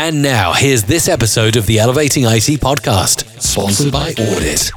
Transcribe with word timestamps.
And 0.00 0.22
now, 0.22 0.52
here's 0.52 0.84
this 0.84 1.08
episode 1.08 1.56
of 1.56 1.66
the 1.66 1.80
Elevating 1.80 2.22
IT 2.22 2.60
podcast, 2.60 3.28
sponsored 3.42 3.92
by 3.92 4.10
Audit. 4.10 4.70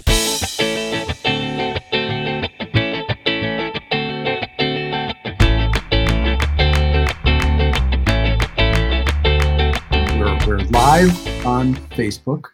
We're, 10.17 10.47
we're 10.47 10.65
live 10.71 11.45
on 11.45 11.75
Facebook 11.91 12.45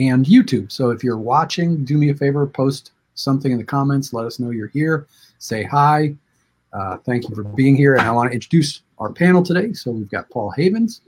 and 0.00 0.26
YouTube. 0.26 0.72
So 0.72 0.90
if 0.90 1.04
you're 1.04 1.16
watching, 1.16 1.84
do 1.84 1.96
me 1.96 2.10
a 2.10 2.14
favor, 2.16 2.44
post 2.44 2.90
something 3.14 3.52
in 3.52 3.58
the 3.58 3.62
comments. 3.62 4.12
Let 4.12 4.26
us 4.26 4.40
know 4.40 4.50
you're 4.50 4.66
here. 4.66 5.06
Say 5.38 5.62
hi. 5.62 6.16
Uh, 6.72 6.96
thank 6.96 7.28
you 7.28 7.36
for 7.36 7.44
being 7.44 7.76
here. 7.76 7.94
And 7.94 8.02
I 8.02 8.10
want 8.10 8.30
to 8.30 8.34
introduce 8.34 8.82
our 8.98 9.12
panel 9.12 9.44
today. 9.44 9.74
So 9.74 9.92
we've 9.92 10.10
got 10.10 10.28
Paul 10.30 10.50
Havens, 10.50 11.02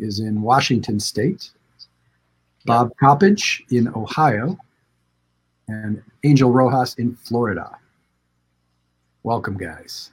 is 0.00 0.20
in 0.20 0.42
Washington 0.42 1.00
State, 1.00 1.50
Bob 2.64 2.90
Coppedge 3.00 3.62
in 3.70 3.88
Ohio, 3.88 4.58
and 5.68 6.02
Angel 6.24 6.50
Rojas 6.50 6.94
in 6.94 7.14
Florida. 7.16 7.76
Welcome, 9.22 9.56
guys. 9.56 10.10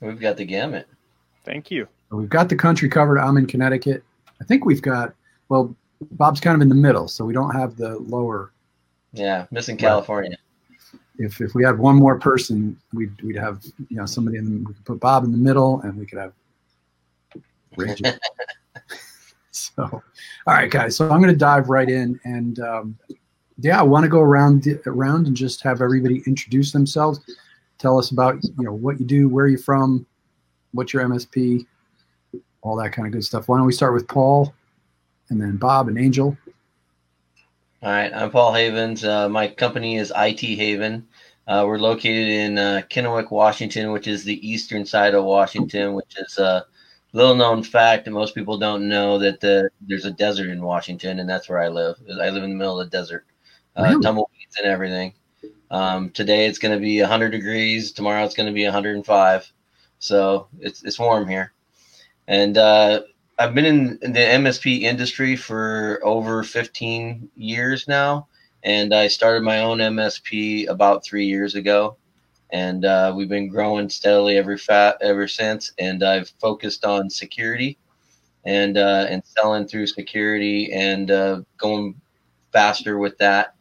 We've 0.00 0.20
got 0.20 0.36
the 0.36 0.44
gamut. 0.44 0.86
Thank 1.44 1.70
you. 1.70 1.88
We've 2.10 2.28
got 2.28 2.48
the 2.48 2.56
country 2.56 2.88
covered. 2.88 3.18
I'm 3.18 3.36
in 3.36 3.46
Connecticut. 3.46 4.02
I 4.40 4.44
think 4.44 4.64
we've 4.64 4.82
got, 4.82 5.14
well, 5.48 5.74
Bob's 6.12 6.40
kind 6.40 6.54
of 6.54 6.62
in 6.62 6.68
the 6.68 6.74
middle, 6.74 7.08
so 7.08 7.24
we 7.24 7.32
don't 7.32 7.54
have 7.54 7.76
the 7.76 7.98
lower. 7.98 8.52
Yeah, 9.12 9.46
missing 9.50 9.76
California. 9.76 10.36
If, 11.18 11.40
if 11.40 11.54
we 11.54 11.64
had 11.64 11.78
one 11.78 11.96
more 11.96 12.18
person, 12.18 12.78
we'd, 12.94 13.20
we'd 13.22 13.36
have, 13.36 13.62
you 13.88 13.96
know, 13.96 14.06
somebody 14.06 14.38
in 14.38 14.44
the, 14.44 14.68
we 14.68 14.74
could 14.74 14.84
put 14.84 15.00
Bob 15.00 15.24
in 15.24 15.32
the 15.32 15.38
middle 15.38 15.80
and 15.82 15.96
we 15.98 16.06
could 16.06 16.18
have 16.18 16.32
Rachel. 17.76 18.12
so, 19.50 19.82
all 19.84 20.02
right, 20.54 20.70
guys. 20.70 20.96
So 20.96 21.08
I'm 21.10 21.20
going 21.20 21.32
to 21.32 21.38
dive 21.38 21.68
right 21.68 21.88
in. 21.88 22.18
And 22.24 22.58
um, 22.60 22.98
yeah, 23.58 23.80
I 23.80 23.82
want 23.82 24.04
to 24.04 24.08
go 24.08 24.20
around, 24.20 24.66
around 24.86 25.26
and 25.26 25.36
just 25.36 25.62
have 25.62 25.80
everybody 25.80 26.22
introduce 26.26 26.72
themselves. 26.72 27.20
Tell 27.78 27.98
us 27.98 28.10
about, 28.10 28.42
you 28.42 28.64
know, 28.64 28.72
what 28.72 29.00
you 29.00 29.06
do, 29.06 29.28
where 29.28 29.46
you're 29.46 29.58
from, 29.58 30.06
what's 30.72 30.92
your 30.92 31.02
MSP, 31.04 31.66
all 32.62 32.76
that 32.76 32.92
kind 32.92 33.06
of 33.06 33.12
good 33.12 33.24
stuff. 33.24 33.48
Why 33.48 33.56
don't 33.56 33.66
we 33.66 33.72
start 33.72 33.94
with 33.94 34.06
Paul 34.06 34.54
and 35.30 35.40
then 35.40 35.56
Bob 35.56 35.88
and 35.88 35.98
Angel? 35.98 36.36
All 37.82 37.90
right, 37.90 38.12
I'm 38.12 38.30
Paul 38.30 38.52
Havens. 38.52 39.04
Uh, 39.04 39.28
my 39.30 39.48
company 39.48 39.96
is 39.96 40.12
IT 40.14 40.40
Haven. 40.40 41.06
Uh, 41.48 41.64
we're 41.66 41.78
located 41.78 42.28
in 42.28 42.58
uh, 42.58 42.82
Kennewick, 42.90 43.30
Washington, 43.30 43.90
which 43.90 44.06
is 44.06 44.22
the 44.22 44.46
eastern 44.46 44.84
side 44.84 45.14
of 45.14 45.24
Washington, 45.24 45.94
which 45.94 46.14
is 46.18 46.38
a 46.38 46.66
little 47.12 47.34
known 47.34 47.62
fact 47.62 48.04
that 48.04 48.10
most 48.12 48.34
people 48.34 48.58
don't 48.58 48.88
know 48.88 49.18
that 49.18 49.40
the, 49.40 49.70
there's 49.80 50.04
a 50.04 50.10
desert 50.10 50.50
in 50.50 50.62
Washington, 50.62 51.18
and 51.18 51.28
that's 51.28 51.48
where 51.48 51.60
I 51.60 51.68
live. 51.68 51.96
I 52.08 52.30
live 52.30 52.42
in 52.44 52.50
the 52.50 52.56
middle 52.56 52.80
of 52.80 52.90
the 52.90 52.96
desert, 52.96 53.26
uh, 53.76 53.82
Really? 53.82 54.02
tumbleweeds 54.02 54.56
and 54.58 54.66
everything. 54.66 55.12
Um, 55.70 56.10
today 56.10 56.46
it's 56.46 56.58
going 56.58 56.76
to 56.76 56.80
be 56.80 57.00
100 57.00 57.30
degrees. 57.30 57.92
Tomorrow 57.92 58.24
it's 58.24 58.34
going 58.34 58.48
to 58.48 58.52
be 58.52 58.64
105. 58.64 59.52
So 59.98 60.48
it's 60.58 60.82
it's 60.82 60.98
warm 60.98 61.28
here, 61.28 61.52
and 62.26 62.56
uh, 62.56 63.02
I've 63.38 63.54
been 63.54 63.66
in, 63.66 63.98
in 64.02 64.12
the 64.14 64.20
MSP 64.20 64.82
industry 64.82 65.36
for 65.36 66.00
over 66.02 66.42
15 66.42 67.28
years 67.36 67.86
now, 67.86 68.26
and 68.62 68.94
I 68.94 69.08
started 69.08 69.42
my 69.42 69.60
own 69.60 69.78
MSP 69.78 70.68
about 70.68 71.04
three 71.04 71.26
years 71.26 71.54
ago, 71.54 71.96
and 72.52 72.84
uh, 72.84 73.12
we've 73.14 73.28
been 73.28 73.48
growing 73.48 73.88
steadily 73.88 74.36
ever 74.36 74.56
fat 74.58 74.96
ever 75.00 75.26
since. 75.28 75.72
And 75.78 76.02
I've 76.02 76.28
focused 76.40 76.84
on 76.84 77.10
security, 77.10 77.78
and 78.44 78.76
uh, 78.78 79.06
and 79.08 79.22
selling 79.24 79.66
through 79.66 79.86
security 79.86 80.72
and 80.72 81.10
uh, 81.10 81.40
going 81.58 81.94
faster 82.52 82.98
with 82.98 83.16
that. 83.18 83.54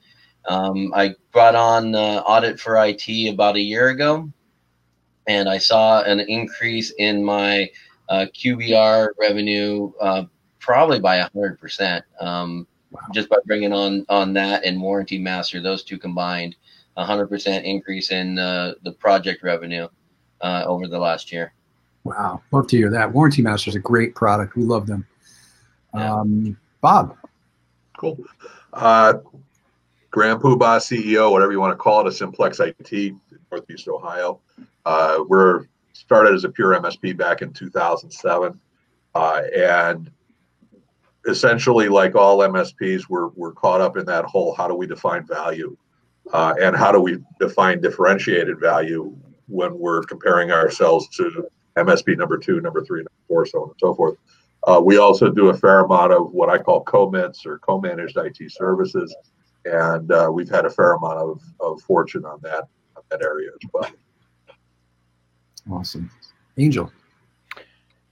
Um, 0.48 0.92
I 0.96 1.16
brought 1.31 1.56
on 1.56 1.96
uh, 1.96 2.22
audit 2.26 2.59
for 2.59 2.78
IT 2.84 3.08
about 3.31 3.56
a 3.56 3.62
year 3.62 3.90
ago, 3.90 4.30
and 5.28 5.50
I 5.50 5.58
saw 5.58 6.02
an 6.03 6.19
increase 6.19 6.92
in 6.97 7.24
my 7.24 7.69
uh, 8.09 8.25
QBR 8.34 9.09
revenue 9.19 9.92
uh, 10.02 10.24
probably 10.59 11.00
by 11.00 11.19
hundred 11.19 11.59
percent. 11.59 12.06
Um, 12.19 12.68
Wow. 12.92 13.02
just 13.13 13.30
by 13.30 13.38
bringing 13.46 13.72
on 13.72 14.03
on 14.09 14.34
that 14.34 14.66
and 14.66 14.81
warranty 14.81 15.19
master, 15.19 15.62
those 15.62 15.84
two 15.84 16.00
combined, 16.00 16.56
hundred 17.06 17.28
percent 17.28 17.66
increase 17.66 18.12
in 18.12 18.40
uh, 18.40 18.74
the 18.84 18.92
project 18.94 19.44
revenue 19.44 19.88
uh, 20.42 20.64
over 20.66 20.88
the 20.88 21.00
last 21.00 21.32
year. 21.32 21.54
Wow. 22.04 22.42
Love 22.52 22.68
to 22.68 22.78
hear 22.78 22.90
that. 22.90 23.12
Warranty 23.12 23.42
Master 23.42 23.70
is 23.70 23.76
a 23.76 23.80
great 23.80 24.16
product. 24.16 24.56
We 24.56 24.64
love 24.64 24.88
them. 24.88 25.06
Yeah. 25.94 26.14
Um, 26.14 26.58
Bob. 26.82 27.16
Cool. 27.98 28.18
Uh, 28.74 29.16
Grand 30.12 30.40
Poobah 30.40 30.80
CEO, 30.80 31.32
whatever 31.32 31.52
you 31.52 31.60
want 31.60 31.72
to 31.72 31.78
call 31.78 32.02
it, 32.02 32.08
a 32.08 32.12
Simplex 32.12 32.60
IT, 32.60 33.14
Northeast 33.52 33.88
Ohio. 33.88 34.40
Uh, 34.86 35.24
we're 35.28 35.68
started 35.94 36.34
as 36.34 36.46
a 36.46 36.50
pure 36.50 36.80
MSP 36.80 37.16
back 37.16 37.42
in 37.42 37.54
2007, 37.54 38.60
uh, 39.16 39.42
and 39.56 40.10
essentially, 41.28 41.90
like 41.90 42.16
all 42.16 42.40
MSPs, 42.40 43.04
we're 43.10 43.28
we're 43.30 43.52
caught 43.52 43.81
up 43.81 43.98
in 43.98 44.06
that 44.06 44.26
whole 44.26 44.56
how 44.56 44.68
do 44.68 44.74
we 44.74 44.88
define 44.88 45.28
value, 45.28 45.78
uh, 46.34 46.53
and 46.62 46.75
how 46.75 46.91
do 46.91 47.00
we 47.00 47.17
define 47.40 47.81
differentiated 47.81 48.59
value 48.59 49.16
when 49.47 49.78
we're 49.78 50.03
comparing 50.03 50.51
ourselves 50.51 51.07
to 51.17 51.47
MSP 51.75 52.17
number 52.17 52.38
two, 52.38 52.62
number 52.62 52.84
three, 52.84 53.00
number 53.00 53.12
four, 53.28 53.45
so 53.45 53.63
on 53.63 53.69
and 53.69 53.79
so 53.79 53.94
forth. 53.95 54.17
Uh, 54.68 54.79
we 54.84 54.97
also 54.97 55.31
do 55.31 55.50
a 55.50 55.53
fair 55.57 55.79
amount 55.79 56.12
of 56.12 56.31
what 56.31 56.50
I 56.50 56.57
call 56.57 56.84
co-mits 56.84 57.45
or 57.45 57.59
co-managed 57.59 58.18
IT 58.18 58.51
services, 58.51 59.16
and 59.66 60.12
uh, 60.12 60.29
we've 60.31 60.50
had 60.50 60.66
a 60.66 60.69
fair 60.69 60.94
amount 60.94 61.18
of, 61.18 61.41
of 61.59 61.81
fortune 61.81 62.25
on 62.25 62.39
that 62.44 62.68
on 62.95 63.03
that 63.09 63.22
area 63.23 63.50
as 63.51 63.69
well. 63.73 63.89
Awesome. 65.72 66.12
Angel. 66.57 66.91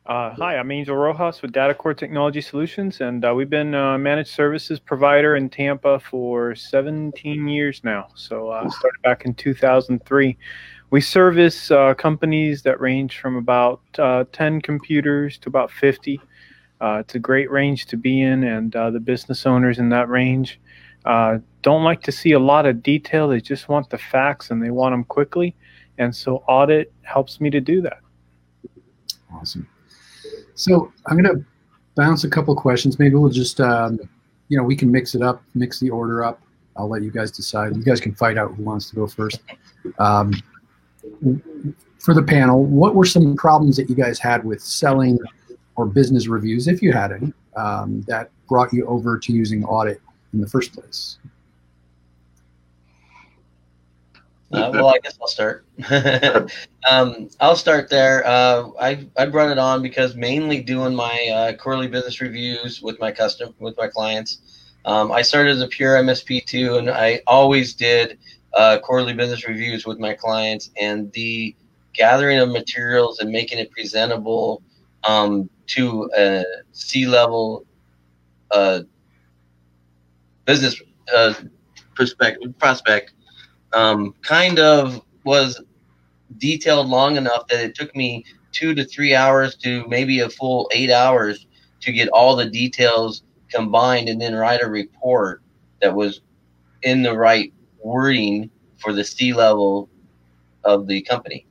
Uh, 0.07 0.33
hi, 0.35 0.55
I'm 0.55 0.71
Angel 0.71 0.95
Rojas 0.95 1.41
with 1.41 1.51
DataCore 1.51 1.97
Technology 1.97 2.39
Solutions, 2.39 3.01
and 3.01 3.25
uh, 3.25 3.33
we've 3.35 3.49
been 3.49 3.73
a 3.73 3.97
managed 3.97 4.29
services 4.29 4.79
provider 4.79 5.35
in 5.35 5.49
Tampa 5.49 5.99
for 5.99 6.55
17 6.55 7.45
years 7.45 7.81
now. 7.83 8.07
So 8.15 8.47
uh, 8.47 8.69
started 8.69 9.01
back 9.03 9.25
in 9.25 9.33
2003. 9.33 10.37
We 10.91 11.01
service 11.01 11.71
uh, 11.71 11.93
companies 11.95 12.61
that 12.61 12.79
range 12.79 13.19
from 13.19 13.35
about 13.35 13.81
uh, 13.99 14.23
10 14.31 14.61
computers 14.61 15.37
to 15.39 15.49
about 15.49 15.71
50. 15.71 16.21
Uh, 16.79 16.99
it's 17.01 17.15
a 17.15 17.19
great 17.19 17.51
range 17.51 17.87
to 17.87 17.97
be 17.97 18.21
in, 18.21 18.45
and 18.45 18.73
uh, 18.77 18.89
the 18.89 19.01
business 19.01 19.45
owners 19.45 19.77
in 19.77 19.89
that 19.89 20.07
range 20.07 20.61
uh, 21.03 21.39
don't 21.63 21.83
like 21.83 22.01
to 22.03 22.13
see 22.13 22.31
a 22.31 22.39
lot 22.39 22.65
of 22.65 22.81
detail. 22.81 23.27
They 23.27 23.41
just 23.41 23.67
want 23.67 23.89
the 23.89 23.97
facts 23.97 24.51
and 24.51 24.63
they 24.63 24.71
want 24.71 24.93
them 24.93 25.03
quickly. 25.03 25.53
And 25.97 26.15
so 26.15 26.45
audit 26.47 26.93
helps 27.01 27.41
me 27.41 27.49
to 27.49 27.59
do 27.59 27.81
that. 27.81 27.99
Awesome. 29.33 29.67
So 30.57 30.91
I'm 31.05 31.21
going 31.21 31.35
to 31.35 31.45
bounce 31.95 32.23
a 32.23 32.29
couple 32.29 32.55
questions. 32.55 32.97
Maybe 32.97 33.15
we'll 33.15 33.31
just, 33.31 33.61
um, 33.61 33.99
you 34.49 34.57
know, 34.57 34.63
we 34.63 34.75
can 34.75 34.91
mix 34.91 35.13
it 35.13 35.21
up, 35.21 35.41
mix 35.53 35.79
the 35.79 35.91
order 35.91 36.23
up. 36.23 36.41
I'll 36.75 36.89
let 36.89 37.03
you 37.03 37.11
guys 37.11 37.31
decide. 37.31 37.75
You 37.75 37.83
guys 37.83 38.01
can 38.01 38.13
fight 38.13 38.37
out 38.37 38.55
who 38.55 38.63
wants 38.63 38.89
to 38.89 38.95
go 38.95 39.07
first. 39.07 39.39
Um, 39.99 40.33
for 41.99 42.13
the 42.13 42.23
panel, 42.23 42.63
what 42.63 42.95
were 42.95 43.05
some 43.05 43.35
problems 43.35 43.77
that 43.77 43.87
you 43.87 43.95
guys 43.95 44.19
had 44.19 44.43
with 44.43 44.61
selling 44.61 45.19
or 45.75 45.85
business 45.85 46.27
reviews, 46.27 46.67
if 46.67 46.81
you 46.81 46.91
had 46.91 47.11
any, 47.11 47.33
um, 47.55 48.01
that 48.07 48.31
brought 48.49 48.73
you 48.73 48.85
over 48.87 49.17
to 49.19 49.31
using 49.31 49.63
audit 49.63 50.01
in 50.33 50.41
the 50.41 50.47
first 50.47 50.73
place? 50.73 51.19
Uh, 54.51 54.71
well, 54.73 54.87
I 54.87 54.99
guess 54.99 55.17
I'll 55.19 55.27
start. 55.27 55.65
um, 56.89 57.29
I'll 57.41 57.57
start 57.57 57.89
there. 57.89 58.25
Uh, 58.25 58.69
I 58.79 59.05
I 59.17 59.25
brought 59.25 59.51
it 59.51 59.57
on 59.57 59.81
because 59.81 60.15
mainly 60.15 60.61
doing 60.61 60.95
my 60.95 61.27
uh, 61.33 61.57
quarterly 61.57 61.89
business 61.89 62.21
reviews 62.21 62.81
with 62.81 62.97
my 62.99 63.11
custom 63.11 63.53
with 63.59 63.75
my 63.77 63.87
clients. 63.87 64.39
Um, 64.85 65.11
I 65.11 65.21
started 65.21 65.51
as 65.51 65.61
a 65.61 65.67
pure 65.67 65.95
MSP 65.97 66.45
too, 66.45 66.77
and 66.77 66.89
I 66.89 67.21
always 67.27 67.73
did 67.73 68.19
uh, 68.53 68.79
quarterly 68.81 69.13
business 69.13 69.45
reviews 69.45 69.85
with 69.85 69.99
my 69.99 70.13
clients. 70.13 70.71
And 70.79 71.11
the 71.11 71.53
gathering 71.93 72.39
of 72.39 72.49
materials 72.49 73.19
and 73.19 73.29
making 73.29 73.57
it 73.57 73.69
presentable 73.71 74.61
um, 75.03 75.49
to 75.67 76.09
a 76.17 76.45
C 76.71 77.05
level 77.05 77.65
uh, 78.51 78.81
business 80.45 80.81
uh, 81.13 81.33
perspective 81.95 82.57
prospect 82.59 83.11
um, 83.77 84.13
kind 84.23 84.57
of 84.57 85.01
was 85.23 85.61
detailed 86.39 86.87
long 86.87 87.15
enough 87.15 87.47
that 87.47 87.63
it 87.63 87.75
took 87.75 87.95
me 87.95 88.25
two 88.51 88.73
to 88.73 88.83
three 88.83 89.13
hours 89.13 89.55
to 89.55 89.85
maybe 89.87 90.19
a 90.21 90.29
full 90.29 90.67
eight 90.73 90.89
hours 90.89 91.45
to 91.81 91.91
get 91.91 92.09
all 92.09 92.35
the 92.35 92.49
details 92.49 93.21
combined 93.49 94.09
and 94.09 94.19
then 94.19 94.33
write 94.33 94.63
a 94.63 94.67
report 94.67 95.43
that 95.79 95.93
was 95.93 96.21
in 96.81 97.03
the 97.03 97.15
right 97.15 97.53
wording 97.83 98.49
for 98.77 98.93
the 98.93 99.03
C 99.03 99.31
level 99.31 99.89
of 100.63 100.87
the 100.87 101.01
company. 101.03 101.45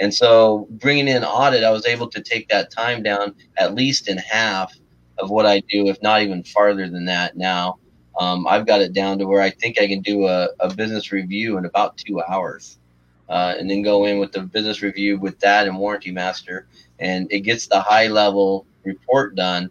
And 0.00 0.12
so 0.12 0.66
bringing 0.70 1.06
in 1.06 1.22
audit, 1.22 1.62
I 1.62 1.70
was 1.70 1.86
able 1.86 2.08
to 2.08 2.20
take 2.20 2.48
that 2.48 2.72
time 2.72 3.04
down 3.04 3.36
at 3.56 3.76
least 3.76 4.08
in 4.08 4.18
half 4.18 4.74
of 5.18 5.30
what 5.30 5.46
I 5.46 5.60
do, 5.60 5.86
if 5.86 6.02
not 6.02 6.22
even 6.22 6.42
farther 6.42 6.88
than 6.88 7.04
that 7.04 7.36
now. 7.36 7.78
Um, 8.18 8.46
I've 8.46 8.66
got 8.66 8.80
it 8.80 8.92
down 8.92 9.18
to 9.18 9.26
where 9.26 9.40
I 9.40 9.50
think 9.50 9.80
I 9.80 9.86
can 9.86 10.00
do 10.00 10.26
a, 10.26 10.48
a 10.60 10.72
business 10.74 11.12
review 11.12 11.56
in 11.58 11.64
about 11.64 11.96
two 11.96 12.20
hours. 12.22 12.78
Uh, 13.28 13.54
and 13.58 13.70
then 13.70 13.82
go 13.82 14.04
in 14.04 14.18
with 14.18 14.32
the 14.32 14.42
business 14.42 14.82
review 14.82 15.18
with 15.18 15.38
that 15.40 15.66
and 15.66 15.78
warranty 15.78 16.10
master 16.10 16.66
and 16.98 17.26
it 17.30 17.40
gets 17.40 17.66
the 17.66 17.80
high 17.80 18.06
level 18.06 18.66
report 18.84 19.34
done 19.34 19.70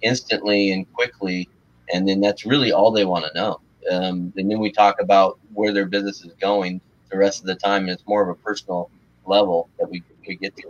instantly 0.00 0.70
and 0.70 0.90
quickly 0.94 1.46
and 1.92 2.08
then 2.08 2.20
that's 2.20 2.46
really 2.46 2.72
all 2.72 2.90
they 2.90 3.04
want 3.04 3.24
to 3.24 3.34
know. 3.34 3.60
Um, 3.90 4.32
and 4.36 4.50
then 4.50 4.60
we 4.60 4.72
talk 4.72 4.98
about 5.00 5.38
where 5.52 5.74
their 5.74 5.84
business 5.84 6.24
is 6.24 6.32
going 6.40 6.80
the 7.10 7.18
rest 7.18 7.40
of 7.40 7.46
the 7.46 7.56
time 7.56 7.82
and 7.82 7.90
it's 7.90 8.06
more 8.06 8.22
of 8.22 8.30
a 8.30 8.34
personal 8.36 8.88
level 9.26 9.68
that 9.78 9.90
we, 9.90 10.02
we 10.26 10.36
get 10.36 10.56
to 10.56 10.62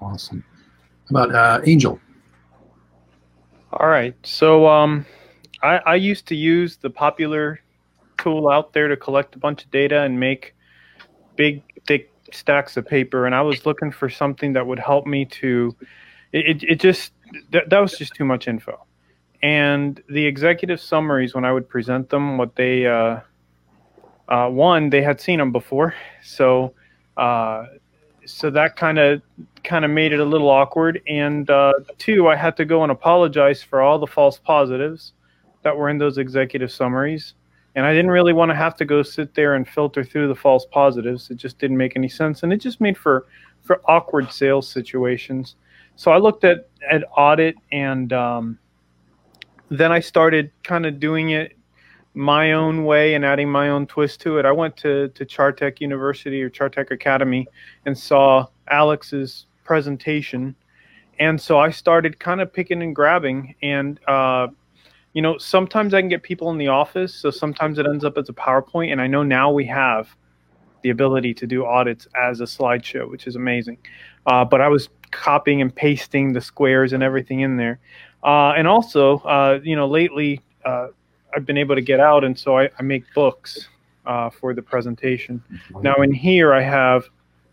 awesome. 0.00 0.44
How 1.10 1.24
about 1.24 1.34
uh, 1.34 1.64
angel 1.64 2.00
all 3.72 3.88
right 3.88 4.14
so 4.22 4.66
um, 4.66 5.06
I, 5.62 5.78
I 5.78 5.94
used 5.96 6.26
to 6.26 6.36
use 6.36 6.76
the 6.76 6.90
popular 6.90 7.60
tool 8.18 8.48
out 8.48 8.72
there 8.72 8.88
to 8.88 8.96
collect 8.96 9.34
a 9.34 9.38
bunch 9.38 9.64
of 9.64 9.70
data 9.70 10.02
and 10.02 10.18
make 10.18 10.54
big 11.36 11.62
thick 11.86 12.10
stacks 12.32 12.76
of 12.76 12.86
paper 12.86 13.26
and 13.26 13.34
i 13.34 13.42
was 13.42 13.66
looking 13.66 13.90
for 13.90 14.08
something 14.08 14.52
that 14.54 14.66
would 14.66 14.78
help 14.78 15.06
me 15.06 15.24
to 15.26 15.74
it, 16.32 16.62
it 16.62 16.80
just 16.80 17.12
that, 17.50 17.70
that 17.70 17.78
was 17.78 17.96
just 17.96 18.14
too 18.14 18.24
much 18.24 18.48
info. 18.48 18.84
And 19.42 20.00
the 20.08 20.24
executive 20.24 20.80
summaries 20.80 21.34
when 21.34 21.44
i 21.44 21.52
would 21.52 21.68
present 21.68 22.08
them 22.10 22.38
what 22.38 22.56
they 22.56 22.86
uh, 22.86 23.20
uh, 24.28 24.48
one 24.48 24.90
they 24.90 25.02
had 25.02 25.20
seen 25.20 25.38
them 25.38 25.52
before. 25.52 25.94
So 26.22 26.74
uh, 27.16 27.66
so 28.24 28.50
that 28.50 28.76
kind 28.76 28.98
of 28.98 29.22
kind 29.64 29.84
of 29.84 29.90
made 29.90 30.12
it 30.12 30.20
a 30.20 30.24
little 30.24 30.50
awkward 30.50 31.00
and 31.06 31.50
uh, 31.50 31.72
two 31.98 32.28
i 32.28 32.36
had 32.36 32.56
to 32.56 32.64
go 32.64 32.82
and 32.82 32.92
apologize 32.92 33.62
for 33.62 33.80
all 33.80 33.98
the 33.98 34.06
false 34.06 34.38
positives 34.38 35.12
that 35.62 35.76
were 35.76 35.88
in 35.88 35.98
those 35.98 36.18
executive 36.18 36.70
summaries 36.70 37.34
and 37.74 37.86
I 37.86 37.92
didn't 37.92 38.10
really 38.10 38.32
want 38.32 38.50
to 38.50 38.54
have 38.54 38.74
to 38.76 38.84
go 38.84 39.02
sit 39.02 39.34
there 39.34 39.54
and 39.54 39.66
filter 39.66 40.04
through 40.04 40.28
the 40.28 40.34
false 40.34 40.66
positives. 40.66 41.30
It 41.30 41.36
just 41.36 41.58
didn't 41.58 41.76
make 41.76 41.96
any 41.96 42.08
sense, 42.08 42.42
and 42.42 42.52
it 42.52 42.58
just 42.58 42.80
made 42.80 42.98
for 42.98 43.26
for 43.62 43.80
awkward 43.86 44.30
sales 44.30 44.68
situations. 44.68 45.56
So 45.96 46.10
I 46.10 46.18
looked 46.18 46.44
at 46.44 46.68
at 46.90 47.04
audit, 47.16 47.56
and 47.70 48.12
um, 48.12 48.58
then 49.70 49.90
I 49.90 50.00
started 50.00 50.50
kind 50.62 50.84
of 50.84 51.00
doing 51.00 51.30
it 51.30 51.56
my 52.14 52.52
own 52.52 52.84
way 52.84 53.14
and 53.14 53.24
adding 53.24 53.48
my 53.48 53.70
own 53.70 53.86
twist 53.86 54.20
to 54.20 54.38
it. 54.38 54.44
I 54.44 54.52
went 54.52 54.76
to 54.78 55.08
to 55.08 55.24
Chartech 55.24 55.80
University 55.80 56.42
or 56.42 56.50
Chartech 56.50 56.90
Academy 56.90 57.46
and 57.86 57.96
saw 57.96 58.46
Alex's 58.68 59.46
presentation, 59.64 60.54
and 61.18 61.40
so 61.40 61.58
I 61.58 61.70
started 61.70 62.18
kind 62.18 62.40
of 62.40 62.52
picking 62.52 62.82
and 62.82 62.94
grabbing. 62.94 63.54
And. 63.62 64.00
Uh, 64.06 64.48
you 65.14 65.20
know, 65.20 65.36
sometimes 65.36 65.92
I 65.92 66.00
can 66.00 66.08
get 66.08 66.22
people 66.22 66.50
in 66.50 66.58
the 66.58 66.68
office, 66.68 67.14
so 67.14 67.30
sometimes 67.30 67.78
it 67.78 67.86
ends 67.86 68.02
up 68.02 68.16
as 68.16 68.30
a 68.30 68.32
PowerPoint, 68.32 68.92
and 68.92 69.00
I 69.00 69.06
know 69.06 69.22
now 69.22 69.52
we 69.52 69.66
have 69.66 70.08
the 70.82 70.90
ability 70.90 71.34
to 71.34 71.46
do 71.46 71.66
audits 71.66 72.08
as 72.20 72.40
a 72.40 72.44
slideshow, 72.44 73.10
which 73.10 73.26
is 73.26 73.36
amazing. 73.36 73.78
Uh, 74.26 74.44
but 74.44 74.60
I 74.60 74.68
was 74.68 74.88
copying 75.10 75.60
and 75.60 75.74
pasting 75.74 76.32
the 76.32 76.40
squares 76.40 76.94
and 76.94 77.02
everything 77.02 77.40
in 77.40 77.58
there, 77.58 77.78
uh, 78.24 78.52
and 78.56 78.66
also, 78.66 79.18
uh, 79.18 79.60
you 79.62 79.76
know, 79.76 79.86
lately 79.86 80.40
uh, 80.64 80.88
I've 81.34 81.44
been 81.44 81.58
able 81.58 81.74
to 81.74 81.82
get 81.82 82.00
out, 82.00 82.24
and 82.24 82.38
so 82.38 82.56
I, 82.56 82.70
I 82.78 82.82
make 82.82 83.04
books 83.14 83.68
uh, 84.06 84.30
for 84.30 84.54
the 84.54 84.62
presentation. 84.62 85.42
Now 85.82 85.96
in 85.96 86.12
here 86.12 86.54
I 86.54 86.62
have 86.62 87.04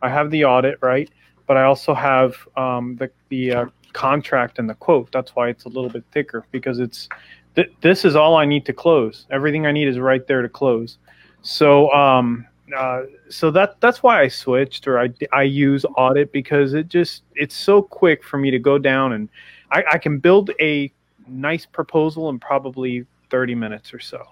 I 0.02 0.10
have 0.10 0.32
the 0.32 0.46
audit 0.46 0.78
right, 0.82 1.10
but 1.50 1.58
I 1.58 1.64
also 1.64 1.96
have 1.96 2.48
um, 2.56 2.96
the 2.98 3.10
the 3.30 3.52
uh, 3.52 3.66
contract 3.94 4.60
and 4.60 4.70
the 4.70 4.76
quote. 4.76 5.12
That's 5.12 5.36
why 5.36 5.50
it's 5.50 5.66
a 5.66 5.68
little 5.68 5.90
bit 5.90 6.04
thicker 6.12 6.46
because 6.52 6.78
it's 6.78 7.10
th- 7.56 7.74
this 7.82 8.06
is 8.06 8.16
all 8.16 8.36
I 8.36 8.46
need 8.46 8.68
to 8.68 8.74
close. 8.74 9.26
Everything 9.32 9.66
I 9.66 9.72
need 9.72 9.88
is 9.88 9.98
right 9.98 10.26
there 10.28 10.44
to 10.44 10.48
close. 10.48 11.00
So, 11.42 11.92
um, 11.92 12.46
uh, 12.78 13.06
so 13.30 13.50
that 13.50 13.82
that's 13.82 14.04
why 14.04 14.22
I 14.22 14.28
switched 14.28 14.88
or 14.88 15.00
I, 15.00 15.10
I 15.34 15.42
use 15.42 15.86
audit 15.98 16.32
because 16.32 16.76
it 16.76 16.88
just 16.88 17.24
it's 17.34 17.56
so 17.56 17.82
quick 17.82 18.24
for 18.24 18.38
me 18.38 18.52
to 18.52 18.60
go 18.60 18.78
down 18.78 19.14
and 19.14 19.28
I, 19.72 19.84
I 19.94 19.98
can 19.98 20.20
build 20.20 20.52
a 20.62 20.94
nice 21.28 21.66
proposal 21.66 22.30
in 22.30 22.38
probably 22.38 23.08
30 23.32 23.56
minutes 23.56 23.92
or 23.92 24.00
so. 24.00 24.24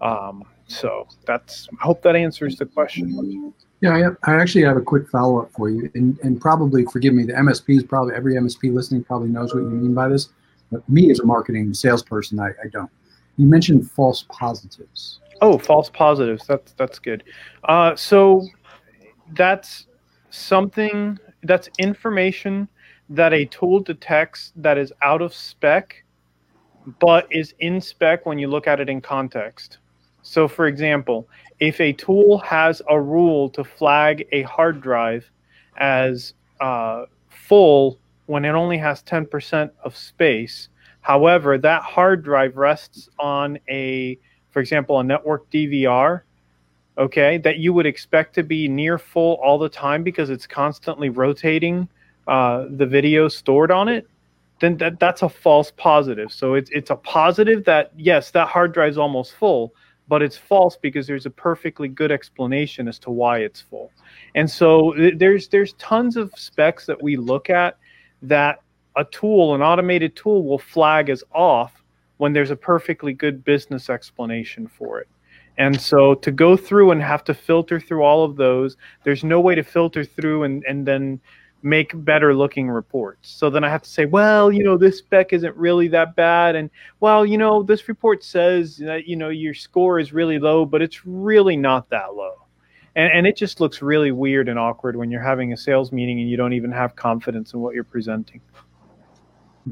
Um, 0.00 0.42
so 0.68 1.06
that's 1.26 1.68
I 1.78 1.84
hope 1.84 2.00
that 2.00 2.16
answers 2.16 2.56
the 2.56 2.64
question. 2.64 3.52
Yeah, 3.80 4.14
I, 4.26 4.32
I 4.32 4.40
actually 4.40 4.64
have 4.64 4.76
a 4.76 4.82
quick 4.82 5.08
follow 5.08 5.38
up 5.38 5.52
for 5.52 5.68
you, 5.68 5.90
and 5.94 6.18
and 6.20 6.40
probably 6.40 6.86
forgive 6.86 7.12
me. 7.12 7.24
The 7.24 7.34
MSP 7.34 7.76
is 7.76 7.84
probably 7.84 8.14
every 8.14 8.34
MSP 8.34 8.72
listening 8.72 9.04
probably 9.04 9.28
knows 9.28 9.54
what 9.54 9.60
you 9.60 9.70
mean 9.70 9.94
by 9.94 10.08
this. 10.08 10.30
But 10.72 10.88
me 10.88 11.10
as 11.10 11.20
a 11.20 11.26
marketing 11.26 11.72
salesperson, 11.74 12.40
I, 12.40 12.48
I 12.48 12.68
don't. 12.72 12.90
You 13.36 13.46
mentioned 13.46 13.90
false 13.90 14.24
positives. 14.28 15.20
Oh, 15.42 15.58
false 15.58 15.90
positives. 15.90 16.46
That's 16.46 16.72
that's 16.72 16.98
good. 16.98 17.24
Uh, 17.64 17.94
so 17.94 18.46
that's 19.32 19.86
something 20.30 21.18
that's 21.42 21.68
information 21.78 22.68
that 23.10 23.32
a 23.32 23.44
tool 23.46 23.80
detects 23.80 24.52
that 24.56 24.78
is 24.78 24.92
out 25.02 25.22
of 25.22 25.34
spec, 25.34 26.02
but 26.98 27.26
is 27.30 27.54
in 27.60 27.80
spec 27.80 28.26
when 28.26 28.38
you 28.38 28.48
look 28.48 28.66
at 28.66 28.80
it 28.80 28.88
in 28.88 29.00
context. 29.00 29.78
So, 30.26 30.48
for 30.48 30.66
example, 30.66 31.28
if 31.60 31.80
a 31.80 31.92
tool 31.92 32.38
has 32.38 32.82
a 32.88 33.00
rule 33.00 33.48
to 33.50 33.62
flag 33.62 34.26
a 34.32 34.42
hard 34.42 34.80
drive 34.80 35.30
as 35.78 36.34
uh, 36.60 37.04
full 37.28 37.98
when 38.26 38.44
it 38.44 38.50
only 38.50 38.76
has 38.76 39.02
10% 39.04 39.70
of 39.84 39.96
space. 39.96 40.68
However, 41.00 41.58
that 41.58 41.82
hard 41.82 42.24
drive 42.24 42.56
rests 42.56 43.08
on 43.20 43.58
a, 43.68 44.18
for 44.50 44.60
example, 44.60 44.98
a 44.98 45.04
network 45.04 45.48
DVR, 45.50 46.22
okay, 46.98 47.38
that 47.38 47.58
you 47.58 47.72
would 47.72 47.86
expect 47.86 48.34
to 48.34 48.42
be 48.42 48.66
near 48.66 48.98
full 48.98 49.34
all 49.34 49.58
the 49.58 49.68
time 49.68 50.02
because 50.02 50.28
it's 50.28 50.46
constantly 50.46 51.08
rotating 51.08 51.88
uh, 52.26 52.66
the 52.70 52.86
video 52.86 53.28
stored 53.28 53.70
on 53.70 53.88
it. 53.88 54.08
Then 54.60 54.76
that, 54.78 54.98
that's 54.98 55.22
a 55.22 55.28
false 55.28 55.70
positive. 55.70 56.32
So 56.32 56.54
it's 56.54 56.70
it's 56.70 56.90
a 56.90 56.96
positive 56.96 57.64
that 57.66 57.92
yes, 57.94 58.30
that 58.32 58.48
hard 58.48 58.72
drive 58.72 58.90
is 58.90 58.98
almost 58.98 59.34
full, 59.34 59.74
but 60.08 60.22
it's 60.22 60.36
false 60.36 60.76
because 60.76 61.06
there's 61.06 61.26
a 61.26 61.30
perfectly 61.30 61.88
good 61.88 62.12
explanation 62.12 62.88
as 62.88 62.98
to 63.00 63.10
why 63.10 63.38
it's 63.38 63.60
full. 63.60 63.90
And 64.34 64.50
so 64.50 64.94
there's 65.16 65.48
there's 65.48 65.72
tons 65.74 66.16
of 66.16 66.32
specs 66.36 66.86
that 66.86 67.02
we 67.02 67.16
look 67.16 67.50
at 67.50 67.78
that 68.22 68.62
a 68.96 69.04
tool, 69.04 69.54
an 69.54 69.62
automated 69.62 70.16
tool, 70.16 70.44
will 70.44 70.58
flag 70.58 71.10
as 71.10 71.22
off 71.32 71.82
when 72.16 72.32
there's 72.32 72.50
a 72.50 72.56
perfectly 72.56 73.12
good 73.12 73.44
business 73.44 73.90
explanation 73.90 74.66
for 74.66 75.00
it. 75.00 75.08
And 75.58 75.78
so 75.80 76.14
to 76.14 76.30
go 76.30 76.56
through 76.56 76.90
and 76.90 77.02
have 77.02 77.24
to 77.24 77.34
filter 77.34 77.80
through 77.80 78.02
all 78.02 78.24
of 78.24 78.36
those, 78.36 78.76
there's 79.04 79.24
no 79.24 79.40
way 79.40 79.54
to 79.54 79.62
filter 79.62 80.04
through 80.04 80.44
and, 80.44 80.64
and 80.64 80.86
then 80.86 81.20
make 81.66 81.92
better 82.04 82.34
looking 82.34 82.68
reports. 82.68 83.30
So 83.30 83.50
then 83.50 83.64
I 83.64 83.68
have 83.68 83.82
to 83.82 83.90
say, 83.90 84.06
well, 84.06 84.52
you 84.52 84.62
know, 84.62 84.76
this 84.76 84.98
spec 84.98 85.32
isn't 85.32 85.56
really 85.56 85.88
that 85.88 86.16
bad. 86.16 86.56
And 86.56 86.70
well, 87.00 87.26
you 87.26 87.36
know, 87.36 87.62
this 87.62 87.88
report 87.88 88.24
says 88.24 88.76
that, 88.78 89.06
you 89.06 89.16
know, 89.16 89.28
your 89.28 89.54
score 89.54 89.98
is 89.98 90.12
really 90.12 90.38
low, 90.38 90.64
but 90.64 90.80
it's 90.82 91.04
really 91.04 91.56
not 91.56 91.90
that 91.90 92.14
low 92.14 92.46
and, 92.96 93.12
and 93.12 93.26
it 93.26 93.36
just 93.36 93.60
looks 93.60 93.82
really 93.82 94.10
weird 94.10 94.48
and 94.48 94.58
awkward 94.58 94.96
when 94.96 95.10
you're 95.10 95.22
having 95.22 95.52
a 95.52 95.56
sales 95.56 95.92
meeting 95.92 96.18
and 96.18 96.28
you 96.28 96.36
don't 96.36 96.54
even 96.54 96.72
have 96.72 96.96
confidence 96.96 97.52
in 97.52 97.60
what 97.60 97.74
you're 97.74 97.84
presenting. 97.84 98.40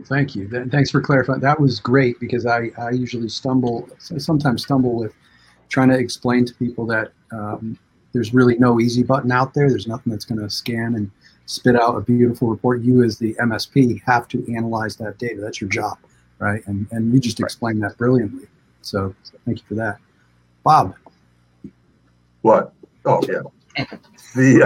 Thank 0.07 0.37
you. 0.37 0.49
Thanks 0.71 0.91
for 0.91 1.01
clarifying. 1.01 1.41
That 1.41 1.59
was 1.59 1.81
great 1.81 2.21
because 2.21 2.47
I, 2.47 2.71
I 2.79 2.91
usually 2.91 3.29
stumble, 3.29 3.89
sometimes 3.99 4.63
stumble 4.63 4.97
with 4.97 5.15
trying 5.69 5.89
to 5.89 5.99
explain 5.99 6.45
to 6.45 6.55
people 6.55 6.85
that 6.87 7.13
um, 7.33 7.79
there's 8.13 8.35
really 8.35 8.59
no 8.59 8.81
easy 8.81 9.03
button 9.03 9.33
out 9.33 9.55
there. 9.55 9.71
There's 9.71 9.87
nothing 9.87 10.11
that's 10.13 10.25
going 10.25 10.41
to 10.41 10.51
scan 10.51 10.97
and 10.97 11.11
spit 11.47 11.77
out 11.77 11.97
a 11.97 12.01
beautiful 12.01 12.49
report. 12.49 12.83
You, 12.83 13.03
as 13.05 13.19
the 13.19 13.35
MSP, 13.35 14.03
have 14.05 14.29
to 14.29 14.55
analyze 14.55 14.97
that 14.97 15.19
data. 15.19 15.41
That's 15.41 15.61
your 15.61 15.71
job, 15.71 15.99
right? 16.39 16.67
And 16.67 16.87
and 16.91 17.13
you 17.13 17.21
just 17.21 17.41
explained 17.41 17.83
that 17.83 17.97
brilliantly. 17.99 18.47
So 18.83 19.15
thank 19.45 19.59
you 19.59 19.65
for 19.67 19.75
that, 19.75 19.99
Bob. 20.63 20.95
What? 22.43 22.73
Oh 23.05 23.23
yeah. 23.29 23.85
the 24.35 24.63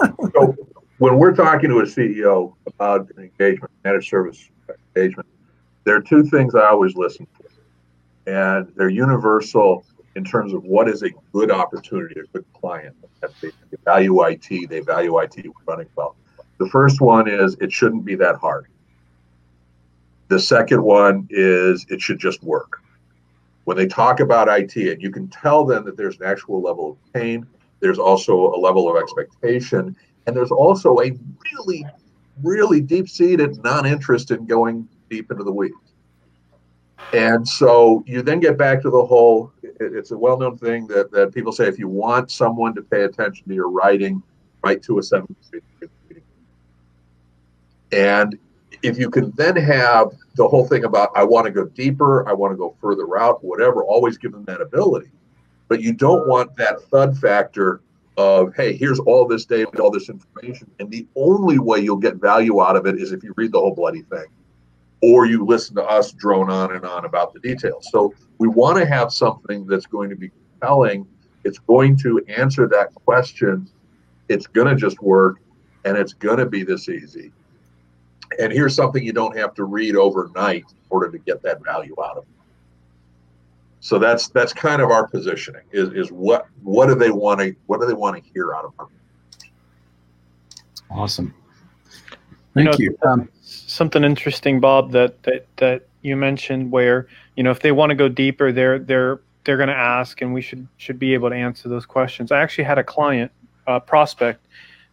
uh, 0.00 0.06
so 0.34 0.56
when 0.98 1.16
we're 1.16 1.34
talking 1.34 1.70
to 1.70 1.80
a 1.80 1.84
CEO 1.84 2.54
about 2.66 3.08
an 3.16 3.24
engagement, 3.24 3.70
managed 3.84 4.08
service 4.08 4.48
engagement, 4.96 5.28
there 5.84 5.96
are 5.96 6.02
two 6.02 6.24
things 6.24 6.54
I 6.54 6.68
always 6.68 6.96
listen 6.96 7.26
for, 7.36 8.30
and 8.30 8.72
they're 8.76 8.90
universal 8.90 9.84
in 10.18 10.24
terms 10.24 10.52
of 10.52 10.64
what 10.64 10.88
is 10.88 11.02
a 11.02 11.10
good 11.32 11.50
opportunity, 11.50 12.20
a 12.20 12.24
good 12.24 12.44
client. 12.52 12.94
They, 13.40 13.50
value 13.84 14.22
IT, 14.26 14.68
they 14.68 14.80
value 14.80 15.18
IT 15.20 15.36
running 15.66 15.86
well. 15.96 16.16
The 16.58 16.68
first 16.68 17.00
one 17.00 17.28
is 17.28 17.56
it 17.60 17.72
shouldn't 17.72 18.04
be 18.04 18.16
that 18.16 18.36
hard. 18.36 18.66
The 20.26 20.40
second 20.40 20.82
one 20.82 21.26
is 21.30 21.86
it 21.88 22.02
should 22.02 22.18
just 22.18 22.42
work 22.42 22.82
when 23.64 23.76
they 23.76 23.86
talk 23.86 24.20
about 24.20 24.48
IT, 24.48 24.76
and 24.76 25.02
you 25.02 25.10
can 25.10 25.28
tell 25.28 25.64
them 25.64 25.84
that 25.84 25.94
there's 25.94 26.16
an 26.16 26.24
actual 26.24 26.62
level 26.62 26.92
of 26.92 27.12
pain, 27.12 27.46
there's 27.80 27.98
also 27.98 28.54
a 28.54 28.58
level 28.58 28.90
of 28.90 29.00
expectation, 29.00 29.94
and 30.26 30.34
there's 30.34 30.50
also 30.50 31.00
a 31.00 31.12
really 31.52 31.86
really 32.42 32.80
deep 32.80 33.08
seated 33.08 33.62
non 33.62 33.84
interest 33.84 34.30
in 34.30 34.46
going 34.46 34.88
deep 35.10 35.30
into 35.30 35.44
the 35.44 35.52
weeds. 35.52 35.74
And 37.12 37.46
so 37.46 38.02
you 38.06 38.22
then 38.22 38.40
get 38.40 38.56
back 38.56 38.82
to 38.82 38.90
the 38.90 39.04
whole 39.04 39.52
it's 39.80 40.10
a 40.10 40.18
well 40.18 40.38
known 40.38 40.58
thing 40.58 40.86
that, 40.88 41.10
that 41.12 41.32
people 41.32 41.52
say 41.52 41.66
if 41.66 41.78
you 41.78 41.88
want 41.88 42.30
someone 42.30 42.74
to 42.74 42.82
pay 42.82 43.02
attention 43.02 43.48
to 43.48 43.54
your 43.54 43.70
writing, 43.70 44.22
write 44.62 44.82
to 44.84 44.98
a 44.98 45.02
seventh 45.02 45.36
And 47.92 48.38
if 48.82 48.98
you 48.98 49.10
can 49.10 49.32
then 49.32 49.56
have 49.56 50.12
the 50.36 50.46
whole 50.46 50.66
thing 50.66 50.84
about 50.84 51.10
I 51.16 51.24
want 51.24 51.46
to 51.46 51.50
go 51.50 51.66
deeper, 51.66 52.28
I 52.28 52.32
want 52.32 52.52
to 52.52 52.56
go 52.56 52.76
further 52.80 53.18
out, 53.18 53.42
whatever, 53.42 53.82
always 53.82 54.18
give 54.18 54.32
them 54.32 54.44
that 54.44 54.60
ability. 54.60 55.10
But 55.68 55.80
you 55.80 55.92
don't 55.92 56.26
want 56.28 56.56
that 56.56 56.82
thud 56.82 57.18
factor 57.18 57.80
of, 58.16 58.54
hey, 58.56 58.76
here's 58.76 58.98
all 58.98 59.26
this 59.26 59.44
data, 59.44 59.70
all 59.80 59.90
this 59.90 60.08
information. 60.08 60.70
And 60.80 60.90
the 60.90 61.06
only 61.14 61.58
way 61.58 61.78
you'll 61.80 61.96
get 61.96 62.16
value 62.16 62.62
out 62.62 62.76
of 62.76 62.86
it 62.86 62.96
is 62.96 63.12
if 63.12 63.22
you 63.22 63.32
read 63.36 63.52
the 63.52 63.60
whole 63.60 63.74
bloody 63.74 64.02
thing 64.02 64.26
or 65.00 65.26
you 65.26 65.44
listen 65.44 65.76
to 65.76 65.84
us 65.84 66.12
drone 66.12 66.50
on 66.50 66.74
and 66.74 66.84
on 66.84 67.04
about 67.04 67.32
the 67.32 67.40
details. 67.40 67.88
So 67.90 68.14
we 68.38 68.48
want 68.48 68.78
to 68.78 68.86
have 68.86 69.12
something 69.12 69.66
that's 69.66 69.86
going 69.86 70.10
to 70.10 70.16
be 70.16 70.30
compelling. 70.30 71.06
It's 71.44 71.58
going 71.58 71.96
to 71.98 72.20
answer 72.28 72.66
that 72.68 72.94
question. 72.94 73.68
It's 74.28 74.46
going 74.46 74.68
to 74.68 74.76
just 74.76 75.00
work 75.00 75.38
and 75.84 75.96
it's 75.96 76.12
going 76.12 76.38
to 76.38 76.46
be 76.46 76.64
this 76.64 76.88
easy. 76.88 77.32
And 78.38 78.52
here's 78.52 78.74
something 78.74 79.02
you 79.02 79.12
don't 79.12 79.36
have 79.36 79.54
to 79.54 79.64
read 79.64 79.96
overnight 79.96 80.64
in 80.68 80.76
order 80.90 81.10
to 81.10 81.18
get 81.18 81.42
that 81.42 81.64
value 81.64 81.94
out 82.02 82.18
of 82.18 82.24
it. 82.24 82.28
So 83.80 83.98
that's 83.98 84.28
that's 84.28 84.52
kind 84.52 84.82
of 84.82 84.90
our 84.90 85.06
positioning 85.06 85.62
is, 85.70 85.90
is 85.90 86.10
what 86.10 86.46
what 86.62 86.86
do 86.86 86.96
they 86.96 87.10
want 87.10 87.40
to 87.40 87.54
what 87.66 87.80
do 87.80 87.86
they 87.86 87.94
want 87.94 88.22
to 88.22 88.30
hear 88.32 88.52
out 88.52 88.64
of 88.64 88.76
them? 88.76 88.88
Awesome. 90.90 91.34
Thank 92.64 92.78
you. 92.78 92.90
Know, 92.90 92.96
you. 93.02 93.10
Um, 93.10 93.28
something 93.42 94.04
interesting, 94.04 94.60
Bob, 94.60 94.92
that 94.92 95.22
that 95.24 95.46
that 95.56 95.88
you 96.02 96.16
mentioned 96.16 96.70
where 96.70 97.08
you 97.36 97.42
know 97.42 97.50
if 97.50 97.60
they 97.60 97.72
want 97.72 97.90
to 97.90 97.96
go 97.96 98.08
deeper, 98.08 98.52
they're 98.52 98.78
they're 98.78 99.20
they're 99.44 99.56
going 99.56 99.68
to 99.68 99.74
ask, 99.74 100.20
and 100.20 100.34
we 100.34 100.42
should 100.42 100.66
should 100.76 100.98
be 100.98 101.14
able 101.14 101.30
to 101.30 101.36
answer 101.36 101.68
those 101.68 101.86
questions. 101.86 102.32
I 102.32 102.40
actually 102.40 102.64
had 102.64 102.78
a 102.78 102.84
client 102.84 103.32
uh, 103.66 103.80
prospect 103.80 104.46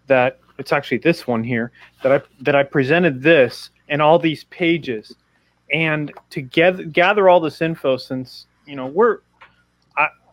that 0.08 0.40
it's 0.58 0.72
actually 0.72 1.00
this 1.00 1.28
one 1.28 1.44
here 1.44 1.72
that 2.04 2.12
I 2.12 2.22
that 2.42 2.56
I 2.56 2.64
presented 2.64 3.22
this 3.22 3.70
and 3.90 4.02
all 4.02 4.20
these 4.20 4.46
pages, 4.46 5.16
and 5.74 6.12
to 6.32 6.42
gather 6.42 6.84
gather 6.84 7.30
all 7.30 7.40
this 7.40 7.62
info 7.62 7.98
since 7.98 8.48
you 8.66 8.76
know 8.76 8.88
we're 8.88 9.20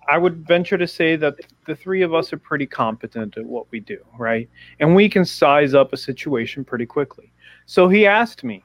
I 0.09 0.19
would 0.19 0.47
venture 0.47 0.79
to 0.79 0.87
say 0.87 1.17
that 1.17 1.37
the 1.67 1.77
three 1.77 2.03
of 2.03 2.13
us 2.13 2.33
are 2.33 2.39
pretty 2.39 2.67
competent 2.67 3.37
at 3.37 3.45
what 3.45 3.67
we 3.71 3.81
do, 3.81 3.99
right? 4.19 4.49
And 4.81 4.95
we 4.95 5.09
can 5.09 5.25
size 5.25 5.75
up 5.75 5.93
a 5.93 5.97
situation 5.97 6.65
pretty 6.65 6.87
quickly. 6.87 7.33
So 7.67 7.89
he 7.89 8.07
asked 8.07 8.45
me, 8.45 8.65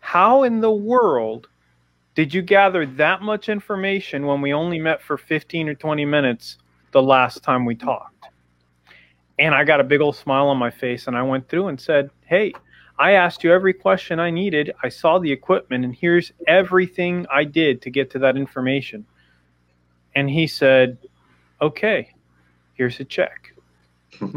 How 0.00 0.42
in 0.42 0.60
the 0.60 0.70
world 0.70 1.48
did 2.14 2.32
you 2.32 2.42
gather 2.42 2.86
that 2.86 3.22
much 3.22 3.48
information 3.48 4.26
when 4.26 4.40
we 4.40 4.52
only 4.52 4.78
met 4.78 5.02
for 5.02 5.16
15 5.16 5.68
or 5.68 5.74
20 5.74 6.04
minutes 6.04 6.58
the 6.92 7.02
last 7.02 7.42
time 7.42 7.64
we 7.64 7.74
talked? 7.74 8.26
And 9.38 9.54
I 9.54 9.64
got 9.64 9.80
a 9.80 9.84
big 9.84 10.00
old 10.00 10.16
smile 10.16 10.46
on 10.48 10.58
my 10.58 10.70
face 10.70 11.08
and 11.08 11.16
I 11.16 11.22
went 11.22 11.48
through 11.48 11.68
and 11.68 11.80
said, 11.80 12.10
Hey, 12.26 12.52
I 12.98 13.12
asked 13.12 13.42
you 13.42 13.52
every 13.52 13.72
question 13.72 14.20
I 14.20 14.30
needed. 14.30 14.72
I 14.82 14.88
saw 14.88 15.18
the 15.18 15.32
equipment, 15.32 15.84
and 15.84 15.94
here's 15.94 16.30
everything 16.46 17.26
I 17.32 17.42
did 17.42 17.82
to 17.82 17.90
get 17.90 18.08
to 18.12 18.20
that 18.20 18.36
information. 18.36 19.04
And 20.14 20.30
he 20.30 20.46
said, 20.46 20.98
Okay, 21.60 22.10
here's 22.74 23.00
a 23.00 23.04
check. 23.04 23.52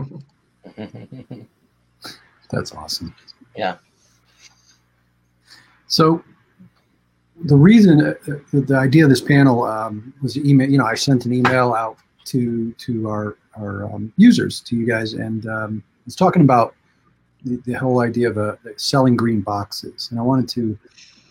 That's 2.52 2.74
awesome. 2.74 3.14
Yeah. 3.56 3.78
So 5.88 6.24
the 7.44 7.56
reason 7.56 8.02
uh, 8.02 8.14
the, 8.52 8.62
the, 8.62 8.78
idea 8.78 9.04
of 9.04 9.10
this 9.10 9.22
panel 9.22 9.64
um, 9.64 10.14
was 10.22 10.38
email. 10.38 10.70
You 10.70 10.78
know, 10.78 10.86
I 10.86 10.96
sent 10.96 11.26
an 11.26 11.34
email 11.34 11.74
out 11.74 11.98
to 12.26 12.72
to 12.74 13.10
our 13.10 13.38
our 13.58 13.86
um, 13.86 14.14
users, 14.18 14.62
to 14.62 14.76
you 14.76 14.86
guys, 14.86 15.14
and 15.14 15.48
um, 15.48 15.84
it's 16.06 16.16
talking 16.16 16.42
about 16.42 16.76
the, 17.44 17.58
the 17.66 17.74
whole 17.74 18.02
idea 18.02 18.30
of 18.30 18.38
uh, 18.38 18.56
selling 18.78 19.16
green 19.16 19.42
boxes. 19.42 20.10
And 20.12 20.20
I 20.20 20.24
wanted 20.24 20.50
to 20.50 20.78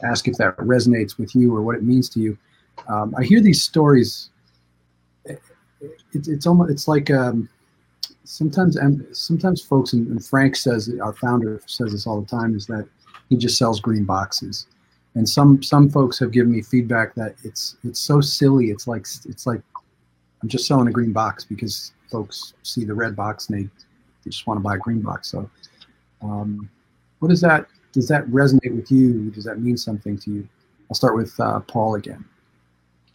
ask 0.05 0.29
if 0.29 0.37
that 0.37 0.57
resonates 0.59 1.19
with 1.19 1.35
you 1.35 1.55
or 1.55 1.63
what 1.63 1.77
it 1.77 1.83
means 1.83 2.09
to 2.11 2.21
you. 2.21 2.39
Um, 2.89 3.15
I 3.19 3.25
hear 3.25 3.41
these 3.41 3.63
stories. 3.63 4.31
It, 5.81 6.03
it, 6.13 6.29
it's 6.29 6.47
almost 6.47 6.71
it's 6.71 6.89
like 6.89 7.11
um, 7.11 7.49
sometimes 8.25 8.79
sometimes 9.13 9.63
folks 9.63 9.93
and, 9.93 10.07
and 10.09 10.25
Frank 10.25 10.57
says 10.57 10.91
our 11.03 11.13
founder 11.13 11.61
says 11.67 11.93
this 11.93 12.07
all 12.07 12.21
the 12.21 12.27
time 12.27 12.55
is 12.55 12.67
that 12.67 12.89
he 13.29 13.37
just 13.37 13.59
sells 13.59 13.81
green 13.81 14.05
boxes. 14.05 14.67
And 15.15 15.29
some 15.29 15.63
some 15.63 15.89
folks 15.89 16.19
have 16.19 16.31
given 16.31 16.53
me 16.53 16.63
feedback 16.63 17.15
that 17.15 17.37
it's 17.43 17.77
it's 17.85 18.01
so 18.01 18.21
silly. 18.21 18.67
It's 18.67 18.87
like 18.87 19.07
it's 19.25 19.47
like 19.47 19.63
I'm 20.43 20.49
just 20.49 20.67
selling 20.67 20.89
a 20.89 20.93
green 20.93 21.13
box 21.13 21.45
because 21.45 21.93
folks 22.11 22.55
see 22.63 22.85
the 22.85 22.95
red 22.95 23.17
box 23.17 23.49
and 23.49 23.59
they, 23.59 23.63
they 23.63 24.31
just 24.31 24.47
want 24.47 24.59
to 24.59 24.63
buy 24.63 24.75
a 24.75 24.79
green 24.79 25.01
box. 25.01 25.29
So, 25.29 25.49
um, 26.23 26.69
what 27.21 27.29
does 27.29 27.41
that 27.41 27.67
does 27.93 28.09
that 28.09 28.27
resonate 28.27 28.75
with 28.77 28.91
you? 28.91 29.31
Does 29.31 29.45
that 29.45 29.59
mean 29.59 29.79
something 29.79 30.19
to 30.19 30.31
you? 30.31 30.49
I'll 30.91 30.95
start 30.95 31.17
with 31.17 31.39
uh, 31.41 31.61
Paul 31.61 31.95
again. 31.95 32.25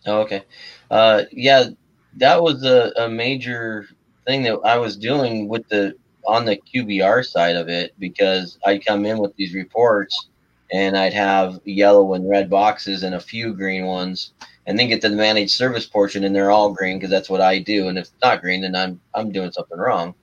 Oh, 0.07 0.21
okay. 0.21 0.43
Uh, 0.89 1.23
yeah, 1.31 1.69
that 2.17 2.41
was 2.41 2.63
a, 2.63 2.91
a 2.97 3.09
major 3.09 3.87
thing 4.25 4.43
that 4.43 4.59
I 4.65 4.77
was 4.77 4.97
doing 4.97 5.47
with 5.47 5.67
the 5.69 5.95
on 6.27 6.45
the 6.45 6.57
QBR 6.57 7.25
side 7.25 7.55
of 7.55 7.67
it 7.67 7.93
because 7.97 8.59
I'd 8.65 8.85
come 8.85 9.05
in 9.05 9.17
with 9.17 9.35
these 9.35 9.55
reports 9.55 10.29
and 10.71 10.97
I'd 10.97 11.13
have 11.13 11.59
yellow 11.65 12.13
and 12.13 12.29
red 12.29 12.49
boxes 12.49 13.03
and 13.03 13.15
a 13.15 13.19
few 13.19 13.53
green 13.53 13.85
ones, 13.85 14.33
and 14.65 14.79
then 14.79 14.87
get 14.87 15.01
to 15.01 15.09
the 15.09 15.15
managed 15.15 15.51
service 15.51 15.85
portion 15.85 16.23
and 16.23 16.33
they're 16.35 16.51
all 16.51 16.71
green 16.71 16.97
because 16.97 17.09
that's 17.09 17.29
what 17.29 17.41
I 17.41 17.59
do. 17.59 17.87
And 17.87 17.97
if 17.97 18.05
it's 18.05 18.13
not 18.23 18.41
green, 18.41 18.61
then 18.61 18.75
I'm 18.75 19.01
I'm 19.13 19.31
doing 19.31 19.51
something 19.51 19.77
wrong. 19.77 20.15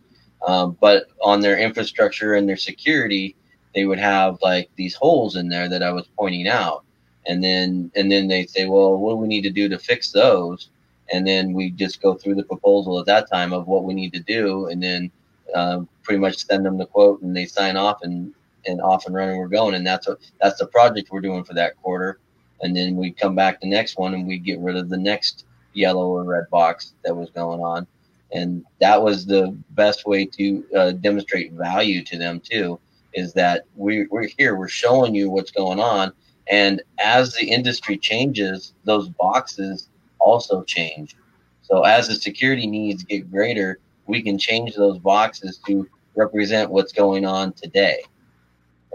Um, 0.46 0.76
but 0.80 1.06
on 1.22 1.40
their 1.40 1.58
infrastructure 1.58 2.34
and 2.34 2.48
their 2.48 2.56
security, 2.56 3.36
they 3.74 3.84
would 3.84 3.98
have 3.98 4.38
like 4.40 4.70
these 4.76 4.94
holes 4.94 5.36
in 5.36 5.48
there 5.48 5.68
that 5.68 5.82
I 5.82 5.90
was 5.92 6.08
pointing 6.18 6.48
out, 6.48 6.84
and 7.26 7.42
then 7.42 7.90
and 7.96 8.10
then 8.10 8.28
they 8.28 8.46
say, 8.46 8.66
well, 8.66 8.96
what 8.96 9.12
do 9.12 9.16
we 9.16 9.28
need 9.28 9.42
to 9.42 9.50
do 9.50 9.68
to 9.68 9.78
fix 9.78 10.12
those? 10.12 10.70
And 11.12 11.26
then 11.26 11.52
we 11.52 11.70
just 11.70 12.02
go 12.02 12.14
through 12.14 12.34
the 12.34 12.42
proposal 12.42 12.98
at 12.98 13.06
that 13.06 13.30
time 13.30 13.52
of 13.52 13.66
what 13.66 13.84
we 13.84 13.94
need 13.94 14.12
to 14.12 14.20
do, 14.20 14.66
and 14.66 14.82
then 14.82 15.10
uh, 15.54 15.80
pretty 16.02 16.20
much 16.20 16.44
send 16.44 16.66
them 16.66 16.78
the 16.78 16.86
quote 16.86 17.22
and 17.22 17.34
they 17.34 17.46
sign 17.46 17.76
off 17.76 18.02
and 18.02 18.34
and 18.66 18.80
off 18.80 19.06
and 19.06 19.14
running 19.14 19.38
we're 19.38 19.48
going. 19.48 19.74
And 19.74 19.86
that's 19.86 20.06
what 20.06 20.18
that's 20.40 20.58
the 20.58 20.66
project 20.66 21.10
we're 21.10 21.20
doing 21.20 21.44
for 21.44 21.54
that 21.54 21.76
quarter. 21.80 22.18
And 22.60 22.76
then 22.76 22.96
we 22.96 23.12
come 23.12 23.34
back 23.34 23.60
the 23.60 23.68
next 23.68 23.98
one 23.98 24.14
and 24.14 24.26
we 24.26 24.38
get 24.38 24.58
rid 24.58 24.76
of 24.76 24.88
the 24.88 24.96
next 24.96 25.44
yellow 25.74 26.08
or 26.08 26.24
red 26.24 26.50
box 26.50 26.94
that 27.04 27.14
was 27.14 27.30
going 27.30 27.60
on. 27.60 27.86
And 28.32 28.64
that 28.80 29.00
was 29.00 29.24
the 29.24 29.56
best 29.70 30.06
way 30.06 30.26
to 30.26 30.64
uh, 30.76 30.90
demonstrate 30.92 31.52
value 31.52 32.04
to 32.04 32.18
them 32.18 32.40
too 32.40 32.78
is 33.14 33.32
that 33.32 33.64
we, 33.74 34.06
we're 34.08 34.28
here 34.36 34.56
we're 34.56 34.68
showing 34.68 35.14
you 35.14 35.30
what's 35.30 35.50
going 35.50 35.80
on. 35.80 36.12
And 36.50 36.82
as 37.02 37.34
the 37.34 37.46
industry 37.46 37.96
changes 37.96 38.74
those 38.84 39.08
boxes 39.08 39.88
also 40.20 40.62
change. 40.64 41.16
So 41.62 41.82
as 41.82 42.08
the 42.08 42.14
security 42.14 42.66
needs 42.66 43.04
get 43.04 43.30
greater 43.30 43.78
we 44.06 44.22
can 44.22 44.38
change 44.38 44.74
those 44.74 44.98
boxes 44.98 45.60
to 45.66 45.86
represent 46.16 46.70
what's 46.70 46.92
going 46.92 47.24
on 47.24 47.52
today 47.52 48.00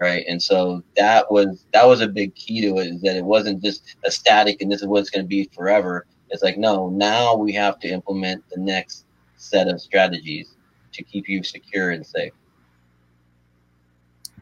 right? 0.01 0.25
And 0.27 0.41
so 0.41 0.83
that 0.97 1.31
was 1.31 1.65
that 1.71 1.85
was 1.85 2.01
a 2.01 2.07
big 2.07 2.33
key 2.35 2.61
to 2.61 2.77
it 2.79 2.87
is 2.87 3.01
that 3.01 3.15
it 3.15 3.23
wasn't 3.23 3.63
just 3.63 3.95
a 4.03 4.11
static 4.11 4.61
and 4.61 4.71
this 4.71 4.81
is 4.81 4.87
what 4.87 4.99
it's 4.99 5.09
going 5.09 5.23
to 5.23 5.29
be 5.29 5.49
forever. 5.53 6.05
It's 6.29 6.43
like 6.43 6.57
no 6.57 6.89
now 6.89 7.35
we 7.35 7.53
have 7.53 7.79
to 7.79 7.87
implement 7.87 8.43
the 8.49 8.59
next 8.59 9.05
set 9.37 9.67
of 9.67 9.79
strategies 9.79 10.55
to 10.93 11.03
keep 11.03 11.29
you 11.29 11.43
secure 11.43 11.91
and 11.91 12.05
safe. 12.05 12.33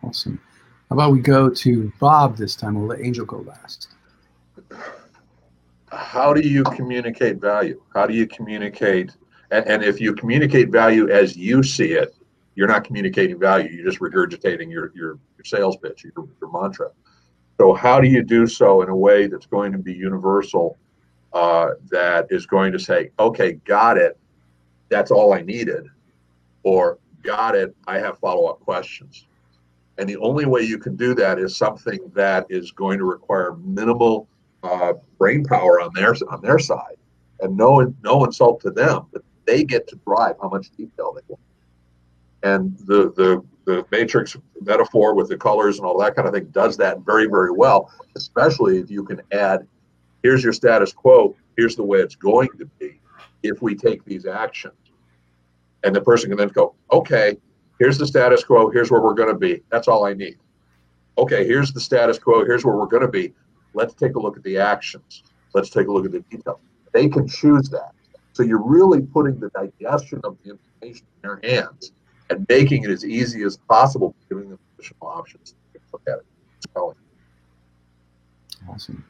Awesome. 0.03 0.39
How 0.89 0.95
about 0.95 1.11
we 1.11 1.19
go 1.19 1.49
to 1.49 1.91
bob 1.99 2.37
this 2.37 2.55
time? 2.55 2.75
We'll 2.75 2.87
let 2.87 3.01
angel 3.01 3.25
go 3.25 3.39
last 3.39 3.89
how 5.91 6.33
do 6.33 6.41
you 6.41 6.63
communicate 6.63 7.37
value 7.37 7.81
how 7.93 8.05
do 8.05 8.13
you 8.13 8.25
communicate 8.27 9.11
and, 9.51 9.67
and 9.67 9.83
if 9.83 10.01
you 10.01 10.13
communicate 10.13 10.69
value 10.69 11.09
as 11.09 11.35
you 11.35 11.61
see 11.61 11.91
it, 11.91 12.15
you're 12.55 12.67
not 12.67 12.83
communicating 12.83 13.37
value. 13.37 13.69
You're 13.69 13.85
just 13.85 13.99
regurgitating 13.99 14.71
your, 14.71 14.91
your, 14.95 15.19
your 15.37 15.45
sales 15.45 15.77
pitch, 15.77 16.03
your, 16.03 16.27
your 16.41 16.51
mantra. 16.51 16.89
So 17.59 17.73
how 17.73 17.99
do 17.99 18.07
you 18.07 18.23
do 18.23 18.47
so 18.47 18.81
in 18.81 18.89
a 18.89 18.95
way 18.95 19.27
that's 19.27 19.45
going 19.45 19.71
to 19.73 19.77
be 19.77 19.93
universal, 19.93 20.77
uh, 21.33 21.71
that 21.89 22.27
is 22.29 22.45
going 22.45 22.71
to 22.71 22.79
say, 22.79 23.11
okay, 23.19 23.53
got 23.65 23.97
it. 23.97 24.17
That's 24.89 25.11
all 25.11 25.33
I 25.33 25.41
needed. 25.41 25.87
Or 26.63 26.97
got 27.21 27.55
it. 27.55 27.75
I 27.87 27.99
have 27.99 28.17
follow-up 28.19 28.61
questions. 28.61 29.27
And 29.97 30.09
the 30.09 30.17
only 30.17 30.45
way 30.45 30.61
you 30.61 30.79
can 30.79 30.95
do 30.95 31.13
that 31.15 31.37
is 31.37 31.55
something 31.55 31.99
that 32.15 32.47
is 32.49 32.71
going 32.71 32.97
to 32.97 33.05
require 33.05 33.55
minimal 33.57 34.27
uh, 34.63 34.93
brain 35.17 35.43
power 35.43 35.79
on 35.81 35.91
their 35.93 36.15
on 36.29 36.41
their 36.41 36.59
side, 36.59 36.97
and 37.41 37.55
no 37.55 37.93
no 38.03 38.25
insult 38.25 38.61
to 38.61 38.71
them, 38.71 39.05
but 39.11 39.23
they 39.45 39.63
get 39.63 39.87
to 39.87 39.95
drive 40.05 40.35
how 40.41 40.49
much 40.49 40.69
detail 40.77 41.13
they 41.13 41.21
want. 41.27 41.41
And 42.43 42.77
the 42.79 43.11
the 43.15 43.43
the 43.65 43.85
matrix 43.91 44.35
metaphor 44.61 45.13
with 45.13 45.29
the 45.29 45.37
colors 45.37 45.77
and 45.77 45.85
all 45.85 45.97
that 45.99 46.15
kind 46.15 46.27
of 46.27 46.33
thing 46.33 46.45
does 46.51 46.77
that 46.77 46.99
very, 47.01 47.27
very 47.27 47.51
well, 47.51 47.91
especially 48.15 48.79
if 48.79 48.89
you 48.89 49.03
can 49.03 49.21
add, 49.31 49.67
here's 50.23 50.43
your 50.43 50.53
status 50.53 50.93
quo, 50.93 51.35
here's 51.57 51.75
the 51.75 51.83
way 51.83 51.99
it's 51.99 52.15
going 52.15 52.49
to 52.57 52.65
be 52.79 52.99
if 53.43 53.61
we 53.61 53.75
take 53.75 54.03
these 54.05 54.25
actions. 54.25 54.73
And 55.83 55.95
the 55.95 56.01
person 56.01 56.29
can 56.29 56.37
then 56.37 56.49
go, 56.49 56.75
okay, 56.91 57.37
here's 57.79 57.97
the 57.97 58.07
status 58.07 58.43
quo, 58.43 58.69
here's 58.69 58.91
where 58.91 59.01
we're 59.01 59.13
going 59.13 59.33
to 59.33 59.39
be. 59.39 59.61
That's 59.69 59.87
all 59.87 60.05
I 60.05 60.13
need. 60.13 60.37
Okay, 61.17 61.45
here's 61.45 61.73
the 61.73 61.81
status 61.81 62.17
quo, 62.19 62.45
here's 62.45 62.63
where 62.63 62.75
we're 62.75 62.85
going 62.85 63.01
to 63.01 63.09
be. 63.09 63.33
Let's 63.73 63.93
take 63.93 64.15
a 64.15 64.19
look 64.19 64.37
at 64.37 64.43
the 64.43 64.57
actions. 64.57 65.23
Let's 65.53 65.69
take 65.69 65.87
a 65.87 65.91
look 65.91 66.05
at 66.05 66.11
the 66.11 66.21
details. 66.21 66.59
They 66.93 67.07
can 67.07 67.27
choose 67.27 67.69
that. 67.69 67.91
So 68.33 68.43
you're 68.43 68.63
really 68.63 69.01
putting 69.01 69.39
the 69.39 69.49
digestion 69.49 70.21
of 70.23 70.37
the 70.43 70.51
information 70.51 71.05
in 71.23 71.29
their 71.29 71.39
hands 71.43 71.91
and 72.29 72.45
making 72.47 72.83
it 72.83 72.89
as 72.89 73.05
easy 73.05 73.43
as 73.43 73.57
possible, 73.57 74.15
giving 74.29 74.49
them 74.49 74.59
additional 74.77 75.07
options 75.07 75.55
to 75.73 75.79
look 75.91 76.01
at 76.07 76.19
it. 76.19 76.25
So, 76.73 76.95
Awesome. 78.69 79.03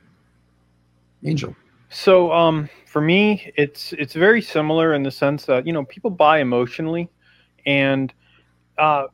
Angel. 1.24 1.56
So 1.89 2.32
um, 2.32 2.70
for 2.86 3.01
me, 3.01 3.51
it's 3.58 3.94
it's 3.94 4.13
very 4.13 4.41
similar 4.41 4.94
in 4.94 5.03
the 5.03 5.12
sense 5.12 5.46
that 5.46 5.68
you 5.68 5.74
know 5.74 5.84
people 5.86 6.10
buy 6.10 6.39
emotionally, 6.39 7.10
and 7.65 8.13
uh, 8.77 9.08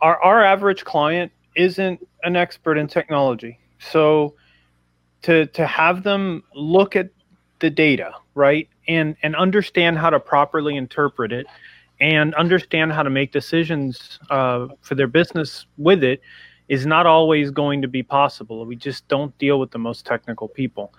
our 0.00 0.20
our 0.22 0.42
average 0.42 0.84
client 0.84 1.30
isn't 1.56 2.00
an 2.22 2.36
expert 2.36 2.78
in 2.78 2.88
technology. 2.88 3.58
So 3.78 4.34
to 5.22 5.46
to 5.46 5.66
have 5.66 6.02
them 6.02 6.42
look 6.54 6.96
at 6.96 7.10
the 7.58 7.70
data 7.70 8.12
right 8.34 8.68
and 8.88 9.16
and 9.22 9.36
understand 9.36 9.98
how 9.98 10.10
to 10.10 10.18
properly 10.18 10.76
interpret 10.76 11.32
it 11.32 11.46
and 12.00 12.34
understand 12.34 12.92
how 12.92 13.02
to 13.02 13.10
make 13.10 13.30
decisions 13.32 14.18
uh, 14.30 14.68
for 14.80 14.94
their 14.94 15.06
business 15.06 15.66
with 15.76 16.02
it 16.02 16.20
is 16.68 16.86
not 16.86 17.04
always 17.04 17.50
going 17.50 17.82
to 17.82 17.88
be 17.88 18.02
possible. 18.02 18.64
We 18.64 18.76
just 18.76 19.06
don't 19.08 19.36
deal 19.38 19.58
with 19.58 19.70
the 19.72 19.78
most 19.78 20.06
technical 20.06 20.48
people, 20.48 20.94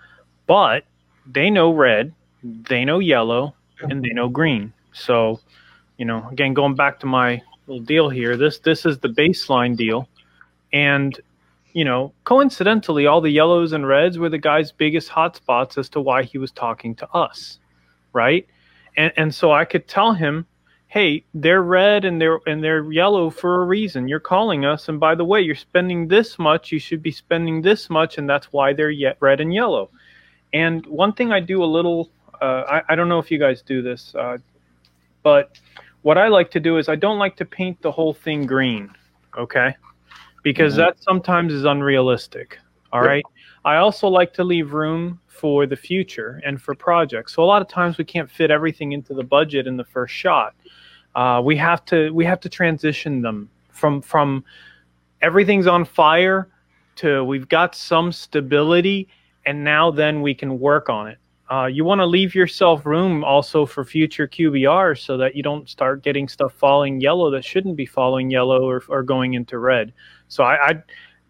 but 0.46 0.84
they 1.26 1.50
know 1.50 1.72
red, 1.72 2.12
they 2.42 2.84
know 2.84 2.98
yellow, 2.98 3.54
and 3.80 4.04
they 4.04 4.10
know 4.10 4.28
green. 4.28 4.72
So, 4.92 5.40
you 5.96 6.04
know, 6.04 6.28
again, 6.30 6.52
going 6.54 6.74
back 6.74 7.00
to 7.00 7.06
my 7.06 7.42
little 7.66 7.82
deal 7.82 8.08
here, 8.10 8.36
this 8.36 8.58
this 8.58 8.84
is 8.86 8.98
the 8.98 9.08
baseline 9.08 9.76
deal, 9.76 10.08
and 10.72 11.18
you 11.72 11.84
know, 11.84 12.12
coincidentally, 12.24 13.06
all 13.06 13.20
the 13.20 13.30
yellows 13.30 13.72
and 13.72 13.86
reds 13.86 14.18
were 14.18 14.28
the 14.28 14.38
guy's 14.38 14.72
biggest 14.72 15.08
hotspots 15.10 15.78
as 15.78 15.88
to 15.90 16.00
why 16.00 16.22
he 16.22 16.38
was 16.38 16.52
talking 16.52 16.94
to 16.96 17.08
us, 17.10 17.58
right? 18.12 18.46
And 18.96 19.12
and 19.16 19.34
so 19.34 19.52
I 19.52 19.64
could 19.64 19.88
tell 19.88 20.12
him, 20.12 20.46
hey, 20.88 21.24
they're 21.34 21.62
red 21.62 22.04
and 22.04 22.20
they're 22.20 22.40
and 22.46 22.62
they're 22.62 22.90
yellow 22.92 23.30
for 23.30 23.62
a 23.62 23.66
reason. 23.66 24.08
You're 24.08 24.20
calling 24.20 24.64
us, 24.64 24.88
and 24.88 25.00
by 25.00 25.14
the 25.14 25.24
way, 25.24 25.40
you're 25.40 25.54
spending 25.54 26.08
this 26.08 26.38
much. 26.38 26.72
You 26.72 26.78
should 26.78 27.02
be 27.02 27.12
spending 27.12 27.62
this 27.62 27.88
much, 27.88 28.18
and 28.18 28.28
that's 28.28 28.52
why 28.52 28.72
they're 28.72 28.90
yet 28.90 29.16
red 29.20 29.40
and 29.40 29.52
yellow. 29.54 29.90
And 30.52 30.84
one 30.86 31.14
thing 31.14 31.32
I 31.32 31.40
do 31.40 31.64
a 31.64 31.66
little, 31.66 32.10
uh, 32.40 32.64
I, 32.68 32.82
I 32.90 32.94
don't 32.94 33.08
know 33.08 33.18
if 33.18 33.30
you 33.30 33.38
guys 33.38 33.62
do 33.62 33.80
this, 33.80 34.14
uh, 34.14 34.36
but 35.22 35.58
what 36.02 36.18
I 36.18 36.28
like 36.28 36.50
to 36.50 36.60
do 36.60 36.76
is 36.76 36.88
I 36.88 36.96
don't 36.96 37.18
like 37.18 37.36
to 37.36 37.44
paint 37.44 37.80
the 37.80 37.90
whole 37.90 38.12
thing 38.12 38.44
green, 38.44 38.90
okay? 39.38 39.76
Because 40.42 40.74
Mhm. 40.74 40.78
that 40.78 41.02
sometimes 41.02 41.52
is 41.52 41.64
unrealistic. 41.64 42.58
All 42.92 43.00
right. 43.00 43.24
I 43.64 43.76
also 43.76 44.08
like 44.08 44.32
to 44.34 44.44
leave 44.44 44.72
room 44.72 45.20
for 45.28 45.66
the 45.66 45.76
future 45.76 46.40
and 46.44 46.60
for 46.60 46.74
projects. 46.74 47.34
So 47.34 47.42
a 47.42 47.46
lot 47.46 47.62
of 47.62 47.68
times 47.68 47.96
we 47.96 48.04
can't 48.04 48.30
fit 48.30 48.50
everything 48.50 48.92
into 48.92 49.14
the 49.14 49.22
budget 49.22 49.66
in 49.66 49.76
the 49.76 49.84
first 49.84 50.12
shot. 50.14 50.54
Uh, 51.14 51.40
we 51.44 51.56
have 51.56 51.84
to 51.86 52.10
we 52.12 52.24
have 52.24 52.40
to 52.40 52.48
transition 52.48 53.22
them 53.22 53.48
from 53.70 54.00
from 54.02 54.44
everything's 55.20 55.66
on 55.66 55.84
fire 55.84 56.48
to 56.96 57.22
we've 57.24 57.48
got 57.48 57.74
some 57.74 58.12
stability 58.12 59.08
and 59.46 59.62
now 59.64 59.90
then 59.90 60.22
we 60.22 60.34
can 60.34 60.58
work 60.58 60.88
on 60.88 61.08
it. 61.08 61.18
Uh, 61.52 61.66
you 61.66 61.84
want 61.84 61.98
to 61.98 62.06
leave 62.06 62.34
yourself 62.34 62.86
room 62.86 63.22
also 63.22 63.66
for 63.66 63.84
future 63.84 64.26
QBRs 64.26 65.00
so 65.04 65.18
that 65.18 65.36
you 65.36 65.42
don't 65.42 65.68
start 65.68 66.02
getting 66.02 66.26
stuff 66.26 66.54
falling 66.54 66.98
yellow 66.98 67.30
that 67.30 67.44
shouldn't 67.44 67.76
be 67.76 67.84
falling 67.84 68.30
yellow 68.30 68.66
or, 68.66 68.82
or 68.88 69.02
going 69.02 69.34
into 69.34 69.58
red. 69.58 69.92
So 70.28 70.44
I, 70.44 70.68
I'd, 70.68 70.82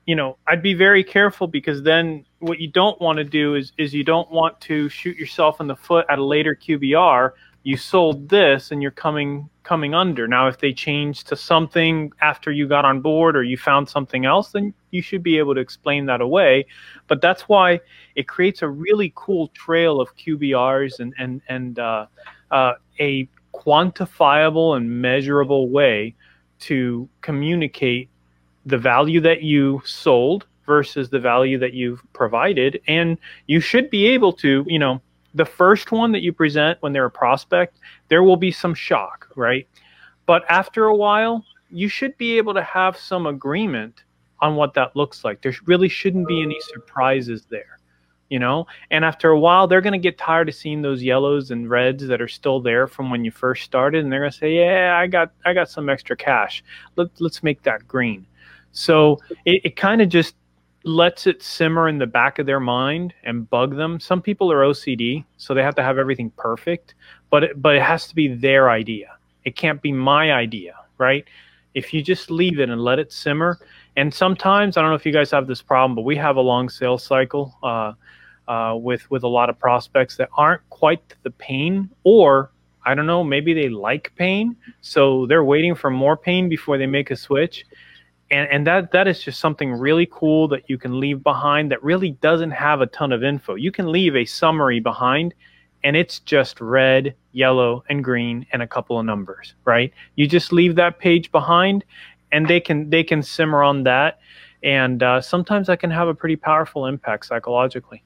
you 0.07 0.15
know, 0.15 0.39
I'd 0.47 0.63
be 0.63 0.75
very 0.75 1.03
careful 1.03 1.49
because 1.49 1.83
then 1.83 2.25
what 2.39 2.61
you 2.61 2.69
don't 2.69 3.01
want 3.01 3.17
to 3.17 3.25
do 3.25 3.57
is 3.57 3.73
is 3.79 3.93
you 3.93 4.05
don't 4.05 4.31
want 4.31 4.61
to 4.61 4.89
shoot 4.89 5.17
yourself 5.17 5.61
in 5.61 5.67
the 5.67 5.75
foot 5.75 6.07
at 6.09 6.21
a 6.21 6.25
later 6.25 6.55
QBR. 6.55 7.33
You 7.65 7.77
sold 7.77 8.29
this 8.29 8.71
and 8.71 8.83
you're 8.83 8.91
coming 8.91 9.49
coming 9.63 9.95
under. 9.95 10.27
Now, 10.27 10.49
if 10.49 10.59
they 10.59 10.73
change 10.73 11.25
to 11.25 11.37
something 11.37 12.13
after 12.21 12.51
you 12.51 12.67
got 12.67 12.85
on 12.85 13.01
board 13.01 13.37
or 13.37 13.45
you 13.45 13.57
found 13.57 13.89
something 13.89 14.25
else, 14.25 14.51
then 14.53 14.75
you 14.91 15.01
should 15.03 15.23
be 15.23 15.39
able 15.39 15.55
to 15.55 15.61
explain 15.61 16.07
that 16.07 16.21
away. 16.21 16.67
But 17.07 17.21
that's 17.21 17.43
why 17.43 17.81
it 18.17 18.27
creates 18.27 18.63
a 18.63 18.69
really 18.69 19.13
cool 19.15 19.49
trail 19.49 20.01
of 20.01 20.15
QBRs 20.17 20.99
and 20.99 21.15
and 21.19 21.41
and 21.49 21.79
uh, 21.79 22.07
uh, 22.51 22.73
a 22.99 23.29
quantifiable 23.55 24.77
and 24.77 25.03
measurable 25.03 25.69
way 25.69 26.15
to 26.61 27.09
communicate 27.21 28.09
the 28.67 28.79
value 28.79 29.21
that 29.21 29.43
you 29.43 29.83
sold 29.85 30.47
versus 30.65 31.11
the 31.11 31.19
value 31.19 31.59
that 31.59 31.75
you've 31.75 32.03
provided 32.13 32.81
and 32.87 33.19
you 33.47 33.59
should 33.61 33.91
be 33.91 34.07
able 34.07 34.33
to 34.33 34.65
you 34.69 34.79
know 34.79 35.01
the 35.35 35.45
first 35.45 35.93
one 35.93 36.13
that 36.13 36.23
you 36.23 36.33
present 36.33 36.81
when 36.83 36.93
they're 36.93 37.07
a 37.07 37.11
prospect 37.11 37.79
there 38.09 38.23
will 38.23 38.37
be 38.37 38.51
some 38.53 38.75
shock 38.75 39.29
right? 39.37 39.67
But 40.27 40.45
after 40.49 40.85
a 40.85 40.97
while 40.97 41.45
you 41.71 41.89
should 41.89 42.17
be 42.19 42.37
able 42.37 42.55
to 42.55 42.63
have 42.63 42.97
some 42.97 43.27
agreement 43.27 44.05
on 44.41 44.57
what 44.57 44.75
that 44.75 44.95
looks 44.95 45.25
like. 45.25 45.41
There 45.41 45.55
really 45.67 45.89
shouldn't 45.89 46.29
be 46.29 46.43
any 46.43 46.61
surprises 46.61 47.47
there 47.51 47.79
you 48.29 48.39
know? 48.39 48.67
And 48.91 49.05
after 49.05 49.29
a 49.29 49.39
while 49.39 49.67
they're 49.67 49.83
going 49.83 49.93
to 49.93 49.99
get 49.99 50.17
tired 50.17 50.49
of 50.49 50.55
seeing 50.55 50.81
those 50.81 51.03
yellows 51.03 51.51
and 51.51 51.69
reds 51.69 52.07
that 52.07 52.23
are 52.23 52.29
still 52.29 52.61
there 52.61 52.87
from 52.87 53.11
when 53.11 53.27
you 53.27 53.31
first 53.31 53.63
started 53.63 54.03
and 54.03 54.11
they're 54.11 54.21
going 54.21 54.33
to 54.33 54.39
say 54.39 54.55
yeah 54.55 54.99
i 54.99 55.07
got 55.07 55.33
i 55.45 55.53
got 55.53 55.69
some 55.69 55.89
extra 55.91 56.17
cash. 56.17 56.65
Let, 56.97 57.09
let's 57.21 57.43
make 57.43 57.63
that 57.65 57.87
green. 57.87 58.27
So 58.73 59.19
it, 59.45 59.61
it 59.65 59.77
kind 59.77 60.01
of 60.01 60.09
just 60.09 60.35
lets 60.85 61.27
it 61.27 61.43
simmer 61.43 61.89
in 61.89 61.99
the 61.99 62.07
back 62.07 62.39
of 62.39 62.47
their 62.47 62.61
mind 62.61 63.15
and 63.25 63.49
bug 63.49 63.77
them. 63.77 64.01
Some 64.01 64.21
people 64.21 64.51
are 64.51 64.63
OCD, 64.63 65.25
so 65.37 65.55
they 65.55 65.63
have 65.63 65.75
to 65.77 65.83
have 65.83 65.99
everything 65.99 66.31
perfect, 66.37 66.95
but 67.31 67.45
it, 67.45 67.63
but 67.63 67.77
it 67.77 67.83
has 67.83 68.09
to 68.09 68.15
be 68.15 68.29
their 68.29 68.71
idea. 68.71 69.17
It 69.45 69.57
can't 69.57 69.81
be 69.81 69.93
my 69.93 70.33
idea, 70.33 70.75
right? 70.99 71.25
If 71.75 71.95
you 71.95 72.03
just 72.03 72.31
leave 72.31 72.59
it 72.61 72.69
and 72.69 72.83
let 72.83 72.99
it 72.99 73.13
simmer, 73.13 73.59
and 73.97 74.13
sometimes 74.13 74.77
I 74.77 74.83
don't 74.83 74.91
know 74.91 74.97
if 74.97 75.07
you 75.07 75.13
guys 75.13 75.31
have 75.31 75.47
this 75.47 75.63
problem, 75.63 75.95
but 75.95 76.03
we 76.03 76.17
have 76.17 76.37
a 76.37 76.41
long 76.41 76.69
sales 76.69 77.05
cycle 77.05 77.57
uh, 77.63 77.93
uh, 78.49 78.77
with 78.77 79.09
with 79.11 79.23
a 79.23 79.29
lot 79.29 79.51
of 79.51 79.59
prospects 79.59 80.17
that 80.17 80.29
aren't 80.37 80.69
quite 80.71 81.03
the 81.23 81.31
pain, 81.31 81.89
or 82.05 82.51
I 82.85 82.95
don't 82.95 83.07
know, 83.07 83.23
maybe 83.23 83.55
they 83.55 83.69
like 83.69 84.13
pain, 84.17 84.57
so 84.81 85.27
they're 85.27 85.45
waiting 85.45 85.75
for 85.75 85.91
more 85.91 86.17
pain 86.17 86.49
before 86.49 86.77
they 86.79 86.87
make 86.87 87.11
a 87.11 87.17
switch 87.17 87.65
and 88.33 88.49
and 88.51 88.67
that 88.67 88.91
that 88.93 89.07
is 89.07 89.23
just 89.23 89.39
something 89.39 89.73
really 89.73 90.09
cool 90.11 90.49
that 90.49 90.69
you 90.69 90.79
can 90.79 90.99
leave 90.99 91.23
behind 91.23 91.71
that 91.71 91.83
really 91.85 92.13
doesn't 92.23 92.51
have 92.51 92.81
a 92.81 92.87
ton 92.87 93.13
of 93.13 93.23
info. 93.23 93.55
You 93.55 93.71
can 93.71 93.93
leave 93.93 94.17
a 94.17 94.25
summary 94.25 94.81
behind 94.81 95.35
and 95.85 95.97
it's 95.97 96.21
just 96.21 96.61
red, 96.61 97.15
yellow 97.33 97.85
and 97.89 98.03
green 98.03 98.47
and 98.53 98.63
a 98.63 98.67
couple 98.67 98.99
of 98.99 99.05
numbers, 99.05 99.55
right? 99.65 99.93
You 100.15 100.27
just 100.27 100.53
leave 100.53 100.77
that 100.77 100.99
page 100.99 101.31
behind 101.31 101.85
and 102.33 102.49
they 102.49 102.59
can 102.59 102.89
they 102.89 103.05
can 103.05 103.23
simmer 103.23 103.63
on 103.63 103.85
that 103.85 104.19
and 104.63 105.03
uh, 105.03 105.21
sometimes 105.21 105.67
that 105.67 105.81
can 105.81 105.91
have 105.91 106.09
a 106.09 106.15
pretty 106.15 106.37
powerful 106.37 106.87
impact 106.87 107.27
psychologically. 107.27 108.03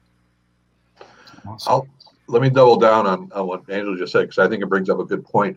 Awesome. 1.47 1.89
Let 2.27 2.41
me 2.41 2.49
double 2.49 2.75
down 2.75 3.07
on, 3.07 3.31
on 3.31 3.47
what 3.47 3.69
Angela 3.69 3.97
just 3.97 4.11
said 4.11 4.21
because 4.21 4.39
I 4.39 4.49
think 4.49 4.61
it 4.61 4.65
brings 4.67 4.89
up 4.89 4.99
a 4.99 5.05
good 5.05 5.23
point. 5.23 5.55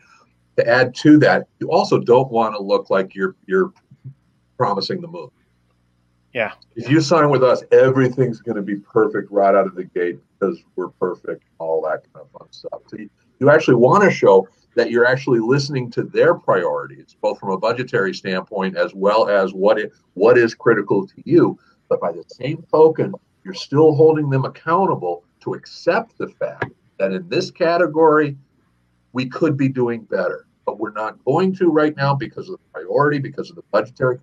To 0.56 0.68
add 0.68 0.94
to 0.96 1.18
that, 1.18 1.48
you 1.59 1.70
also 1.70 1.98
don't 1.98 2.30
want 2.30 2.54
to 2.54 2.62
look 2.62 2.90
like 2.90 3.14
you're 3.14 3.35
you're 3.46 3.72
promising 4.61 5.01
the 5.01 5.09
moon. 5.09 5.31
Yeah. 6.35 6.53
If 6.77 6.90
you 6.90 7.01
sign 7.01 7.31
with 7.31 7.42
us, 7.42 7.62
everything's 7.73 8.42
going 8.42 8.57
to 8.57 8.62
be 8.62 8.77
perfect 8.77 9.33
right 9.33 9.55
out 9.55 9.66
of 9.66 9.75
the 9.75 9.85
gate 9.85 10.18
because 10.38 10.62
we're 10.77 10.90
perfect, 10.90 11.44
all 11.59 11.81
that 11.88 12.03
kind 12.12 12.27
of 12.27 12.31
fun 12.38 12.53
stuff. 12.53 12.83
So 12.88 12.99
you, 12.99 13.09
you 13.38 13.49
actually 13.49 13.77
want 13.77 14.05
to 14.05 14.11
show 14.11 14.46
that 14.77 14.90
you're 14.90 15.07
actually 15.07 15.40
listening 15.40 15.90
to 15.92 16.03
their 16.03 16.35
priorities, 16.35 17.16
both 17.23 17.40
from 17.40 17.53
a 17.53 17.57
budgetary 17.57 18.12
standpoint 18.12 18.77
as 18.77 18.92
well 18.94 19.31
as 19.31 19.55
what 19.55 19.79
it, 19.79 19.92
what 20.12 20.37
is 20.37 20.55
critical 20.55 21.07
to 21.07 21.14
you. 21.25 21.59
But 21.88 22.03
by 22.03 22.12
the 22.12 22.25
same 22.29 22.62
token, 22.70 23.14
you're 23.46 23.55
still 23.55 23.94
holding 23.94 24.29
them 24.29 24.44
accountable 24.44 25.25
to 25.40 25.55
accept 25.55 26.18
the 26.18 26.29
fact 26.29 26.66
that 26.99 27.12
in 27.12 27.27
this 27.31 27.51
category, 27.51 28.37
we 29.14 29.27
could 29.27 29.57
be 29.57 29.70
doing 29.70 30.03
better, 30.03 30.46
but 30.66 30.79
we're 30.79 30.92
not 30.92 31.25
going 31.25 31.57
to 31.57 31.70
right 31.70 31.96
now 31.96 32.14
because 32.14 32.51
of 32.51 32.59
the 32.59 32.81
priority, 32.81 33.18
because 33.18 33.49
of 33.49 33.57
the 33.57 33.64
budgetary 33.73 34.18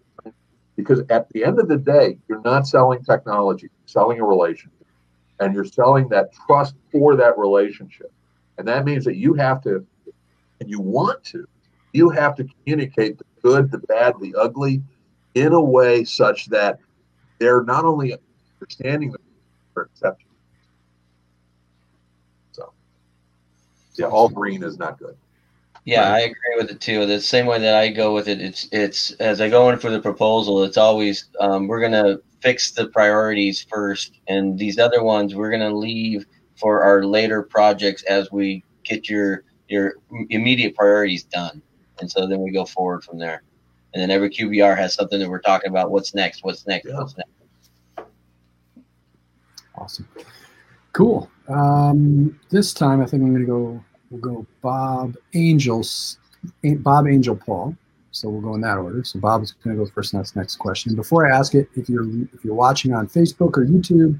because 0.77 1.01
at 1.09 1.27
the 1.29 1.43
end 1.43 1.59
of 1.59 1.67
the 1.67 1.77
day, 1.77 2.17
you're 2.29 2.41
not 2.43 2.67
selling 2.67 3.03
technology, 3.03 3.63
you're 3.63 3.87
selling 3.87 4.19
a 4.21 4.25
relationship, 4.25 4.85
and 5.39 5.53
you're 5.53 5.65
selling 5.65 6.07
that 6.09 6.31
trust 6.45 6.75
for 6.91 7.17
that 7.17 7.37
relationship. 7.37 8.13
And 8.57 8.67
that 8.67 8.85
means 8.85 9.03
that 9.03 9.15
you 9.15 9.33
have 9.33 9.61
to, 9.63 9.85
and 10.61 10.69
you 10.69 10.79
want 10.79 11.23
to, 11.25 11.45
you 11.93 12.09
have 12.11 12.35
to 12.35 12.45
communicate 12.45 13.17
the 13.17 13.25
good, 13.41 13.71
the 13.71 13.79
bad, 13.79 14.13
the 14.21 14.35
ugly, 14.35 14.81
in 15.33 15.51
a 15.51 15.61
way 15.61 16.03
such 16.03 16.45
that 16.47 16.79
they're 17.39 17.63
not 17.63 17.83
only 17.83 18.15
understanding 18.61 19.11
the 19.11 19.17
they're 19.73 19.83
accepting. 19.83 20.27
So, 22.51 22.71
yeah, 23.95 24.07
all 24.07 24.29
green 24.29 24.63
is 24.63 24.77
not 24.77 24.97
good. 24.97 25.15
Yeah, 25.87 26.11
I 26.11 26.19
agree 26.19 26.55
with 26.57 26.69
it 26.69 26.81
too. 26.81 27.05
The 27.05 27.21
same 27.21 27.45
way 27.45 27.59
that 27.59 27.75
I 27.75 27.87
go 27.87 28.13
with 28.13 28.27
it, 28.27 28.41
it's 28.41 28.67
it's 28.73 29.11
as 29.21 29.39
I 29.39 29.49
go 29.49 29.69
in 29.69 29.79
for 29.79 29.89
the 29.89 30.01
proposal, 30.01 30.65
it's 30.65 30.75
always 30.75 31.29
um, 31.39 31.67
we're 31.67 31.79
gonna 31.79 32.17
fix 32.41 32.71
the 32.71 32.89
priorities 32.89 33.65
first, 33.69 34.19
and 34.27 34.59
these 34.59 34.79
other 34.79 35.01
ones 35.01 35.33
we're 35.33 35.49
gonna 35.49 35.73
leave 35.73 36.25
for 36.57 36.83
our 36.83 37.05
later 37.05 37.41
projects 37.41 38.03
as 38.03 38.29
we 38.33 38.65
get 38.83 39.07
your 39.07 39.45
your 39.69 39.93
immediate 40.29 40.75
priorities 40.75 41.23
done, 41.23 41.61
and 42.01 42.11
so 42.11 42.27
then 42.27 42.41
we 42.41 42.51
go 42.51 42.65
forward 42.65 43.05
from 43.05 43.17
there. 43.17 43.43
And 43.93 44.01
then 44.01 44.11
every 44.11 44.29
QBR 44.29 44.77
has 44.77 44.93
something 44.93 45.19
that 45.19 45.29
we're 45.29 45.39
talking 45.39 45.69
about. 45.69 45.89
What's 45.89 46.13
next? 46.13 46.43
What's 46.43 46.67
next? 46.67 46.87
Yeah. 46.89 46.97
What's 46.97 47.15
next? 47.15 48.09
Awesome. 49.73 50.09
Cool. 50.91 51.31
Um, 51.47 52.37
this 52.49 52.73
time 52.73 53.01
I 53.01 53.05
think 53.05 53.23
I'm 53.23 53.29
going 53.29 53.45
to 53.45 53.47
go. 53.47 53.83
We'll 54.09 54.21
go 54.21 54.45
Bob 54.61 55.15
Angels, 55.33 56.17
Bob 56.63 57.07
Angel 57.07 57.35
Paul. 57.35 57.75
So 58.11 58.29
we'll 58.29 58.41
go 58.41 58.55
in 58.55 58.61
that 58.61 58.77
order. 58.77 59.03
So 59.03 59.19
Bob 59.19 59.43
is 59.43 59.51
going 59.51 59.77
to 59.77 59.83
go 59.83 59.91
first. 59.91 60.13
That's 60.13 60.31
the 60.31 60.39
next 60.39 60.55
question. 60.55 60.95
Before 60.95 61.31
I 61.31 61.37
ask 61.37 61.53
it, 61.53 61.69
if 61.75 61.87
you're 61.87 62.07
if 62.33 62.43
you're 62.43 62.55
watching 62.55 62.93
on 62.93 63.07
Facebook 63.07 63.57
or 63.57 63.65
YouTube, 63.65 64.19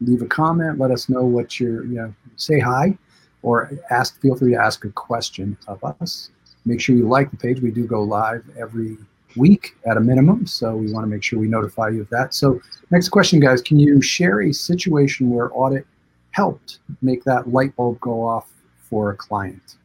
leave 0.00 0.22
a 0.22 0.26
comment. 0.26 0.78
Let 0.78 0.90
us 0.90 1.08
know 1.08 1.24
what 1.24 1.58
you're. 1.58 1.84
You 1.84 1.94
know, 1.96 2.14
say 2.36 2.60
hi, 2.60 2.96
or 3.42 3.72
ask. 3.90 4.20
Feel 4.20 4.36
free 4.36 4.52
to 4.52 4.60
ask 4.60 4.84
a 4.84 4.90
question 4.90 5.56
of 5.66 5.82
us. 5.82 6.30
Make 6.64 6.80
sure 6.80 6.94
you 6.94 7.08
like 7.08 7.30
the 7.30 7.36
page. 7.36 7.60
We 7.60 7.70
do 7.70 7.86
go 7.86 8.02
live 8.02 8.44
every 8.58 8.96
week 9.36 9.74
at 9.86 9.96
a 9.96 10.00
minimum, 10.00 10.46
so 10.46 10.76
we 10.76 10.92
want 10.92 11.04
to 11.04 11.08
make 11.08 11.22
sure 11.22 11.38
we 11.38 11.48
notify 11.48 11.88
you 11.88 12.02
of 12.02 12.10
that. 12.10 12.34
So 12.34 12.60
next 12.90 13.08
question, 13.08 13.40
guys, 13.40 13.60
can 13.60 13.78
you 13.78 14.00
share 14.00 14.42
a 14.42 14.52
situation 14.52 15.30
where 15.30 15.50
audit 15.52 15.86
helped 16.30 16.78
make 17.02 17.24
that 17.24 17.48
light 17.48 17.74
bulb 17.76 17.98
go 18.00 18.24
off 18.24 18.48
for 18.94 19.10
a 19.10 19.16
client? 19.16 19.78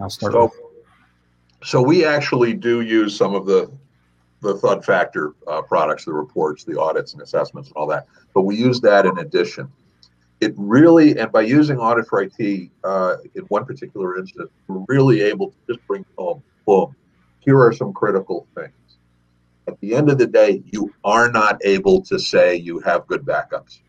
I'll 0.00 0.08
start. 0.08 0.32
So, 0.32 0.44
with, 0.44 0.52
so 1.62 1.82
we 1.82 2.06
actually 2.06 2.54
do 2.54 2.80
use 2.80 3.14
some 3.14 3.34
of 3.34 3.44
the 3.44 3.70
the 4.40 4.54
Thud 4.56 4.82
Factor 4.86 5.34
uh, 5.46 5.60
products, 5.60 6.06
the 6.06 6.14
reports, 6.14 6.64
the 6.64 6.80
audits 6.80 7.12
and 7.12 7.20
assessments, 7.20 7.68
and 7.68 7.76
all 7.76 7.86
that. 7.88 8.06
But 8.32 8.42
we 8.42 8.56
use 8.56 8.80
that 8.80 9.04
in 9.04 9.18
addition. 9.18 9.70
It 10.40 10.54
really, 10.56 11.18
and 11.18 11.30
by 11.30 11.42
using 11.42 11.78
Audit 11.78 12.06
for 12.06 12.22
IT 12.22 12.70
uh, 12.84 13.16
in 13.34 13.42
one 13.48 13.66
particular 13.66 14.18
instance, 14.18 14.50
we're 14.66 14.84
really 14.88 15.20
able 15.20 15.48
to 15.48 15.56
just 15.68 15.86
bring 15.86 16.04
home, 16.16 16.42
boom, 16.66 16.96
here 17.40 17.60
are 17.60 17.72
some 17.72 17.92
critical 17.92 18.46
things. 18.54 18.72
At 19.68 19.78
the 19.80 19.94
end 19.94 20.10
of 20.10 20.16
the 20.16 20.26
day, 20.26 20.62
you 20.72 20.94
are 21.04 21.30
not 21.30 21.60
able 21.64 22.00
to 22.02 22.18
say 22.18 22.56
you 22.56 22.78
have 22.80 23.06
good 23.06 23.26
backups. 23.26 23.80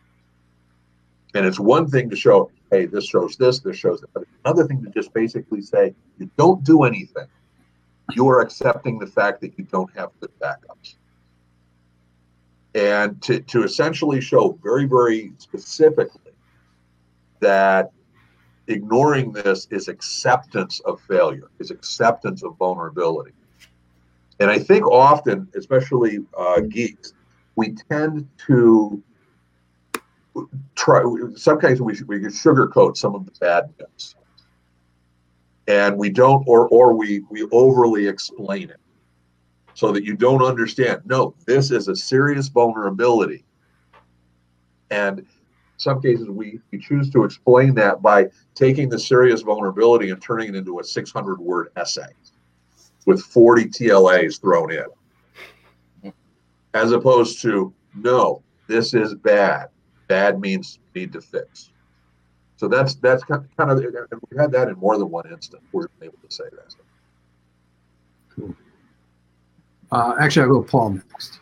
And 1.33 1.45
it's 1.45 1.59
one 1.59 1.87
thing 1.87 2.09
to 2.09 2.15
show, 2.15 2.51
hey, 2.71 2.85
this 2.85 3.05
shows 3.05 3.35
this, 3.37 3.59
this 3.59 3.77
shows 3.77 4.01
that. 4.01 4.13
But 4.13 4.23
another 4.45 4.65
thing 4.67 4.83
to 4.83 4.89
just 4.89 5.13
basically 5.13 5.61
say, 5.61 5.93
you 6.17 6.29
don't 6.37 6.63
do 6.63 6.83
anything. 6.83 7.27
You 8.13 8.27
are 8.29 8.41
accepting 8.41 8.99
the 8.99 9.07
fact 9.07 9.41
that 9.41 9.57
you 9.57 9.65
don't 9.65 9.93
have 9.95 10.09
good 10.19 10.31
backups. 10.39 10.95
And 12.75 13.21
to, 13.23 13.39
to 13.39 13.63
essentially 13.63 14.21
show 14.21 14.57
very, 14.63 14.85
very 14.85 15.33
specifically 15.37 16.31
that 17.39 17.91
ignoring 18.67 19.31
this 19.31 19.67
is 19.71 19.87
acceptance 19.87 20.79
of 20.81 21.01
failure, 21.01 21.49
is 21.59 21.71
acceptance 21.71 22.43
of 22.43 22.57
vulnerability. 22.57 23.31
And 24.39 24.51
I 24.51 24.59
think 24.59 24.85
often, 24.85 25.47
especially 25.55 26.19
uh, 26.37 26.61
geeks, 26.61 27.13
we 27.55 27.75
tend 27.89 28.27
to 28.47 29.01
try. 30.75 31.03
Sometimes 31.35 31.81
we 31.81 31.93
we 32.07 32.19
sugarcoat 32.19 32.97
some 32.97 33.15
of 33.15 33.25
the 33.25 33.31
bad 33.39 33.73
news. 33.79 34.15
and 35.67 35.97
we 35.97 36.09
don't, 36.09 36.43
or 36.47 36.67
or 36.69 36.93
we 36.93 37.21
we 37.29 37.47
overly 37.51 38.07
explain 38.07 38.69
it, 38.69 38.79
so 39.73 39.91
that 39.91 40.03
you 40.03 40.15
don't 40.15 40.43
understand. 40.43 41.01
No, 41.05 41.35
this 41.45 41.71
is 41.71 41.87
a 41.87 41.95
serious 41.95 42.47
vulnerability, 42.47 43.43
and 44.89 45.25
some 45.77 46.01
cases 46.01 46.27
we, 46.27 46.59
we 46.71 46.79
choose 46.79 47.09
to 47.11 47.23
explain 47.23 47.75
that 47.75 48.01
by 48.01 48.27
taking 48.55 48.89
the 48.89 48.99
serious 48.99 49.41
vulnerability 49.41 50.09
and 50.09 50.21
turning 50.21 50.49
it 50.49 50.55
into 50.55 50.79
a 50.79 50.83
600 50.83 51.39
word 51.39 51.69
essay 51.77 52.07
with 53.05 53.21
40 53.21 53.65
TLAs 53.65 54.41
thrown 54.41 54.71
in. 54.71 56.11
As 56.73 56.91
opposed 56.91 57.41
to, 57.43 57.73
no, 57.95 58.43
this 58.67 58.93
is 58.93 59.15
bad. 59.15 59.69
Bad 60.07 60.39
means 60.39 60.79
need 60.95 61.13
to 61.13 61.21
fix. 61.21 61.71
So 62.57 62.67
that's 62.67 62.95
that's 62.95 63.23
kind 63.23 63.45
of 63.59 63.69
and 63.79 64.21
we 64.31 64.37
had 64.37 64.51
that 64.51 64.67
in 64.67 64.75
more 64.75 64.97
than 64.97 65.09
one 65.09 65.31
instance. 65.31 65.63
We're 65.71 65.87
able 66.01 66.17
to 66.27 66.33
say 66.33 66.45
that. 66.51 66.75
cool. 68.35 68.55
Uh, 69.91 70.15
actually, 70.19 70.43
I'll 70.43 70.49
go 70.49 70.63
Paul 70.63 70.91
next. 70.91 71.39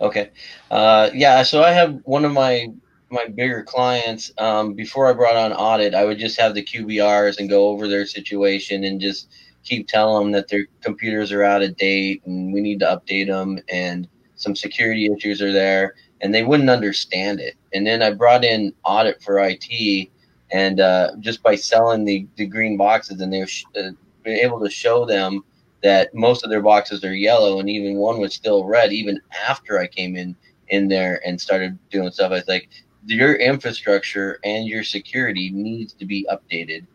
Okay. 0.00 0.30
Uh, 0.70 1.10
yeah. 1.12 1.42
So 1.42 1.62
I 1.62 1.72
have 1.72 2.00
one 2.04 2.24
of 2.24 2.32
my 2.32 2.68
my 3.10 3.26
bigger 3.26 3.62
clients. 3.62 4.30
Um, 4.38 4.74
before 4.74 5.08
I 5.08 5.12
brought 5.12 5.36
on 5.36 5.52
audit, 5.52 5.94
I 5.94 6.04
would 6.04 6.18
just 6.18 6.38
have 6.40 6.54
the 6.54 6.64
QBRs 6.64 7.38
and 7.38 7.48
go 7.48 7.68
over 7.68 7.88
their 7.88 8.06
situation 8.06 8.84
and 8.84 9.00
just 9.00 9.28
keep 9.64 9.88
telling 9.88 10.24
them 10.24 10.32
that 10.32 10.48
their 10.48 10.66
computers 10.80 11.32
are 11.32 11.42
out 11.42 11.62
of 11.62 11.76
date 11.76 12.22
and 12.24 12.52
we 12.52 12.60
need 12.60 12.78
to 12.80 12.86
update 12.86 13.26
them 13.26 13.58
and 13.68 14.08
some 14.36 14.54
security 14.54 15.10
issues 15.12 15.42
are 15.42 15.52
there 15.52 15.94
and 16.20 16.34
they 16.34 16.44
wouldn't 16.44 16.70
understand 16.70 17.40
it. 17.40 17.54
And 17.72 17.86
then 17.86 18.02
I 18.02 18.12
brought 18.12 18.44
in 18.44 18.72
audit 18.84 19.22
for 19.22 19.38
IT 19.40 20.10
and 20.52 20.80
uh, 20.80 21.12
just 21.20 21.42
by 21.42 21.56
selling 21.56 22.04
the, 22.04 22.26
the 22.36 22.46
green 22.46 22.76
boxes 22.76 23.20
and 23.20 23.32
they 23.32 23.40
were 23.40 23.46
sh- 23.46 23.64
uh, 23.76 23.90
able 24.26 24.60
to 24.60 24.70
show 24.70 25.04
them 25.04 25.42
that 25.82 26.14
most 26.14 26.44
of 26.44 26.50
their 26.50 26.62
boxes 26.62 27.04
are 27.04 27.14
yellow 27.14 27.60
and 27.60 27.68
even 27.68 27.96
one 27.96 28.18
was 28.18 28.34
still 28.34 28.64
red 28.64 28.92
even 28.92 29.20
after 29.48 29.78
I 29.78 29.86
came 29.86 30.16
in 30.16 30.36
in 30.68 30.88
there 30.88 31.20
and 31.26 31.40
started 31.40 31.78
doing 31.90 32.10
stuff. 32.10 32.32
I 32.32 32.36
was 32.36 32.48
like, 32.48 32.68
your 33.04 33.34
infrastructure 33.34 34.38
and 34.44 34.66
your 34.66 34.82
security 34.82 35.50
needs 35.52 35.92
to 35.94 36.04
be 36.04 36.26
updated. 36.30 36.86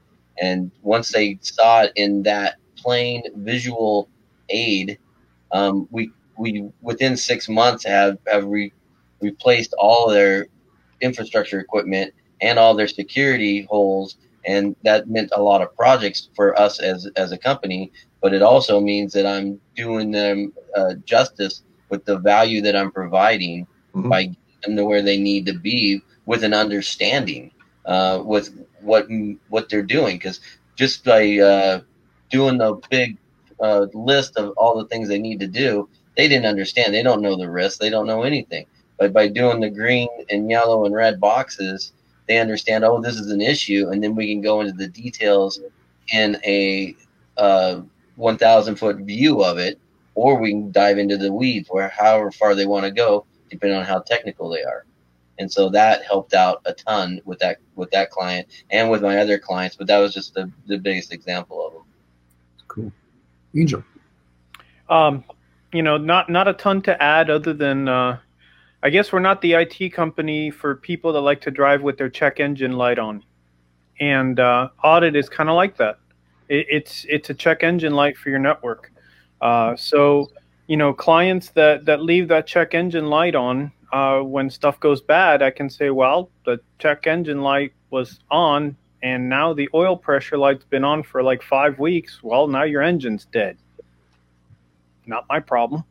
And 0.42 0.72
once 0.82 1.12
they 1.12 1.38
saw 1.42 1.84
it 1.84 1.94
in 1.96 2.24
that 2.24 2.56
plain 2.78 3.24
visual 3.36 4.10
aid, 4.50 4.98
um, 5.52 5.88
we 5.92 6.12
we 6.38 6.70
within 6.82 7.16
six 7.16 7.48
months 7.48 7.86
have 7.86 8.18
have 8.28 8.46
re- 8.46 8.74
replaced 9.22 9.74
all 9.80 10.10
their 10.10 10.48
infrastructure 11.02 11.60
equipment 11.60 12.14
and 12.42 12.60
all 12.60 12.76
their 12.76 12.88
security 12.88 13.66
holes, 13.70 14.18
and 14.46 14.76
that 14.84 15.08
meant 15.10 15.32
a 15.36 15.42
lot 15.42 15.62
of 15.62 15.76
projects 15.76 16.30
for 16.36 16.58
us 16.60 16.80
as 16.80 17.08
as 17.16 17.32
a 17.32 17.38
company. 17.38 17.92
But 18.22 18.34
it 18.34 18.42
also 18.42 18.80
means 18.80 19.14
that 19.14 19.26
I'm 19.26 19.60
doing 19.76 20.12
them 20.12 20.54
uh, 20.76 20.96
justice 21.06 21.64
with 21.90 22.06
the 22.06 22.20
value 22.20 22.62
that 22.62 22.76
I'm 22.76 22.92
providing 22.92 23.68
Mhm. 23.96 24.10
by 24.10 24.24
getting 24.24 24.36
them 24.64 24.76
to 24.78 24.86
where 24.86 25.02
they 25.02 25.18
need 25.18 25.46
to 25.48 25.54
be 25.60 26.02
with 26.26 26.44
an 26.44 26.54
understanding 26.54 27.52
uh, 27.86 28.22
with 28.26 28.50
what 28.80 29.08
what 29.48 29.70
they're 29.70 29.84
doing. 29.84 30.18
Because 30.18 30.40
just 30.78 31.04
by 31.04 31.38
uh, 31.40 31.82
doing 32.32 32.58
the 32.58 32.76
big 32.90 33.18
uh, 33.62 33.88
list 33.94 34.38
of 34.38 34.54
all 34.58 34.78
the 34.78 34.88
things 34.88 35.08
they 35.08 35.20
need 35.20 35.40
to 35.40 35.48
do, 35.48 35.88
they 36.18 36.28
didn't 36.28 36.46
understand. 36.46 36.94
They 36.94 37.04
don't 37.04 37.22
know 37.22 37.38
the 37.38 37.50
risk. 37.50 37.80
They 37.80 37.90
don't 37.90 38.08
know 38.08 38.24
anything. 38.24 38.66
But 39.02 39.14
by 39.14 39.30
doing 39.30 39.62
the 39.62 39.70
green 39.72 40.08
and 40.30 40.48
yellow 40.48 40.86
and 40.86 40.94
red 40.94 41.20
boxes, 41.20 41.92
they 42.28 42.38
understand. 42.38 42.84
Oh, 42.84 43.02
this 43.02 43.16
is 43.16 43.32
an 43.32 43.42
issue, 43.42 43.90
and 43.90 44.04
then 44.04 44.14
we 44.14 44.32
can 44.32 44.42
go 44.42 44.62
into 44.62 44.74
the 44.74 44.90
details 44.90 45.60
in 46.14 46.38
a 46.46 46.96
uh, 47.36 47.82
1,000 48.18 48.76
foot 48.76 48.98
view 48.98 49.44
of 49.44 49.58
it, 49.58 49.80
or 50.14 50.40
we 50.40 50.52
can 50.52 50.72
dive 50.72 51.00
into 51.00 51.18
the 51.18 51.34
weeds, 51.34 51.68
where 51.72 51.90
however 51.90 52.30
far 52.30 52.54
they 52.54 52.68
want 52.68 52.86
to 52.86 52.92
go, 52.92 53.26
depending 53.50 53.76
on 53.76 53.86
how 53.86 54.02
technical 54.02 54.52
they 54.52 54.62
are. 54.62 54.86
And 55.40 55.52
so 55.52 55.68
that 55.70 56.04
helped 56.04 56.36
out 56.36 56.62
a 56.66 56.74
ton 56.74 57.22
with 57.26 57.40
that 57.40 57.58
with 57.74 57.90
that 57.90 58.12
client 58.12 58.50
and 58.70 58.92
with 58.92 59.02
my 59.02 59.18
other 59.18 59.40
clients. 59.40 59.76
But 59.76 59.88
that 59.88 59.98
was 59.98 60.14
just 60.14 60.36
the, 60.36 60.52
the 60.68 60.78
biggest 60.78 61.12
example 61.12 61.66
of 61.66 61.74
them. 61.74 61.84
Cool. 62.68 62.92
Angel. 63.56 63.84
Um, 64.90 65.24
you 65.74 65.82
know, 65.82 65.98
not 65.98 66.30
not 66.30 66.48
a 66.48 66.54
ton 66.54 66.84
to 66.84 67.02
add 67.02 67.32
other 67.32 67.54
than 67.54 67.88
uh, 67.88 68.20
I 68.84 68.90
guess 68.90 69.12
we're 69.12 69.20
not 69.20 69.42
the 69.42 69.54
IT 69.54 69.94
company 69.94 70.50
for 70.50 70.76
people 70.76 71.14
that 71.14 71.22
like 71.22 71.42
to 71.42 71.52
drive 71.52 71.82
with 71.82 71.98
their 71.98 72.10
check 72.10 72.40
engine 72.40 72.74
light 72.74 73.00
on, 73.00 73.24
and 74.00 74.40
uh, 74.40 74.70
audit 74.84 75.16
is 75.16 75.30
kind 75.30 75.50
of 75.50 75.56
like 75.56 75.78
that. 75.78 76.00
It, 76.50 76.66
it's 76.70 77.06
it's 77.08 77.30
a 77.30 77.34
check 77.34 77.64
engine 77.64 77.94
light 77.94 78.18
for 78.18 78.30
your 78.30 78.40
network. 78.40 78.92
Uh, 79.42 79.76
so 79.76 80.32
you 80.68 80.78
know, 80.78 80.94
clients 80.94 81.50
that 81.52 81.86
that 81.86 82.02
leave 82.02 82.28
that 82.30 82.48
check 82.48 82.74
engine 82.74 83.08
light 83.08 83.36
on 83.36 83.72
uh, 83.92 84.20
when 84.20 84.50
stuff 84.50 84.80
goes 84.80 85.02
bad, 85.02 85.42
I 85.42 85.52
can 85.52 85.70
say, 85.70 85.90
well, 85.90 86.30
the 86.46 86.60
check 86.80 87.08
engine 87.08 87.42
light 87.42 87.74
was 87.92 88.20
on, 88.32 88.76
and 89.04 89.30
now 89.30 89.54
the 89.54 89.70
oil 89.74 89.96
pressure 89.96 90.38
light's 90.38 90.66
been 90.66 90.84
on 90.84 91.04
for 91.04 91.22
like 91.22 91.44
five 91.44 91.78
weeks. 91.78 92.22
Well, 92.24 92.48
now 92.48 92.64
your 92.64 92.82
engine's 92.82 93.26
dead 93.26 93.58
not 95.06 95.26
my 95.30 95.40
problem, 95.40 95.84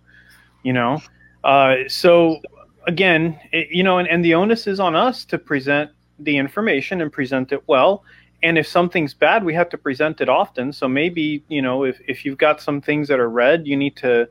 you 0.62 0.72
know. 0.72 1.00
Uh, 1.44 1.76
so 1.88 2.40
again, 2.86 3.38
it, 3.52 3.68
you 3.70 3.82
know, 3.82 3.98
and, 3.98 4.08
and 4.08 4.24
the 4.24 4.34
onus 4.34 4.66
is 4.66 4.80
on 4.80 4.94
us 4.96 5.24
to 5.26 5.38
present 5.38 5.90
the 6.18 6.36
information 6.36 7.00
and 7.00 7.12
present 7.12 7.52
it 7.52 7.62
well. 7.66 8.04
And 8.42 8.56
if 8.56 8.66
something's 8.66 9.12
bad, 9.12 9.44
we 9.44 9.54
have 9.54 9.68
to 9.70 9.78
present 9.78 10.20
it 10.20 10.28
often. 10.28 10.72
So 10.72 10.88
maybe, 10.88 11.42
you 11.48 11.60
know, 11.60 11.84
if, 11.84 12.00
if 12.08 12.24
you've 12.24 12.38
got 12.38 12.60
some 12.60 12.80
things 12.80 13.08
that 13.08 13.20
are 13.20 13.28
red, 13.28 13.66
you 13.66 13.76
need 13.76 13.96
to 13.96 14.28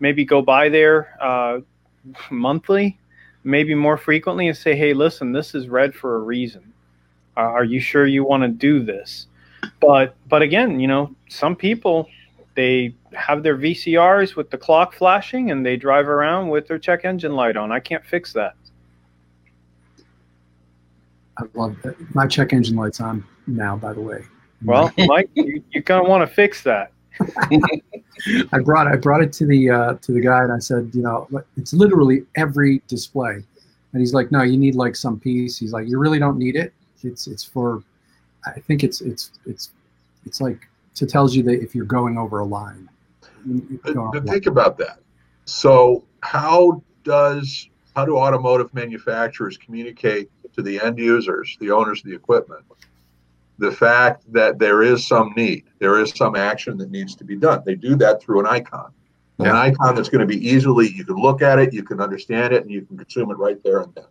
maybe 0.00 0.24
go 0.24 0.42
by 0.42 0.68
there 0.68 1.16
uh, 1.20 1.60
monthly, 2.30 2.98
maybe 3.44 3.74
more 3.74 3.96
frequently, 3.96 4.48
and 4.48 4.56
say, 4.56 4.74
hey, 4.74 4.94
listen, 4.94 5.32
this 5.32 5.54
is 5.54 5.68
red 5.68 5.94
for 5.94 6.16
a 6.16 6.18
reason. 6.18 6.72
Uh, 7.36 7.40
are 7.40 7.64
you 7.64 7.80
sure 7.80 8.06
you 8.06 8.24
want 8.24 8.42
to 8.42 8.48
do 8.48 8.82
this? 8.82 9.26
But 9.80 10.16
but 10.28 10.42
again, 10.42 10.80
you 10.80 10.88
know, 10.88 11.14
some 11.28 11.54
people 11.54 12.08
they 12.54 12.94
have 13.14 13.42
their 13.42 13.56
VCRs 13.56 14.36
with 14.36 14.50
the 14.50 14.58
clock 14.58 14.92
flashing 14.94 15.50
and 15.50 15.64
they 15.64 15.76
drive 15.76 16.08
around 16.08 16.48
with 16.48 16.66
their 16.66 16.78
check 16.78 17.04
engine 17.04 17.34
light 17.34 17.56
on. 17.56 17.72
I 17.72 17.80
can't 17.80 18.04
fix 18.04 18.32
that. 18.34 18.54
I 21.38 21.44
love 21.54 21.76
that. 21.82 21.96
My 22.14 22.26
check 22.26 22.52
engine 22.52 22.76
light's 22.76 23.00
on 23.00 23.24
now, 23.46 23.76
by 23.76 23.92
the 23.92 24.00
way. 24.00 24.24
Well, 24.64 24.92
Mike, 24.98 25.30
you, 25.34 25.62
you 25.70 25.82
kind 25.82 26.02
of 26.02 26.08
want 26.08 26.28
to 26.28 26.34
fix 26.34 26.62
that. 26.62 26.92
I 28.52 28.58
brought 28.60 28.86
I 28.86 28.96
brought 28.96 29.22
it 29.22 29.32
to 29.34 29.46
the 29.46 29.70
uh, 29.70 29.94
to 29.94 30.12
the 30.12 30.20
guy 30.20 30.42
and 30.42 30.52
I 30.52 30.58
said, 30.58 30.90
you 30.94 31.02
know, 31.02 31.28
it's 31.56 31.72
literally 31.72 32.24
every 32.36 32.82
display, 32.88 33.34
and 33.92 34.00
he's 34.00 34.14
like, 34.14 34.30
no, 34.32 34.42
you 34.42 34.56
need 34.56 34.74
like 34.74 34.96
some 34.96 35.18
piece. 35.18 35.58
He's 35.58 35.72
like, 35.72 35.88
you 35.88 35.98
really 35.98 36.18
don't 36.18 36.38
need 36.38 36.56
it. 36.56 36.72
It's 37.02 37.26
it's 37.26 37.44
for, 37.44 37.82
I 38.46 38.60
think 38.60 38.84
it's 38.84 39.00
it's 39.00 39.32
it's 39.46 39.70
it's 40.24 40.40
like 40.40 40.68
to 40.94 41.06
tells 41.06 41.34
you 41.34 41.42
that 41.44 41.62
if 41.62 41.74
you're 41.74 41.84
going 41.84 42.18
over 42.18 42.40
a 42.40 42.44
line. 42.44 42.88
But, 43.44 43.94
but 44.12 44.26
think 44.26 44.46
about 44.46 44.78
that. 44.78 44.98
So 45.44 46.04
how 46.20 46.82
does 47.04 47.68
how 47.94 48.04
do 48.04 48.16
automotive 48.16 48.72
manufacturers 48.72 49.58
communicate 49.58 50.30
to 50.54 50.62
the 50.62 50.80
end 50.80 50.98
users, 50.98 51.56
the 51.60 51.70
owners 51.70 52.00
of 52.00 52.06
the 52.06 52.14
equipment, 52.14 52.64
the 53.58 53.72
fact 53.72 54.24
that 54.32 54.58
there 54.58 54.82
is 54.82 55.06
some 55.06 55.32
need, 55.36 55.64
there 55.78 56.00
is 56.00 56.10
some 56.10 56.36
action 56.36 56.78
that 56.78 56.90
needs 56.90 57.14
to 57.16 57.24
be 57.24 57.36
done? 57.36 57.62
They 57.66 57.74
do 57.74 57.96
that 57.96 58.22
through 58.22 58.40
an 58.40 58.46
icon. 58.46 58.92
Yeah. 59.38 59.50
An 59.50 59.56
icon 59.56 59.94
that's 59.94 60.08
going 60.08 60.20
to 60.20 60.26
be 60.26 60.46
easily, 60.46 60.88
you 60.88 61.04
can 61.04 61.16
look 61.16 61.42
at 61.42 61.58
it, 61.58 61.72
you 61.72 61.82
can 61.82 62.00
understand 62.00 62.52
it, 62.52 62.62
and 62.62 62.70
you 62.70 62.82
can 62.82 62.96
consume 62.96 63.30
it 63.30 63.38
right 63.38 63.62
there 63.62 63.80
and 63.80 63.94
then. 63.94 64.04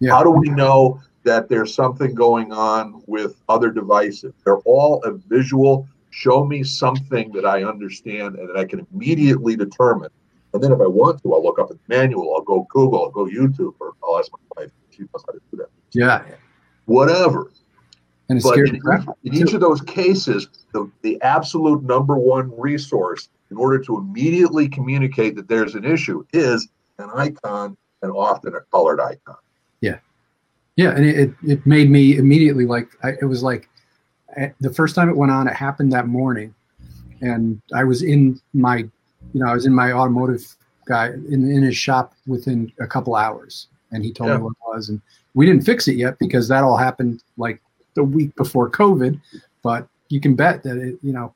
Yeah. 0.00 0.12
How 0.12 0.22
do 0.22 0.30
we 0.30 0.48
know 0.48 1.00
that 1.24 1.48
there's 1.48 1.74
something 1.74 2.14
going 2.14 2.52
on 2.52 3.02
with 3.06 3.40
other 3.48 3.70
devices? 3.70 4.34
They're 4.44 4.58
all 4.58 5.02
a 5.04 5.12
visual 5.12 5.88
show 6.10 6.44
me 6.44 6.62
something 6.62 7.32
that 7.32 7.46
I 7.46 7.64
understand 7.64 8.36
and 8.36 8.48
that 8.48 8.56
I 8.56 8.64
can 8.64 8.86
immediately 8.92 9.56
determine. 9.56 10.10
And 10.52 10.62
then 10.62 10.72
if 10.72 10.80
I 10.80 10.86
want 10.86 11.22
to, 11.22 11.32
I'll 11.32 11.42
look 11.42 11.58
up 11.58 11.68
the 11.68 11.78
manual, 11.88 12.34
I'll 12.34 12.42
go 12.42 12.66
Google, 12.70 13.04
I'll 13.04 13.10
go 13.10 13.26
YouTube, 13.26 13.74
or 13.80 13.94
I'll 14.02 14.18
ask 14.18 14.30
my 14.32 14.62
wife. 14.62 14.70
If 14.88 14.96
she 14.96 15.02
knows 15.02 15.24
how 15.26 15.32
to 15.32 15.40
do 15.50 15.56
that. 15.58 15.68
Yeah. 15.92 16.24
Whatever. 16.86 17.52
And 18.28 18.40
but 18.42 18.58
in, 18.58 18.80
in 19.24 19.34
each 19.34 19.54
of 19.54 19.60
those 19.60 19.80
cases, 19.80 20.48
the, 20.72 20.90
the 21.02 21.20
absolute 21.22 21.82
number 21.82 22.16
one 22.16 22.52
resource 22.58 23.28
in 23.50 23.56
order 23.56 23.78
to 23.80 23.98
immediately 23.98 24.68
communicate 24.68 25.34
that 25.36 25.48
there's 25.48 25.74
an 25.74 25.84
issue 25.84 26.24
is 26.32 26.68
an 26.98 27.10
icon 27.14 27.76
and 28.02 28.12
often 28.12 28.54
a 28.54 28.60
colored 28.72 29.00
icon. 29.00 29.36
Yeah. 29.80 29.98
Yeah. 30.76 30.90
And 30.90 31.04
it, 31.04 31.34
it 31.42 31.66
made 31.66 31.90
me 31.90 32.16
immediately 32.16 32.66
like, 32.66 32.88
I, 33.02 33.10
it 33.20 33.24
was 33.26 33.42
like, 33.42 33.68
the 34.60 34.72
first 34.72 34.94
time 34.94 35.08
it 35.08 35.16
went 35.16 35.32
on, 35.32 35.48
it 35.48 35.54
happened 35.54 35.92
that 35.92 36.06
morning, 36.06 36.54
and 37.20 37.60
I 37.74 37.84
was 37.84 38.02
in 38.02 38.40
my, 38.54 38.78
you 38.78 38.90
know, 39.34 39.46
I 39.46 39.54
was 39.54 39.66
in 39.66 39.74
my 39.74 39.92
automotive 39.92 40.56
guy 40.86 41.08
in 41.08 41.50
in 41.50 41.62
his 41.62 41.76
shop 41.76 42.14
within 42.26 42.72
a 42.80 42.86
couple 42.86 43.16
hours, 43.16 43.68
and 43.92 44.04
he 44.04 44.12
told 44.12 44.30
yeah. 44.30 44.36
me 44.36 44.42
what 44.44 44.50
it 44.52 44.76
was, 44.76 44.88
and 44.88 45.00
we 45.34 45.46
didn't 45.46 45.64
fix 45.64 45.88
it 45.88 45.96
yet 45.96 46.18
because 46.18 46.48
that 46.48 46.64
all 46.64 46.76
happened 46.76 47.22
like 47.36 47.60
the 47.94 48.04
week 48.04 48.34
before 48.36 48.70
COVID, 48.70 49.20
but 49.62 49.88
you 50.08 50.20
can 50.20 50.34
bet 50.34 50.62
that 50.62 50.76
it, 50.76 50.98
you 51.02 51.12
know, 51.12 51.34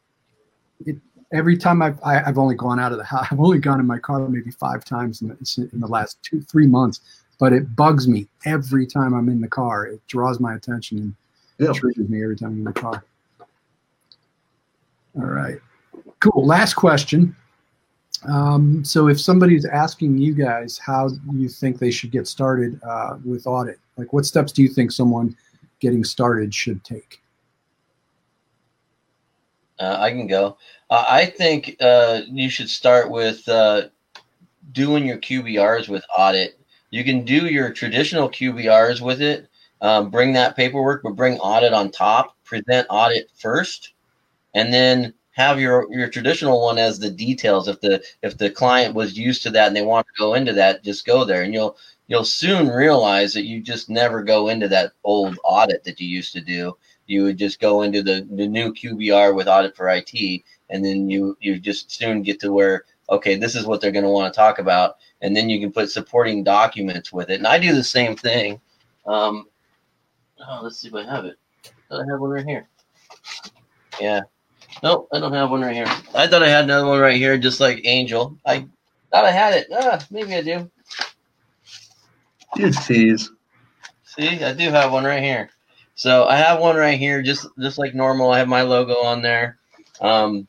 it 0.86 0.96
every 1.32 1.56
time 1.56 1.82
I've 1.82 1.98
I, 2.02 2.14
have 2.14 2.22
i 2.22 2.26
have 2.26 2.38
only 2.38 2.54
gone 2.54 2.78
out 2.78 2.92
of 2.92 2.98
the 2.98 3.04
house, 3.04 3.26
I've 3.32 3.40
only 3.40 3.58
gone 3.58 3.80
in 3.80 3.86
my 3.86 3.98
car 3.98 4.26
maybe 4.28 4.50
five 4.50 4.84
times 4.84 5.22
in 5.22 5.28
the, 5.28 5.68
in 5.72 5.80
the 5.80 5.86
last 5.86 6.18
two 6.22 6.40
three 6.40 6.66
months, 6.66 7.00
but 7.38 7.52
it 7.52 7.74
bugs 7.76 8.08
me 8.08 8.28
every 8.44 8.86
time 8.86 9.14
I'm 9.14 9.28
in 9.28 9.40
the 9.40 9.48
car. 9.48 9.86
It 9.86 10.00
draws 10.06 10.40
my 10.40 10.54
attention. 10.54 10.98
And 10.98 11.14
yeah. 11.58 11.70
It 11.70 11.76
triggers 11.76 12.08
me 12.08 12.22
every 12.22 12.36
time 12.36 12.50
I'm 12.50 12.58
in 12.58 12.64
the 12.64 12.72
car. 12.72 13.04
All 15.16 15.26
right. 15.26 15.58
Cool. 16.20 16.44
Last 16.44 16.74
question. 16.74 17.36
Um, 18.28 18.84
so 18.84 19.08
if 19.08 19.20
somebody's 19.20 19.66
asking 19.66 20.18
you 20.18 20.34
guys 20.34 20.78
how 20.78 21.10
you 21.32 21.48
think 21.48 21.78
they 21.78 21.90
should 21.90 22.10
get 22.10 22.26
started 22.26 22.80
uh, 22.82 23.18
with 23.24 23.46
audit, 23.46 23.78
like 23.96 24.12
what 24.12 24.24
steps 24.24 24.52
do 24.52 24.62
you 24.62 24.68
think 24.68 24.90
someone 24.90 25.36
getting 25.80 26.04
started 26.04 26.54
should 26.54 26.82
take? 26.84 27.20
Uh, 29.78 29.96
I 29.98 30.10
can 30.10 30.26
go. 30.26 30.56
Uh, 30.88 31.04
I 31.06 31.26
think 31.26 31.76
uh, 31.80 32.22
you 32.26 32.48
should 32.48 32.70
start 32.70 33.10
with 33.10 33.46
uh, 33.48 33.88
doing 34.72 35.06
your 35.06 35.18
QBRs 35.18 35.88
with 35.88 36.04
audit. 36.16 36.58
You 36.90 37.04
can 37.04 37.24
do 37.24 37.46
your 37.46 37.72
traditional 37.72 38.30
QBRs 38.30 39.00
with 39.00 39.20
it, 39.20 39.48
um, 39.84 40.08
bring 40.08 40.32
that 40.32 40.56
paperwork, 40.56 41.02
but 41.02 41.14
bring 41.14 41.38
audit 41.38 41.74
on 41.74 41.90
top. 41.90 42.34
Present 42.44 42.86
audit 42.88 43.30
first, 43.34 43.92
and 44.54 44.72
then 44.72 45.12
have 45.32 45.60
your 45.60 45.86
your 45.92 46.08
traditional 46.08 46.62
one 46.62 46.78
as 46.78 46.98
the 46.98 47.10
details. 47.10 47.68
If 47.68 47.82
the 47.82 48.02
if 48.22 48.38
the 48.38 48.48
client 48.48 48.94
was 48.94 49.18
used 49.18 49.42
to 49.42 49.50
that 49.50 49.68
and 49.68 49.76
they 49.76 49.82
want 49.82 50.06
to 50.06 50.18
go 50.18 50.32
into 50.32 50.54
that, 50.54 50.82
just 50.82 51.04
go 51.04 51.26
there, 51.26 51.42
and 51.42 51.52
you'll 51.52 51.76
you'll 52.06 52.24
soon 52.24 52.68
realize 52.68 53.34
that 53.34 53.44
you 53.44 53.60
just 53.60 53.90
never 53.90 54.22
go 54.22 54.48
into 54.48 54.68
that 54.68 54.92
old 55.04 55.38
audit 55.44 55.84
that 55.84 56.00
you 56.00 56.08
used 56.08 56.32
to 56.32 56.40
do. 56.40 56.74
You 57.06 57.24
would 57.24 57.36
just 57.36 57.60
go 57.60 57.82
into 57.82 58.02
the, 58.02 58.26
the 58.30 58.46
new 58.46 58.72
QBR 58.72 59.34
with 59.34 59.48
audit 59.48 59.76
for 59.76 59.90
IT, 59.90 60.42
and 60.70 60.82
then 60.82 61.10
you 61.10 61.36
you 61.40 61.58
just 61.58 61.92
soon 61.92 62.22
get 62.22 62.40
to 62.40 62.52
where 62.54 62.84
okay, 63.10 63.36
this 63.36 63.54
is 63.54 63.66
what 63.66 63.82
they're 63.82 63.92
going 63.92 64.02
to 64.02 64.10
want 64.10 64.32
to 64.32 64.36
talk 64.36 64.58
about, 64.58 64.96
and 65.20 65.36
then 65.36 65.50
you 65.50 65.60
can 65.60 65.70
put 65.70 65.90
supporting 65.90 66.42
documents 66.42 67.12
with 67.12 67.28
it. 67.28 67.36
And 67.36 67.46
I 67.46 67.58
do 67.58 67.74
the 67.74 67.84
same 67.84 68.16
thing. 68.16 68.62
Um, 69.04 69.44
Oh, 70.48 70.60
let's 70.62 70.78
see 70.78 70.88
if 70.88 70.94
I 70.94 71.04
have 71.04 71.24
it. 71.24 71.36
I 71.90 72.02
have 72.08 72.20
one 72.20 72.30
right 72.30 72.46
here. 72.46 72.68
Yeah. 74.00 74.22
Nope, 74.82 75.08
I 75.12 75.20
don't 75.20 75.32
have 75.32 75.50
one 75.50 75.62
right 75.62 75.74
here. 75.74 75.86
I 76.14 76.26
thought 76.26 76.42
I 76.42 76.48
had 76.48 76.64
another 76.64 76.86
one 76.86 77.00
right 77.00 77.16
here, 77.16 77.38
just 77.38 77.60
like 77.60 77.80
Angel. 77.84 78.36
I 78.44 78.66
thought 79.10 79.24
I 79.24 79.30
had 79.30 79.54
it. 79.54 79.68
Ah, 79.72 80.04
maybe 80.10 80.34
I 80.34 80.42
do. 80.42 80.70
You 82.56 82.70
tease. 82.70 83.30
See, 84.04 84.42
I 84.42 84.52
do 84.52 84.70
have 84.70 84.92
one 84.92 85.04
right 85.04 85.22
here. 85.22 85.50
So 85.94 86.26
I 86.26 86.36
have 86.36 86.60
one 86.60 86.76
right 86.76 86.98
here, 86.98 87.22
just 87.22 87.46
just 87.60 87.78
like 87.78 87.94
normal. 87.94 88.30
I 88.30 88.38
have 88.38 88.48
my 88.48 88.62
logo 88.62 88.94
on 89.04 89.22
there, 89.22 89.58
um, 90.00 90.46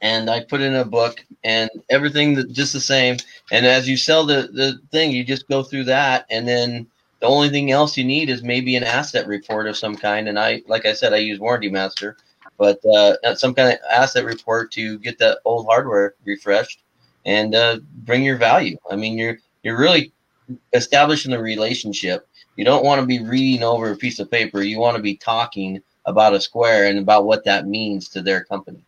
and 0.00 0.30
I 0.30 0.42
put 0.44 0.60
in 0.62 0.74
a 0.74 0.84
book 0.84 1.24
and 1.44 1.70
everything 1.90 2.34
that 2.34 2.52
just 2.52 2.72
the 2.72 2.80
same. 2.80 3.18
And 3.52 3.66
as 3.66 3.88
you 3.88 3.96
sell 3.96 4.24
the 4.24 4.48
the 4.52 4.80
thing, 4.90 5.12
you 5.12 5.22
just 5.22 5.48
go 5.48 5.62
through 5.62 5.84
that, 5.84 6.26
and 6.30 6.48
then 6.48 6.86
the 7.20 7.26
only 7.26 7.48
thing 7.48 7.70
else 7.70 7.96
you 7.96 8.04
need 8.04 8.28
is 8.28 8.42
maybe 8.42 8.76
an 8.76 8.84
asset 8.84 9.26
report 9.26 9.66
of 9.66 9.76
some 9.76 9.96
kind. 9.96 10.28
And 10.28 10.38
I, 10.38 10.62
like 10.66 10.86
I 10.86 10.92
said, 10.92 11.12
I 11.12 11.18
use 11.18 11.40
Warranty 11.40 11.70
Master, 11.70 12.16
but 12.58 12.84
uh, 12.84 13.34
some 13.34 13.54
kind 13.54 13.72
of 13.72 13.78
asset 13.90 14.24
report 14.24 14.70
to 14.72 14.98
get 14.98 15.18
that 15.18 15.38
old 15.44 15.66
hardware 15.66 16.14
refreshed 16.24 16.82
and 17.24 17.54
uh, 17.54 17.78
bring 18.04 18.22
your 18.24 18.36
value. 18.36 18.76
I 18.90 18.96
mean, 18.96 19.16
you're 19.16 19.38
you're 19.62 19.78
really 19.78 20.12
establishing 20.72 21.32
a 21.32 21.40
relationship. 21.40 22.28
You 22.56 22.64
don't 22.64 22.84
want 22.84 23.00
to 23.00 23.06
be 23.06 23.20
reading 23.20 23.62
over 23.62 23.90
a 23.90 23.96
piece 23.96 24.18
of 24.18 24.30
paper. 24.30 24.62
You 24.62 24.78
want 24.78 24.96
to 24.96 25.02
be 25.02 25.16
talking 25.16 25.82
about 26.06 26.34
a 26.34 26.40
square 26.40 26.86
and 26.86 26.98
about 26.98 27.24
what 27.24 27.44
that 27.44 27.66
means 27.66 28.08
to 28.10 28.22
their 28.22 28.44
company. 28.44 28.84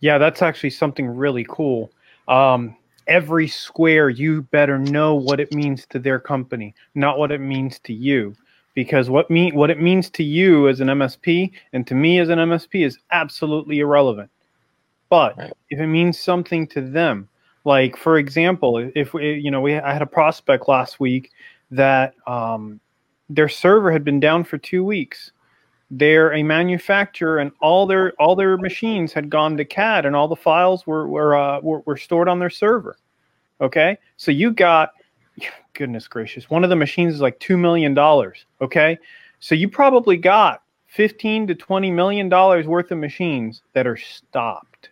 Yeah, 0.00 0.18
that's 0.18 0.42
actually 0.42 0.70
something 0.70 1.06
really 1.06 1.46
cool. 1.48 1.92
Um, 2.28 2.76
every 3.10 3.48
square, 3.48 4.08
you 4.08 4.42
better 4.42 4.78
know 4.78 5.14
what 5.14 5.40
it 5.40 5.52
means 5.52 5.84
to 5.86 5.98
their 5.98 6.18
company, 6.18 6.74
not 6.94 7.18
what 7.18 7.32
it 7.32 7.40
means 7.40 7.78
to 7.80 7.92
you. 7.92 8.34
Because 8.72 9.10
what 9.10 9.28
mean 9.28 9.54
what 9.54 9.68
it 9.68 9.82
means 9.82 10.08
to 10.10 10.22
you 10.22 10.68
as 10.68 10.80
an 10.80 10.86
MSP 10.86 11.50
and 11.72 11.84
to 11.88 11.94
me 11.94 12.20
as 12.20 12.28
an 12.28 12.38
MSP 12.38 12.86
is 12.86 12.98
absolutely 13.10 13.80
irrelevant. 13.80 14.30
But 15.08 15.36
right. 15.36 15.52
if 15.70 15.80
it 15.80 15.88
means 15.88 16.20
something 16.20 16.68
to 16.68 16.80
them, 16.80 17.28
like 17.64 17.96
for 17.96 18.16
example, 18.16 18.90
if 18.94 19.12
we, 19.12 19.34
you 19.34 19.50
know, 19.50 19.60
we 19.60 19.76
I 19.76 19.92
had 19.92 20.02
a 20.02 20.06
prospect 20.06 20.68
last 20.68 21.00
week 21.00 21.32
that 21.72 22.14
um, 22.28 22.80
their 23.28 23.48
server 23.48 23.90
had 23.90 24.04
been 24.04 24.20
down 24.20 24.44
for 24.44 24.56
two 24.56 24.84
weeks 24.84 25.32
they're 25.90 26.32
a 26.32 26.42
manufacturer 26.42 27.38
and 27.38 27.50
all 27.60 27.86
their 27.86 28.12
all 28.18 28.36
their 28.36 28.56
machines 28.56 29.12
had 29.12 29.28
gone 29.28 29.56
to 29.56 29.64
CAD 29.64 30.06
and 30.06 30.14
all 30.14 30.28
the 30.28 30.36
files 30.36 30.86
were 30.86 31.08
were 31.08 31.36
uh, 31.36 31.60
were, 31.60 31.80
were 31.80 31.96
stored 31.96 32.28
on 32.28 32.38
their 32.38 32.50
server. 32.50 32.96
Okay, 33.60 33.98
so 34.16 34.30
you 34.30 34.52
got 34.52 34.92
goodness 35.74 36.08
gracious, 36.08 36.48
one 36.50 36.64
of 36.64 36.70
the 36.70 36.76
machines 36.76 37.14
is 37.14 37.20
like 37.20 37.38
two 37.40 37.56
million 37.56 37.94
dollars. 37.94 38.46
Okay, 38.60 38.98
so 39.40 39.54
you 39.54 39.68
probably 39.68 40.16
got 40.16 40.62
fifteen 40.86 41.46
to 41.46 41.54
twenty 41.54 41.90
million 41.90 42.28
dollars 42.28 42.66
worth 42.66 42.90
of 42.90 42.98
machines 42.98 43.62
that 43.72 43.86
are 43.86 43.96
stopped. 43.96 44.90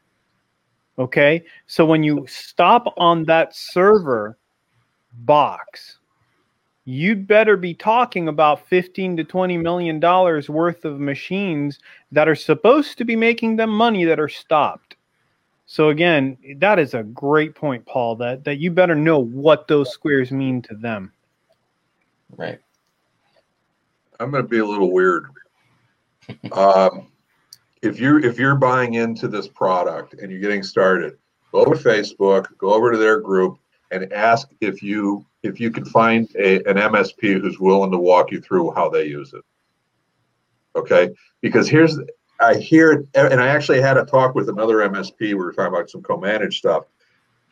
Okay. 0.98 1.44
So 1.66 1.84
when 1.84 2.02
you 2.02 2.26
stop 2.28 2.92
on 2.96 3.24
that 3.24 3.54
server 3.54 4.36
box, 5.20 5.97
you'd 6.88 7.26
better 7.26 7.58
be 7.58 7.74
talking 7.74 8.28
about 8.28 8.66
15 8.66 9.18
to 9.18 9.22
20 9.22 9.58
million 9.58 10.00
dollars 10.00 10.48
worth 10.48 10.86
of 10.86 10.98
machines 10.98 11.78
that 12.12 12.26
are 12.30 12.34
supposed 12.34 12.96
to 12.96 13.04
be 13.04 13.14
making 13.14 13.56
them 13.56 13.68
money 13.68 14.06
that 14.06 14.18
are 14.18 14.28
stopped. 14.28 14.96
So 15.66 15.90
again, 15.90 16.38
that 16.56 16.78
is 16.78 16.94
a 16.94 17.02
great 17.02 17.54
point, 17.54 17.84
Paul, 17.84 18.16
that, 18.16 18.42
that 18.44 18.56
you 18.56 18.70
better 18.70 18.94
know 18.94 19.18
what 19.18 19.68
those 19.68 19.90
squares 19.90 20.32
mean 20.32 20.62
to 20.62 20.74
them. 20.76 21.12
Right. 22.34 22.58
I'm 24.18 24.30
going 24.30 24.44
to 24.44 24.48
be 24.48 24.60
a 24.60 24.66
little 24.66 24.90
weird. 24.90 25.26
um, 26.52 27.08
if 27.82 28.00
you 28.00 28.16
if 28.20 28.38
you're 28.38 28.56
buying 28.56 28.94
into 28.94 29.28
this 29.28 29.46
product 29.46 30.14
and 30.14 30.32
you're 30.32 30.40
getting 30.40 30.62
started, 30.62 31.18
go 31.52 31.66
to 31.66 31.72
Facebook, 31.72 32.46
go 32.56 32.72
over 32.72 32.90
to 32.92 32.96
their 32.96 33.20
group, 33.20 33.58
and 33.90 34.10
ask 34.10 34.48
if 34.62 34.82
you 34.82 35.26
if 35.42 35.60
you 35.60 35.70
can 35.70 35.84
find 35.84 36.28
a, 36.36 36.56
an 36.68 36.76
MSP 36.76 37.40
who's 37.40 37.58
willing 37.58 37.90
to 37.92 37.98
walk 37.98 38.30
you 38.30 38.40
through 38.40 38.72
how 38.72 38.88
they 38.88 39.06
use 39.06 39.32
it. 39.32 39.44
Okay, 40.76 41.10
because 41.40 41.68
here's 41.68 41.98
I 42.40 42.54
hear 42.54 43.06
and 43.14 43.40
I 43.40 43.48
actually 43.48 43.80
had 43.80 43.96
a 43.96 44.04
talk 44.04 44.34
with 44.34 44.48
another 44.48 44.76
MSP. 44.76 45.18
We 45.20 45.34
were 45.34 45.52
talking 45.52 45.74
about 45.74 45.90
some 45.90 46.02
co-managed 46.02 46.58
stuff 46.58 46.84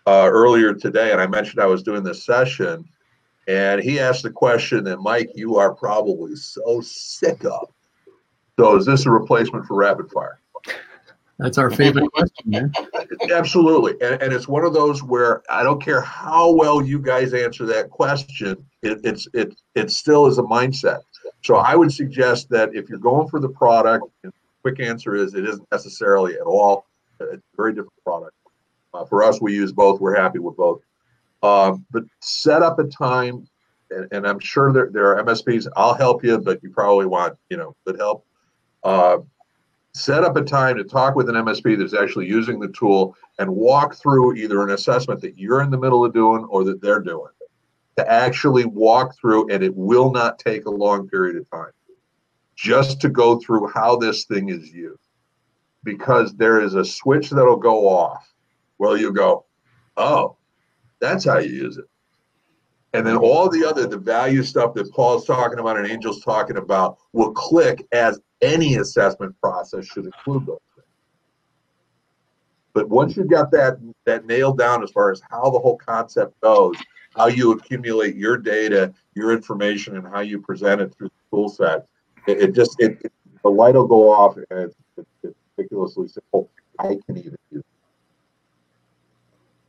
uh, 0.07 0.29
earlier 0.31 0.75
today, 0.75 1.13
and 1.13 1.21
I 1.21 1.27
mentioned 1.27 1.61
I 1.61 1.67
was 1.67 1.83
doing 1.83 2.05
this 2.05 2.25
session, 2.25 2.85
and 3.49 3.81
he 3.81 3.99
asked 3.99 4.23
the 4.23 4.31
question 4.31 4.85
that 4.85 4.99
Mike, 4.99 5.31
you 5.35 5.57
are 5.57 5.75
probably 5.75 6.37
so 6.37 6.81
sick 6.81 7.45
of. 7.45 7.73
So, 8.59 8.77
is 8.77 8.87
this 8.87 9.07
a 9.07 9.11
replacement 9.11 9.67
for 9.67 9.77
rapid 9.77 10.11
fire? 10.11 10.41
That's 11.39 11.59
our 11.59 11.71
favorite 11.71 12.11
question, 12.13 12.51
man. 12.51 12.73
Absolutely. 13.31 13.93
And, 14.01 14.23
and 14.23 14.33
it's 14.33 14.49
one 14.49 14.65
of 14.65 14.73
those 14.73 15.03
where 15.03 15.43
I 15.51 15.63
don't 15.63 15.83
care 15.83 16.01
how 16.01 16.51
well 16.53 16.83
you 16.83 16.99
guys 16.99 17.35
answer 17.35 17.67
that 17.67 17.91
question, 17.91 18.65
it, 18.83 19.01
it's 19.05 19.29
it 19.35 19.55
it 19.75 19.91
still 19.91 20.27
is 20.27 20.39
a 20.39 20.43
mindset. 20.43 21.01
So 21.45 21.57
I 21.57 21.77
would 21.77 21.93
suggest 21.93 22.49
that 22.51 22.75
if 22.75 22.89
you're 22.89 22.99
going 22.99 23.29
for 23.29 23.39
the 23.39 23.51
product, 23.51 24.07
the 24.23 24.33
quick 24.63 24.81
answer 24.81 25.15
is 25.15 25.35
it 25.35 25.45
isn't 25.45 25.69
necessarily 25.71 26.35
at 26.35 26.43
all. 26.43 26.87
It's 27.21 27.43
a 27.43 27.57
very 27.57 27.73
different 27.73 28.03
product. 28.03 28.33
Uh, 28.95 29.05
for 29.05 29.23
us, 29.23 29.41
we 29.41 29.55
use 29.55 29.73
both. 29.73 30.01
We're 30.01 30.17
happy 30.17 30.39
with 30.39 30.57
both. 30.57 30.81
Um, 31.43 31.85
but 31.91 32.05
set 32.21 32.63
up 32.63 32.79
a 32.79 32.85
time, 32.85 33.47
and, 33.91 34.09
and 34.11 34.27
I'm 34.27 34.39
sure 34.39 34.73
there, 34.73 34.89
there 34.91 35.15
are 35.15 35.23
MSPs. 35.23 35.69
I'll 35.77 35.95
help 35.95 36.25
you, 36.25 36.39
but 36.39 36.63
you 36.63 36.71
probably 36.71 37.07
want 37.07 37.37
you 37.51 37.59
know 37.59 37.77
good 37.87 37.99
help. 37.99 38.25
Uh, 38.83 39.19
set 39.97 40.25
up 40.25 40.37
a 40.37 40.43
time 40.43 40.77
to 40.77 40.85
talk 40.85 41.17
with 41.17 41.29
an 41.31 41.37
MSP 41.37 41.79
that's 41.79 41.95
actually 41.95 42.27
using 42.27 42.61
the 42.61 42.69
tool 42.69 43.17
and 43.39 43.51
walk 43.51 43.95
through 43.95 44.35
either 44.35 44.63
an 44.63 44.71
assessment 44.71 45.23
that 45.23 45.39
you're 45.39 45.63
in 45.63 45.71
the 45.71 45.79
middle 45.79 46.05
of 46.05 46.13
doing 46.13 46.45
or 46.45 46.65
that 46.65 46.83
they're 46.83 47.01
doing. 47.01 47.33
To 47.97 48.11
actually 48.11 48.67
walk 48.67 49.17
through, 49.19 49.51
and 49.51 49.65
it 49.65 49.75
will 49.75 50.13
not 50.13 50.39
take 50.39 50.67
a 50.67 50.71
long 50.71 51.09
period 51.09 51.37
of 51.37 51.51
time, 51.51 51.71
just 52.55 53.01
to 53.01 53.09
go 53.09 53.39
through 53.39 53.69
how 53.69 53.97
this 53.97 54.27
thing 54.27 54.51
is 54.51 54.71
used. 54.71 55.01
Because 55.83 56.35
there 56.35 56.61
is 56.61 56.75
a 56.75 56.85
switch 56.85 57.31
that'll 57.31 57.57
go 57.57 57.89
off. 57.89 58.31
Well, 58.77 58.99
you 58.99 59.15
go, 59.15 59.47
oh, 59.97 60.37
that's 61.01 61.25
how 61.25 61.39
you 61.39 61.49
use 61.49 61.79
it. 61.79 61.87
And 62.93 63.07
then 63.07 63.17
all 63.17 63.49
the 63.49 63.65
other, 63.65 63.87
the 63.87 63.99
value 63.99 64.43
stuff 64.43 64.75
that 64.75 64.91
Paul's 64.93 65.27
talking 65.27 65.59
about 65.59 65.77
and 65.77 65.91
Angel's 65.91 66.23
talking 66.23 66.57
about 66.57 66.99
will 67.13 67.33
click 67.33 67.87
as 67.93 68.19
any 68.41 68.77
assessment 68.77 69.35
process 69.41 69.87
should 69.87 70.07
include 70.07 70.47
those 70.47 70.59
things. 70.75 70.87
But 72.73 72.89
once 72.89 73.17
you've 73.17 73.31
got 73.31 73.51
that 73.53 73.79
that 74.05 74.27
nailed 74.27 74.59
down 74.59 74.83
as 74.83 74.91
far 74.91 75.11
as 75.11 75.21
how 75.31 75.51
the 75.51 75.59
whole 75.59 75.77
concept 75.77 76.41
goes, 76.41 76.77
how 77.15 77.27
you 77.27 77.53
accumulate 77.53 78.15
your 78.15 78.37
data, 78.37 78.93
your 79.15 79.33
information, 79.33 79.97
and 79.97 80.07
how 80.07 80.21
you 80.21 80.41
present 80.41 80.81
it 80.81 80.95
through 80.95 81.09
the 81.09 81.37
tool 81.37 81.49
set, 81.49 81.87
it, 82.27 82.41
it 82.41 82.55
just 82.55 82.77
it, 82.81 82.99
it, 83.03 83.13
the 83.43 83.51
light 83.51 83.75
will 83.75 83.87
go 83.87 84.11
off 84.11 84.37
and 84.37 84.47
it's, 84.51 84.77
ridiculously 85.57 86.09
simple. 86.09 86.51
I 86.79 86.99
can 87.07 87.17
even. 87.17 87.37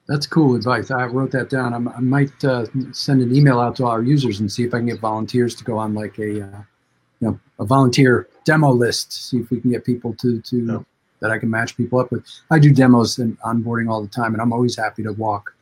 That's 0.08 0.26
cool 0.26 0.56
advice. 0.56 0.90
I 0.90 1.06
wrote 1.06 1.32
that 1.32 1.50
down. 1.50 1.74
I'm, 1.74 1.90
i 1.90 2.00
might 2.00 2.44
uh, 2.44 2.66
send 2.94 3.22
an 3.22 3.36
email 3.36 3.60
out 3.60 3.76
to 3.78 3.86
our 3.86 4.02
users 4.02 4.40
and 4.40 4.50
see 4.50 4.64
if 4.64 4.74
I 4.74 4.78
can 4.78 4.88
get 4.88 5.00
volunteers 5.00 5.54
to 5.56 5.64
go 5.66 5.78
on 5.78 5.94
like 5.94 6.18
a, 6.18 6.44
uh, 6.44 6.62
you 7.20 7.28
know, 7.28 7.40
a 7.60 7.66
volunteer 7.66 8.30
demo 8.46 8.72
list. 8.72 9.30
See 9.30 9.40
if 9.40 9.52
we 9.52 9.60
can 9.60 9.72
get 9.72 9.84
people 9.84 10.14
to 10.16 10.42
to 10.42 10.66
Yeah. 10.66 10.80
that 11.20 11.32
I 11.32 11.38
can 11.38 11.50
match 11.50 11.76
people 11.76 12.00
up 12.00 12.12
with. 12.12 12.26
I 12.52 12.60
do 12.60 12.74
demos 12.74 13.18
and 13.18 13.38
onboarding 13.42 13.90
all 13.90 14.02
the 14.02 14.08
time, 14.08 14.34
and 14.34 14.42
I'm 14.42 14.54
always 14.54 14.78
happy 14.78 15.04
to 15.04 15.12
walk 15.12 15.54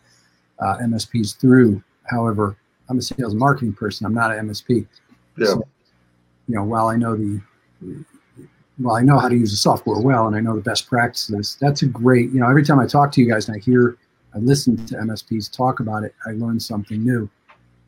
uh, 0.59 0.77
MSPs 0.77 1.37
through. 1.37 1.81
However, 2.03 2.55
I'm 2.87 2.99
a 2.99 3.01
sales 3.01 3.33
marketing 3.33 3.73
person. 3.73 4.05
I'm 4.05 4.13
not 4.13 4.31
an 4.31 4.47
MSP. 4.47 4.85
Yeah. 5.37 5.47
So, 5.47 5.67
you 6.47 6.55
know, 6.55 6.63
while 6.63 6.87
I 6.87 6.97
know 6.97 7.15
the 7.15 7.41
well, 8.79 8.95
I 8.95 9.01
know 9.01 9.17
how 9.17 9.29
to 9.29 9.35
use 9.35 9.51
the 9.51 9.57
software 9.57 9.99
well, 9.99 10.27
and 10.27 10.35
I 10.35 10.39
know 10.41 10.55
the 10.55 10.61
best 10.61 10.87
practices. 10.87 11.57
That's 11.59 11.81
a 11.81 11.87
great. 11.87 12.31
You 12.31 12.41
know, 12.41 12.49
every 12.49 12.63
time 12.63 12.79
I 12.79 12.85
talk 12.85 13.11
to 13.13 13.21
you 13.21 13.29
guys 13.29 13.47
and 13.47 13.55
I 13.55 13.59
hear, 13.59 13.97
I 14.35 14.39
listen 14.39 14.75
to 14.87 14.95
MSPs 14.95 15.51
talk 15.51 15.79
about 15.79 16.03
it, 16.03 16.13
I 16.27 16.31
learn 16.31 16.59
something 16.59 17.03
new. 17.03 17.29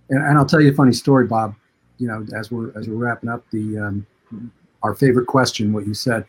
And, 0.10 0.24
and 0.24 0.38
I'll 0.38 0.46
tell 0.46 0.62
you 0.62 0.72
a 0.72 0.74
funny 0.74 0.94
story, 0.94 1.28
Bob. 1.28 1.56
You 1.98 2.08
know, 2.08 2.26
as 2.38 2.52
we're 2.52 2.78
as 2.78 2.88
we're 2.88 2.96
wrapping 2.96 3.30
up 3.30 3.44
the 3.52 3.78
um, 3.78 4.08
our 4.84 4.94
favorite 4.94 5.26
question, 5.26 5.74
what 5.74 5.86
you 5.88 5.94
said, 5.94 6.26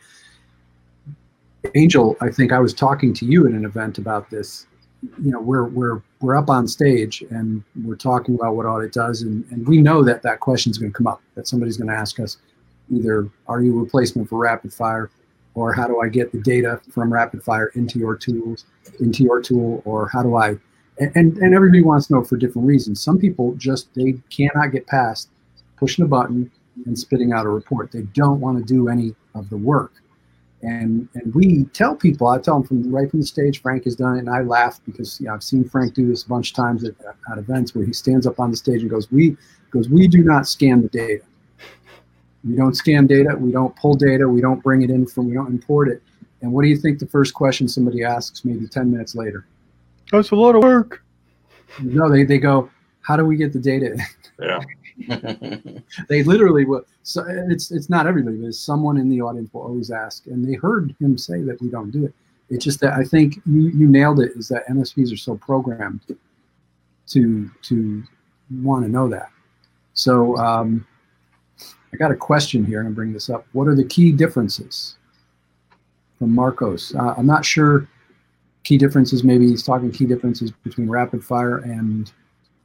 Angel. 1.75 2.17
I 2.21 2.29
think 2.29 2.51
I 2.51 2.59
was 2.59 2.73
talking 2.73 3.13
to 3.13 3.25
you 3.25 3.47
at 3.47 3.53
an 3.53 3.65
event 3.65 3.97
about 3.97 4.29
this. 4.29 4.65
You 5.23 5.31
know, 5.31 5.39
we're 5.39 5.65
we're 5.65 6.01
we're 6.19 6.35
up 6.35 6.49
on 6.49 6.67
stage 6.67 7.23
and 7.29 7.63
we're 7.83 7.95
talking 7.95 8.35
about 8.35 8.55
what 8.55 8.65
audit 8.65 8.91
does, 8.91 9.21
and, 9.21 9.45
and 9.51 9.65
we 9.67 9.77
know 9.77 10.03
that 10.03 10.23
that 10.23 10.39
question 10.39 10.71
is 10.71 10.77
going 10.77 10.91
to 10.91 10.97
come 10.97 11.07
up. 11.07 11.21
That 11.35 11.47
somebody's 11.47 11.77
going 11.77 11.89
to 11.89 11.95
ask 11.95 12.19
us, 12.19 12.37
either 12.91 13.29
are 13.47 13.61
you 13.61 13.77
a 13.77 13.83
replacement 13.83 14.27
for 14.27 14.39
rapid 14.39 14.73
fire 14.73 15.11
or 15.59 15.73
how 15.73 15.87
do 15.87 15.99
i 15.99 16.07
get 16.07 16.31
the 16.31 16.41
data 16.41 16.79
from 16.89 17.11
rapid 17.11 17.43
fire 17.43 17.67
into 17.75 17.99
your 17.99 18.15
tools 18.15 18.65
into 18.99 19.23
your 19.23 19.41
tool 19.41 19.81
or 19.85 20.07
how 20.09 20.23
do 20.23 20.35
i 20.35 20.57
and, 20.99 21.11
and, 21.15 21.37
and 21.37 21.55
everybody 21.55 21.81
wants 21.81 22.07
to 22.07 22.13
know 22.13 22.23
for 22.23 22.37
different 22.37 22.67
reasons. 22.67 23.01
Some 23.01 23.17
people 23.17 23.55
just 23.55 23.93
they 23.95 24.15
cannot 24.29 24.71
get 24.71 24.85
past 24.87 25.29
pushing 25.77 26.05
a 26.05 26.07
button 26.07 26.51
and 26.85 26.97
spitting 26.97 27.31
out 27.31 27.45
a 27.45 27.49
report. 27.49 27.91
They 27.91 28.03
don't 28.13 28.39
want 28.39 28.57
to 28.57 28.63
do 28.63 28.89
any 28.89 29.15
of 29.33 29.49
the 29.49 29.57
work. 29.57 29.93
And 30.61 31.07
and 31.13 31.33
we 31.33 31.63
tell 31.71 31.95
people 31.95 32.27
i 32.27 32.37
tell 32.37 32.55
them 32.55 32.67
from 32.67 32.91
right 32.93 33.09
from 33.09 33.21
the 33.21 33.25
stage 33.25 33.61
frank 33.61 33.85
has 33.85 33.95
done 33.95 34.17
it 34.17 34.19
and 34.19 34.29
i 34.29 34.41
laugh 34.41 34.81
because 34.85 35.17
you 35.21 35.27
know, 35.27 35.33
i've 35.33 35.41
seen 35.41 35.63
frank 35.63 35.93
do 35.93 36.05
this 36.05 36.23
a 36.23 36.27
bunch 36.27 36.49
of 36.49 36.55
times 36.57 36.83
at, 36.83 36.95
at 37.31 37.37
events 37.37 37.73
where 37.73 37.85
he 37.85 37.93
stands 37.93 38.27
up 38.27 38.41
on 38.41 38.51
the 38.51 38.57
stage 38.57 38.81
and 38.81 38.89
goes 38.89 39.09
we 39.09 39.37
goes 39.71 39.87
we 39.87 40.05
do 40.05 40.21
not 40.21 40.45
scan 40.45 40.81
the 40.81 40.89
data 40.89 41.23
we 42.47 42.55
don't 42.55 42.75
scan 42.75 43.07
data. 43.07 43.35
We 43.37 43.51
don't 43.51 43.75
pull 43.75 43.95
data. 43.95 44.27
We 44.27 44.41
don't 44.41 44.63
bring 44.63 44.81
it 44.81 44.89
in 44.89 45.05
from. 45.05 45.27
We 45.27 45.33
don't 45.33 45.49
import 45.49 45.89
it. 45.89 46.01
And 46.41 46.53
what 46.53 46.61
do 46.61 46.69
you 46.69 46.77
think 46.77 46.99
the 46.99 47.07
first 47.07 47.33
question 47.33 47.67
somebody 47.67 48.03
asks 48.03 48.45
maybe 48.45 48.67
10 48.67 48.91
minutes 48.91 49.13
later? 49.13 49.45
That's 50.11 50.31
a 50.31 50.35
lot 50.35 50.55
of 50.55 50.63
work. 50.63 51.03
No, 51.81 52.09
they, 52.09 52.23
they 52.23 52.37
go, 52.37 52.69
how 53.01 53.17
do 53.17 53.25
we 53.25 53.35
get 53.35 53.53
the 53.53 53.59
data? 53.59 53.97
Yeah. 54.39 54.59
they 56.09 56.23
literally 56.23 56.65
will. 56.65 56.83
So 57.03 57.25
it's 57.27 57.71
it's 57.71 57.89
not 57.89 58.05
everybody, 58.05 58.37
but 58.37 58.53
someone 58.53 58.97
in 58.97 59.09
the 59.09 59.21
audience 59.21 59.53
will 59.53 59.61
always 59.61 59.91
ask, 59.91 60.27
and 60.27 60.45
they 60.47 60.55
heard 60.55 60.95
him 60.99 61.17
say 61.17 61.41
that 61.41 61.61
we 61.61 61.69
don't 61.69 61.91
do 61.91 62.05
it. 62.05 62.13
It's 62.49 62.65
just 62.65 62.81
that 62.81 62.93
I 62.93 63.03
think 63.03 63.37
you, 63.45 63.69
you 63.69 63.87
nailed 63.87 64.19
it. 64.19 64.31
Is 64.35 64.49
that 64.49 64.67
MSPs 64.67 65.13
are 65.13 65.17
so 65.17 65.35
programmed 65.35 66.01
to 67.07 67.49
to 67.63 68.03
want 68.61 68.85
to 68.85 68.91
know 68.91 69.07
that. 69.09 69.29
So 69.93 70.35
um, 70.37 70.85
I 71.93 71.97
got 71.97 72.11
a 72.11 72.15
question 72.15 72.65
here. 72.65 72.79
I'm 72.79 72.85
gonna 72.85 72.95
bring 72.95 73.13
this 73.13 73.29
up. 73.29 73.45
What 73.53 73.67
are 73.67 73.75
the 73.75 73.83
key 73.83 74.11
differences 74.11 74.95
from 76.17 76.33
Marcos? 76.33 76.93
Uh, 76.95 77.15
I'm 77.17 77.25
not 77.25 77.45
sure. 77.45 77.87
Key 78.63 78.77
differences. 78.77 79.23
Maybe 79.23 79.47
he's 79.47 79.63
talking 79.63 79.91
key 79.91 80.05
differences 80.05 80.51
between 80.51 80.89
rapid 80.89 81.23
fire 81.23 81.59
and 81.59 82.11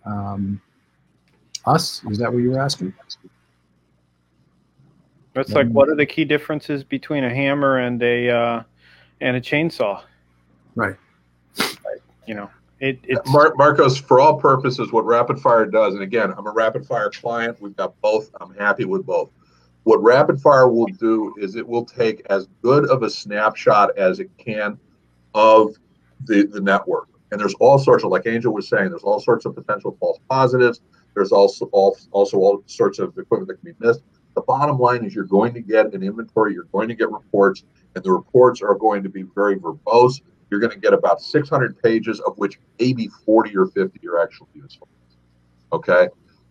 um, 0.05 0.61
us. 1.67 2.03
Is 2.11 2.19
that 2.19 2.33
what 2.33 2.41
you 2.41 2.51
were 2.51 2.61
asking? 2.61 2.93
That's 5.35 5.51
like 5.51 5.69
what 5.69 5.89
are 5.89 5.97
the 5.97 6.07
key 6.07 6.25
differences 6.25 6.85
between 6.85 7.25
a 7.25 7.35
hammer 7.35 7.79
and 7.79 8.01
a 8.03 8.31
uh, 8.31 8.63
and 9.21 9.37
a 9.37 9.41
chainsaw? 9.41 10.03
Right. 10.77 10.97
You 12.27 12.35
know, 12.35 12.51
it 12.85 13.01
it's 13.05 13.31
Mar- 13.31 13.55
Marcos, 13.57 13.97
for 13.97 14.21
all 14.21 14.39
purposes, 14.39 14.93
what 14.93 15.07
Rapid 15.07 15.41
Fire 15.41 15.65
does, 15.65 15.95
and 15.95 16.03
again, 16.03 16.35
I'm 16.37 16.47
a 16.47 16.53
Rapid 16.53 16.87
Fire 16.87 17.11
client. 17.11 17.61
We've 17.61 17.75
got 17.75 17.99
both. 18.03 18.31
I'm 18.41 18.55
happy 18.55 18.85
with 18.85 19.07
both. 19.07 19.31
What 19.85 20.03
Rapid 20.03 20.41
Fire 20.41 20.69
will 20.69 20.87
do 20.87 21.35
is 21.39 21.57
it 21.57 21.67
will 21.67 21.85
take 21.85 22.23
as 22.29 22.47
good 22.63 22.89
of 22.91 23.03
a 23.03 23.09
snapshot 23.09 23.97
as 23.99 24.21
it 24.21 24.31
can 24.37 24.79
of 25.35 25.77
the, 26.25 26.47
the 26.47 26.61
network. 26.61 27.09
And 27.33 27.41
there's 27.41 27.55
all 27.55 27.79
sorts 27.79 28.05
of, 28.05 28.11
like 28.11 28.27
Angel 28.27 28.53
was 28.53 28.69
saying, 28.69 28.91
there's 28.91 29.03
all 29.03 29.21
sorts 29.21 29.47
of 29.47 29.55
potential 29.55 29.97
false 29.99 30.19
positives. 30.29 30.81
There's 31.15 31.33
also 31.33 31.67
all, 31.73 31.97
also 32.13 32.37
all 32.39 32.63
sorts 32.67 32.99
of 32.99 33.17
equipment 33.17 33.49
that 33.49 33.61
can 33.63 33.73
be 33.73 33.87
missed. 33.87 34.03
The 34.35 34.43
bottom 34.43 34.79
line 34.79 35.05
is 35.05 35.15
you're 35.15 35.25
going 35.25 35.55
to 35.55 35.61
get 35.61 35.95
an 35.95 36.03
inventory, 36.03 36.53
you're 36.53 36.65
going 36.65 36.89
to 36.89 36.95
get 36.95 37.11
reports, 37.11 37.65
and 37.95 38.05
the 38.05 38.13
reports 38.13 38.61
are 38.63 38.75
going 38.75 39.03
to 39.03 39.09
be 39.09 39.23
very 39.23 39.57
verbose. 39.57 40.21
You're 40.51 40.61
going 40.61 40.73
to 40.73 40.79
get 40.79 40.93
about 40.93 41.21
600 41.21 41.83
pages, 41.83 42.21
of 42.21 42.37
which 42.39 42.59
maybe 42.79 43.09
40 43.09 43.57
or 43.57 43.67
50 43.67 44.07
are 44.09 44.23
actually 44.23 44.49
useful. 44.55 44.89
Okay. 45.73 46.09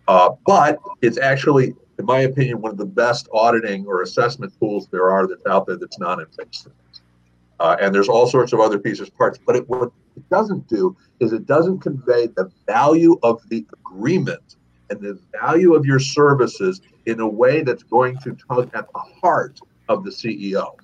Uh, 0.08 0.32
but 0.46 0.78
it's 1.02 1.18
actually, 1.18 1.74
in 1.98 2.06
my 2.06 2.22
opinion, 2.22 2.62
one 2.62 2.72
of 2.72 2.78
the 2.78 2.86
best 2.86 3.28
auditing 3.34 3.86
or 3.86 4.02
assessment 4.02 4.54
tools 4.60 4.88
there 4.92 5.10
are 5.10 5.28
that's 5.28 5.46
out 5.46 5.66
there 5.66 5.78
that's 5.78 6.00
non 6.00 6.20
invasive. 6.20 6.74
Uh, 7.60 7.78
and 7.80 7.96
there's 7.96 8.10
all 8.10 8.28
sorts 8.28 8.52
of 8.52 8.60
other 8.60 8.78
pieces, 8.78 9.10
parts. 9.10 9.40
But 9.46 9.56
it, 9.56 9.70
what 9.70 9.92
it 10.18 10.30
doesn't 10.30 10.68
do 10.68 10.98
is 11.20 11.32
it 11.32 11.46
doesn't 11.46 11.80
convey 11.80 12.28
the 12.28 12.52
value 12.68 13.18
of 13.24 13.42
the 13.50 13.66
agreement 13.74 14.58
and 14.90 15.00
the 15.00 15.18
value 15.40 15.74
of 15.74 15.86
your 15.86 16.00
services 16.00 16.82
in 17.06 17.20
a 17.20 17.28
way 17.28 17.62
that's 17.62 17.84
going 17.84 18.18
to 18.20 18.36
tug 18.50 18.70
at 18.74 18.88
the 18.92 19.00
heart 19.00 19.60
of 19.88 20.04
the 20.04 20.10
CEO. 20.10 20.76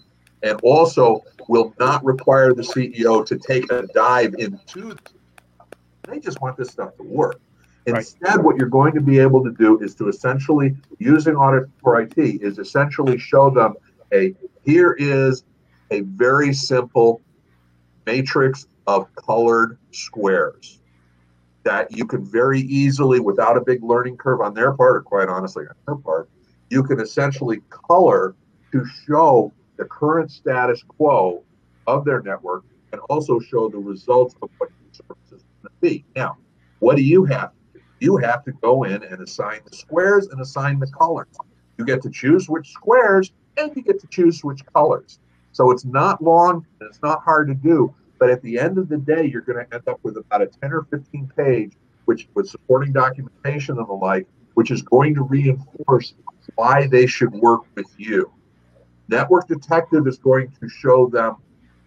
And 0.41 0.59
also 0.63 1.23
will 1.47 1.73
not 1.79 2.03
require 2.05 2.53
the 2.53 2.61
CEO 2.61 3.25
to 3.25 3.37
take 3.37 3.71
a 3.71 3.87
dive 3.87 4.35
into. 4.35 4.95
They 6.07 6.19
just 6.19 6.41
want 6.41 6.57
this 6.57 6.69
stuff 6.69 6.95
to 6.97 7.03
work. 7.03 7.41
Instead, 7.85 8.35
right. 8.35 8.43
what 8.43 8.55
you're 8.55 8.69
going 8.69 8.93
to 8.93 9.01
be 9.01 9.19
able 9.19 9.43
to 9.43 9.51
do 9.51 9.79
is 9.79 9.95
to 9.95 10.07
essentially, 10.09 10.75
using 10.99 11.35
audit 11.35 11.69
for 11.81 11.99
IT, 12.01 12.17
is 12.17 12.59
essentially 12.59 13.17
show 13.17 13.49
them 13.49 13.75
a 14.13 14.35
here 14.63 14.95
is 14.99 15.43
a 15.91 16.01
very 16.01 16.53
simple 16.53 17.21
matrix 18.05 18.67
of 18.87 19.13
colored 19.15 19.77
squares 19.91 20.79
that 21.63 21.95
you 21.95 22.05
can 22.05 22.23
very 22.23 22.61
easily, 22.61 23.19
without 23.19 23.57
a 23.57 23.61
big 23.61 23.83
learning 23.83 24.17
curve 24.17 24.41
on 24.41 24.53
their 24.53 24.71
part, 24.71 24.95
or 24.95 25.01
quite 25.01 25.27
honestly 25.27 25.65
on 25.67 25.75
their 25.85 25.95
part, 25.95 26.29
you 26.69 26.83
can 26.83 26.99
essentially 26.99 27.61
color 27.69 28.35
to 28.71 28.85
show 29.07 29.51
the 29.79 29.85
current 29.85 30.29
status 30.29 30.83
quo 30.83 31.43
of 31.87 32.05
their 32.05 32.21
network 32.21 32.63
and 32.91 33.01
also 33.09 33.39
show 33.39 33.69
the 33.69 33.79
results 33.79 34.35
of 34.43 34.49
what 34.59 34.69
your 34.69 34.93
services 34.93 35.43
going 35.63 35.73
to 35.73 35.81
be. 35.81 36.05
Now, 36.15 36.37
what 36.79 36.95
do 36.95 37.01
you 37.01 37.25
have 37.25 37.51
you 37.99 38.17
have 38.17 38.43
to 38.45 38.51
go 38.51 38.83
in 38.83 39.03
and 39.03 39.21
assign 39.21 39.59
the 39.69 39.75
squares 39.75 40.27
and 40.27 40.41
assign 40.41 40.79
the 40.79 40.87
colors. 40.87 41.35
You 41.77 41.85
get 41.85 42.01
to 42.03 42.09
choose 42.09 42.49
which 42.49 42.69
squares 42.71 43.31
and 43.57 43.75
you 43.75 43.81
get 43.81 43.99
to 44.01 44.07
choose 44.07 44.43
which 44.43 44.61
colors. 44.73 45.19
So 45.51 45.71
it's 45.71 45.85
not 45.85 46.23
long 46.23 46.65
and 46.79 46.89
it's 46.89 47.01
not 47.01 47.21
hard 47.23 47.47
to 47.49 47.55
do. 47.55 47.93
But 48.19 48.29
at 48.29 48.41
the 48.41 48.59
end 48.59 48.77
of 48.77 48.89
the 48.89 48.97
day, 48.97 49.25
you're 49.25 49.41
going 49.41 49.65
to 49.65 49.73
end 49.73 49.87
up 49.87 49.99
with 50.03 50.17
about 50.17 50.41
a 50.41 50.47
10 50.47 50.73
or 50.73 50.83
15 50.89 51.31
page, 51.37 51.73
which 52.05 52.27
with 52.35 52.49
supporting 52.49 52.91
documentation 52.91 53.77
and 53.77 53.87
the 53.87 53.93
like, 53.93 54.27
which 54.55 54.71
is 54.71 54.81
going 54.81 55.15
to 55.15 55.23
reinforce 55.23 56.13
why 56.55 56.87
they 56.87 57.05
should 57.05 57.33
work 57.33 57.61
with 57.75 57.87
you. 57.97 58.31
Network 59.09 59.47
Detective 59.47 60.07
is 60.07 60.17
going 60.17 60.51
to 60.59 60.69
show 60.69 61.07
them 61.07 61.35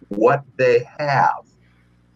what 0.09 0.43
they 0.57 0.87
have, 0.99 1.45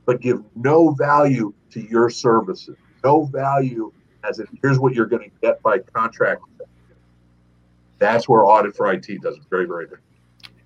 but 0.05 0.21
give 0.21 0.43
no 0.55 0.91
value 0.91 1.53
to 1.71 1.81
your 1.81 2.09
services 2.09 2.77
no 3.03 3.25
value 3.25 3.91
as 4.23 4.39
if 4.39 4.49
here's 4.61 4.79
what 4.79 4.93
you're 4.93 5.05
going 5.05 5.23
to 5.23 5.35
get 5.41 5.61
by 5.61 5.79
contract. 5.79 6.41
That's 7.99 8.27
where 8.27 8.43
audit 8.43 8.75
for 8.75 8.91
IT 8.91 9.07
does 9.21 9.37
it 9.37 9.43
very, 9.49 9.65
very 9.65 9.87
good. 9.87 9.99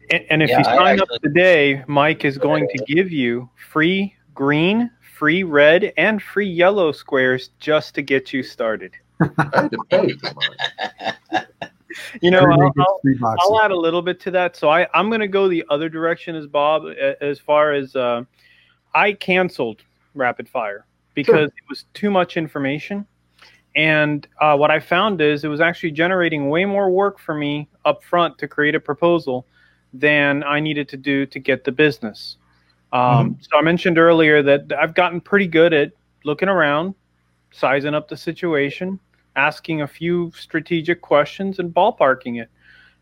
And, 0.09 0.25
and 0.29 0.43
if 0.43 0.49
yeah, 0.49 0.57
you 0.57 0.63
sign 0.63 0.99
actually, 0.99 1.15
up 1.15 1.21
today, 1.21 1.83
Mike 1.87 2.25
is 2.25 2.37
going 2.37 2.67
to 2.67 2.83
give 2.85 3.11
you 3.11 3.49
free 3.69 4.13
green, 4.33 4.89
free 5.17 5.43
red, 5.43 5.93
and 5.97 6.21
free 6.21 6.49
yellow 6.49 6.91
squares 6.91 7.51
just 7.59 7.95
to 7.95 8.01
get 8.01 8.33
you 8.33 8.43
started. 8.43 8.93
you 12.21 12.31
know, 12.31 12.39
I'll, 12.39 12.71
I'll, 12.79 13.35
I'll, 13.39 13.61
add 13.61 13.71
a 13.71 13.77
little 13.77 14.01
bit 14.01 14.19
to 14.21 14.31
that. 14.31 14.55
So 14.55 14.69
I, 14.69 14.87
I'm 14.93 15.09
going 15.09 15.21
to 15.21 15.27
go 15.27 15.47
the 15.47 15.63
other 15.69 15.89
direction 15.89 16.35
as 16.35 16.47
Bob, 16.47 16.83
as 17.21 17.39
far 17.39 17.73
as 17.73 17.95
uh, 17.95 18.23
I 18.93 19.13
canceled 19.13 19.83
rapid 20.15 20.49
fire 20.49 20.85
because 21.13 21.33
sure. 21.33 21.43
it 21.43 21.69
was 21.69 21.85
too 21.93 22.09
much 22.09 22.37
information. 22.37 23.05
And 23.75 24.27
uh, 24.39 24.57
what 24.57 24.69
I 24.69 24.79
found 24.79 25.21
is 25.21 25.43
it 25.43 25.47
was 25.47 25.61
actually 25.61 25.91
generating 25.91 26.49
way 26.49 26.65
more 26.65 26.89
work 26.89 27.19
for 27.19 27.33
me 27.33 27.69
up 27.85 28.03
front 28.03 28.37
to 28.39 28.47
create 28.47 28.75
a 28.75 28.79
proposal 28.79 29.45
than 29.93 30.43
I 30.43 30.59
needed 30.59 30.89
to 30.89 30.97
do 30.97 31.25
to 31.25 31.39
get 31.39 31.63
the 31.63 31.71
business. 31.71 32.37
Um, 32.91 33.01
mm-hmm. 33.01 33.41
So 33.41 33.57
I 33.57 33.61
mentioned 33.61 33.97
earlier 33.97 34.43
that 34.43 34.71
I've 34.77 34.93
gotten 34.93 35.21
pretty 35.21 35.47
good 35.47 35.73
at 35.73 35.91
looking 36.25 36.49
around, 36.49 36.95
sizing 37.51 37.93
up 37.93 38.09
the 38.09 38.17
situation, 38.17 38.99
asking 39.35 39.81
a 39.81 39.87
few 39.87 40.31
strategic 40.35 41.01
questions, 41.01 41.59
and 41.59 41.73
ballparking 41.73 42.41
it. 42.41 42.49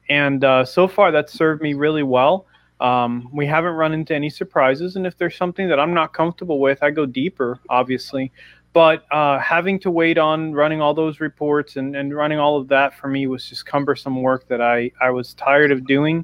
And 0.09 0.43
uh, 0.43 0.65
so 0.65 0.87
far, 0.87 1.11
that's 1.11 1.33
served 1.33 1.61
me 1.61 1.73
really 1.73 2.03
well. 2.03 2.45
Um, 2.79 3.29
we 3.33 3.45
haven't 3.45 3.73
run 3.73 3.93
into 3.93 4.15
any 4.15 4.29
surprises, 4.29 4.95
and 4.95 5.05
if 5.05 5.17
there's 5.17 5.35
something 5.35 5.67
that 5.69 5.79
I'm 5.79 5.93
not 5.93 6.13
comfortable 6.13 6.59
with, 6.59 6.81
I 6.81 6.91
go 6.91 7.05
deeper, 7.05 7.59
obviously. 7.69 8.31
But 8.71 9.05
uh, 9.11 9.39
having 9.39 9.79
to 9.79 9.91
wait 9.91 10.17
on 10.17 10.53
running 10.53 10.79
all 10.79 10.93
those 10.93 11.19
reports 11.19 11.75
and, 11.75 11.95
and 11.95 12.15
running 12.15 12.39
all 12.39 12.57
of 12.57 12.67
that 12.67 12.93
for 12.93 13.07
me 13.07 13.27
was 13.27 13.49
just 13.49 13.65
cumbersome 13.65 14.21
work 14.21 14.47
that 14.47 14.61
I, 14.61 14.91
I 15.01 15.09
was 15.09 15.33
tired 15.33 15.71
of 15.71 15.85
doing. 15.87 16.23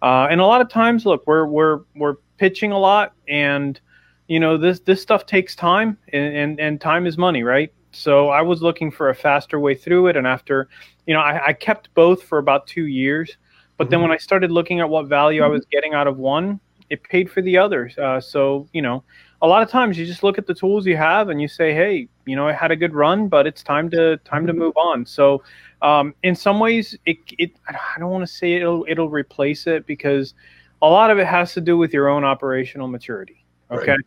Uh, 0.00 0.26
and 0.30 0.40
a 0.40 0.46
lot 0.46 0.60
of 0.60 0.68
times, 0.68 1.06
look, 1.06 1.26
we're 1.26 1.46
we're 1.46 1.80
we're 1.94 2.16
pitching 2.38 2.72
a 2.72 2.78
lot, 2.78 3.12
and 3.28 3.80
you 4.26 4.40
know 4.40 4.56
this 4.56 4.80
this 4.80 5.00
stuff 5.00 5.26
takes 5.26 5.54
time, 5.54 5.96
and, 6.12 6.36
and, 6.36 6.60
and 6.60 6.80
time 6.80 7.06
is 7.06 7.16
money, 7.16 7.44
right? 7.44 7.72
So 7.92 8.30
I 8.30 8.42
was 8.42 8.62
looking 8.62 8.90
for 8.90 9.10
a 9.10 9.14
faster 9.14 9.60
way 9.60 9.74
through 9.74 10.08
it, 10.08 10.16
and 10.16 10.26
after, 10.26 10.68
you 11.06 11.14
know, 11.14 11.20
I, 11.20 11.48
I 11.48 11.52
kept 11.52 11.92
both 11.94 12.22
for 12.22 12.38
about 12.38 12.66
two 12.66 12.86
years 12.86 13.36
but 13.82 13.90
then 13.90 14.00
when 14.00 14.12
I 14.12 14.16
started 14.16 14.52
looking 14.52 14.78
at 14.78 14.88
what 14.88 15.06
value 15.06 15.42
I 15.42 15.48
was 15.48 15.64
getting 15.66 15.92
out 15.92 16.06
of 16.06 16.16
one, 16.16 16.60
it 16.88 17.02
paid 17.02 17.28
for 17.28 17.42
the 17.42 17.58
others. 17.58 17.98
Uh, 17.98 18.20
so 18.20 18.68
you 18.72 18.80
know, 18.80 19.02
a 19.40 19.46
lot 19.48 19.60
of 19.62 19.70
times 19.70 19.98
you 19.98 20.06
just 20.06 20.22
look 20.22 20.38
at 20.38 20.46
the 20.46 20.54
tools 20.54 20.86
you 20.86 20.96
have 20.96 21.30
and 21.30 21.42
you 21.42 21.48
say, 21.48 21.74
hey, 21.74 22.06
you 22.24 22.36
know, 22.36 22.46
I 22.46 22.52
had 22.52 22.70
a 22.70 22.76
good 22.76 22.94
run, 22.94 23.26
but 23.26 23.44
it's 23.44 23.62
time 23.64 23.90
to 23.90 24.18
time 24.18 24.46
to 24.46 24.52
move 24.52 24.76
on. 24.76 25.04
So 25.04 25.42
um, 25.80 26.14
in 26.22 26.36
some 26.36 26.60
ways, 26.60 26.96
it, 27.06 27.16
it 27.38 27.50
I 27.68 27.98
don't 27.98 28.10
want 28.10 28.24
to 28.24 28.32
say 28.32 28.52
it'll 28.52 28.86
it'll 28.88 29.10
replace 29.10 29.66
it 29.66 29.84
because 29.84 30.34
a 30.80 30.88
lot 30.88 31.10
of 31.10 31.18
it 31.18 31.26
has 31.26 31.52
to 31.54 31.60
do 31.60 31.76
with 31.76 31.92
your 31.92 32.08
own 32.08 32.22
operational 32.22 32.86
maturity. 32.86 33.44
Okay. 33.70 33.92
Right. 33.92 34.00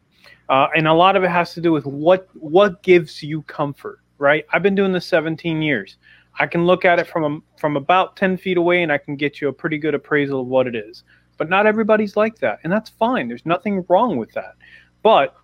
Uh, 0.49 0.67
and 0.75 0.87
a 0.87 0.93
lot 0.93 1.15
of 1.15 1.23
it 1.23 1.29
has 1.29 1.53
to 1.53 1.61
do 1.61 1.71
with 1.71 1.85
what 1.85 2.27
what 2.35 2.83
gives 2.83 3.23
you 3.23 3.41
comfort, 3.43 3.99
right? 4.17 4.45
I've 4.53 4.63
been 4.63 4.75
doing 4.75 4.91
this 4.91 5.05
17 5.07 5.61
years. 5.61 5.97
I 6.37 6.47
can 6.47 6.65
look 6.65 6.85
at 6.85 6.99
it 6.99 7.07
from 7.07 7.23
a, 7.23 7.59
from 7.59 7.77
about 7.77 8.15
10 8.17 8.37
feet 8.37 8.57
away 8.57 8.83
and 8.83 8.91
I 8.91 8.97
can 8.97 9.15
get 9.15 9.39
you 9.39 9.47
a 9.47 9.53
pretty 9.53 9.77
good 9.77 9.95
appraisal 9.95 10.41
of 10.41 10.47
what 10.47 10.67
it 10.67 10.75
is. 10.75 11.03
But 11.37 11.49
not 11.49 11.65
everybody's 11.65 12.15
like 12.15 12.39
that, 12.39 12.59
and 12.63 12.71
that's 12.71 12.89
fine. 12.89 13.27
There's 13.27 13.45
nothing 13.45 13.85
wrong 13.89 14.17
with 14.17 14.31
that. 14.33 14.55
But 15.03 15.35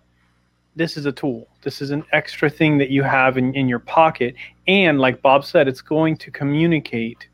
this 0.74 0.96
is 0.96 1.04
a 1.06 1.12
tool. 1.12 1.48
This 1.62 1.82
is 1.82 1.90
an 1.90 2.04
extra 2.12 2.48
thing 2.48 2.78
that 2.78 2.90
you 2.90 3.02
have 3.02 3.36
in, 3.36 3.54
in 3.54 3.68
your 3.68 3.78
pocket. 3.78 4.34
And 4.66 4.98
like 4.98 5.20
Bob 5.20 5.44
said, 5.44 5.68
it's 5.68 5.82
going 5.82 6.16
to 6.18 6.30
communicate 6.30 7.28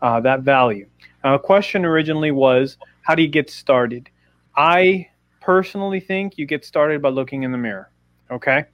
uh, 0.00 0.20
that 0.20 0.42
value. 0.42 0.88
A 1.24 1.38
question 1.38 1.84
originally 1.84 2.30
was 2.30 2.76
how 3.02 3.14
do 3.14 3.22
you 3.22 3.28
get 3.28 3.50
started? 3.50 4.10
I 4.56 5.08
personally 5.44 6.00
think 6.00 6.38
you 6.38 6.46
get 6.46 6.64
started 6.64 7.02
by 7.02 7.10
looking 7.10 7.42
in 7.42 7.52
the 7.52 7.58
mirror. 7.58 7.90
Okay. 8.30 8.64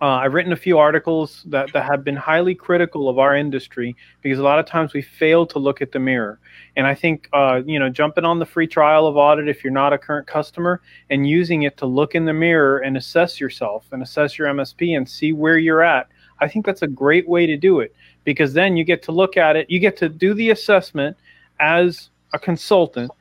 Uh, 0.00 0.16
I've 0.16 0.34
written 0.34 0.52
a 0.52 0.56
few 0.56 0.78
articles 0.78 1.44
that, 1.46 1.72
that 1.72 1.84
have 1.84 2.02
been 2.02 2.16
highly 2.16 2.56
critical 2.56 3.08
of 3.08 3.20
our 3.20 3.36
industry 3.36 3.94
because 4.20 4.40
a 4.40 4.42
lot 4.42 4.58
of 4.58 4.66
times 4.66 4.92
we 4.94 5.02
fail 5.02 5.46
to 5.46 5.60
look 5.60 5.80
at 5.80 5.92
the 5.92 6.00
mirror. 6.00 6.40
And 6.76 6.86
I 6.88 6.94
think, 6.94 7.28
uh, 7.32 7.62
you 7.64 7.78
know, 7.78 7.88
jumping 7.88 8.24
on 8.24 8.40
the 8.40 8.46
free 8.46 8.66
trial 8.66 9.06
of 9.06 9.16
audit 9.16 9.48
if 9.48 9.62
you're 9.62 9.72
not 9.72 9.92
a 9.92 9.98
current 9.98 10.26
customer 10.26 10.80
and 11.10 11.28
using 11.28 11.62
it 11.62 11.76
to 11.76 11.86
look 11.86 12.16
in 12.16 12.24
the 12.24 12.32
mirror 12.32 12.78
and 12.78 12.96
assess 12.96 13.40
yourself 13.40 13.86
and 13.92 14.02
assess 14.02 14.38
your 14.38 14.48
MSP 14.48 14.96
and 14.96 15.08
see 15.08 15.32
where 15.32 15.58
you're 15.58 15.82
at, 15.82 16.08
I 16.40 16.48
think 16.48 16.66
that's 16.66 16.82
a 16.82 16.88
great 16.88 17.28
way 17.28 17.46
to 17.46 17.56
do 17.56 17.78
it 17.78 17.94
because 18.24 18.52
then 18.52 18.76
you 18.76 18.82
get 18.82 19.04
to 19.04 19.12
look 19.12 19.36
at 19.36 19.54
it, 19.54 19.70
you 19.70 19.78
get 19.78 19.96
to 19.98 20.08
do 20.08 20.34
the 20.34 20.50
assessment 20.50 21.16
as 21.60 22.10
a 22.32 22.40
consultant 22.40 23.12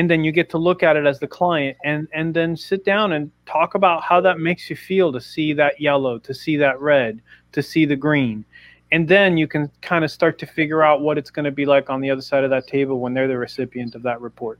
and 0.00 0.08
then 0.10 0.24
you 0.24 0.32
get 0.32 0.48
to 0.48 0.56
look 0.56 0.82
at 0.82 0.96
it 0.96 1.04
as 1.04 1.20
the 1.20 1.26
client 1.26 1.76
and 1.84 2.08
and 2.14 2.32
then 2.32 2.56
sit 2.56 2.86
down 2.86 3.12
and 3.12 3.30
talk 3.44 3.74
about 3.74 4.02
how 4.02 4.18
that 4.18 4.38
makes 4.38 4.70
you 4.70 4.74
feel 4.74 5.12
to 5.12 5.20
see 5.20 5.52
that 5.52 5.78
yellow 5.78 6.18
to 6.18 6.32
see 6.32 6.56
that 6.56 6.80
red 6.80 7.20
to 7.52 7.62
see 7.62 7.84
the 7.84 7.96
green. 7.96 8.42
And 8.92 9.06
then 9.06 9.36
you 9.36 9.46
can 9.46 9.70
kind 9.82 10.02
of 10.02 10.10
start 10.10 10.38
to 10.38 10.46
figure 10.46 10.82
out 10.82 11.02
what 11.02 11.18
it's 11.18 11.28
going 11.28 11.44
to 11.44 11.50
be 11.50 11.66
like 11.66 11.90
on 11.90 12.00
the 12.00 12.10
other 12.10 12.22
side 12.22 12.44
of 12.44 12.50
that 12.50 12.66
table 12.66 12.98
when 12.98 13.12
they're 13.12 13.28
the 13.28 13.36
recipient 13.36 13.94
of 13.94 14.02
that 14.04 14.22
report. 14.22 14.58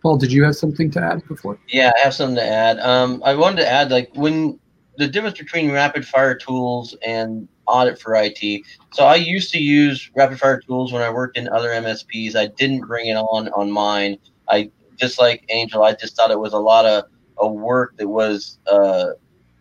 Paul 0.00 0.16
did 0.16 0.32
you 0.32 0.42
have 0.44 0.56
something 0.56 0.90
to 0.92 1.02
add 1.02 1.28
before? 1.28 1.58
Yeah 1.68 1.92
i 1.94 2.00
have 2.00 2.14
something 2.14 2.36
to 2.36 2.46
add. 2.46 2.78
Um, 2.78 3.22
i 3.26 3.34
wanted 3.34 3.56
to 3.56 3.68
add 3.68 3.90
like 3.90 4.08
when 4.14 4.58
the 4.96 5.08
difference 5.08 5.38
between 5.38 5.72
rapid 5.72 6.06
fire 6.06 6.34
tools 6.34 6.96
and 7.04 7.48
audit 7.66 7.98
for 8.00 8.14
IT. 8.14 8.62
So 8.92 9.04
I 9.04 9.16
used 9.16 9.52
to 9.52 9.58
use 9.58 10.10
rapid 10.14 10.38
fire 10.38 10.60
tools 10.60 10.92
when 10.92 11.02
I 11.02 11.10
worked 11.10 11.38
in 11.38 11.48
other 11.48 11.70
MSPs. 11.70 12.36
I 12.36 12.48
didn't 12.48 12.86
bring 12.86 13.06
it 13.06 13.14
on 13.14 13.48
on 13.50 13.70
mine. 13.70 14.18
I 14.48 14.70
just 14.96 15.18
like 15.18 15.44
Angel. 15.48 15.82
I 15.82 15.94
just 15.94 16.16
thought 16.16 16.30
it 16.30 16.38
was 16.38 16.52
a 16.52 16.58
lot 16.58 16.84
of 16.86 17.04
a 17.38 17.48
work 17.48 17.96
that 17.96 18.08
was 18.08 18.58
uh, 18.70 19.10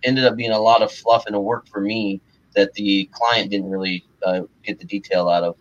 ended 0.03 0.25
up 0.25 0.35
being 0.35 0.51
a 0.51 0.59
lot 0.59 0.81
of 0.81 0.91
fluff 0.91 1.25
and 1.25 1.35
a 1.35 1.39
work 1.39 1.67
for 1.67 1.81
me 1.81 2.21
that 2.55 2.73
the 2.73 3.09
client 3.13 3.49
didn't 3.49 3.69
really 3.69 4.03
uh, 4.25 4.41
get 4.63 4.79
the 4.79 4.85
detail 4.85 5.29
out 5.29 5.43
of. 5.43 5.55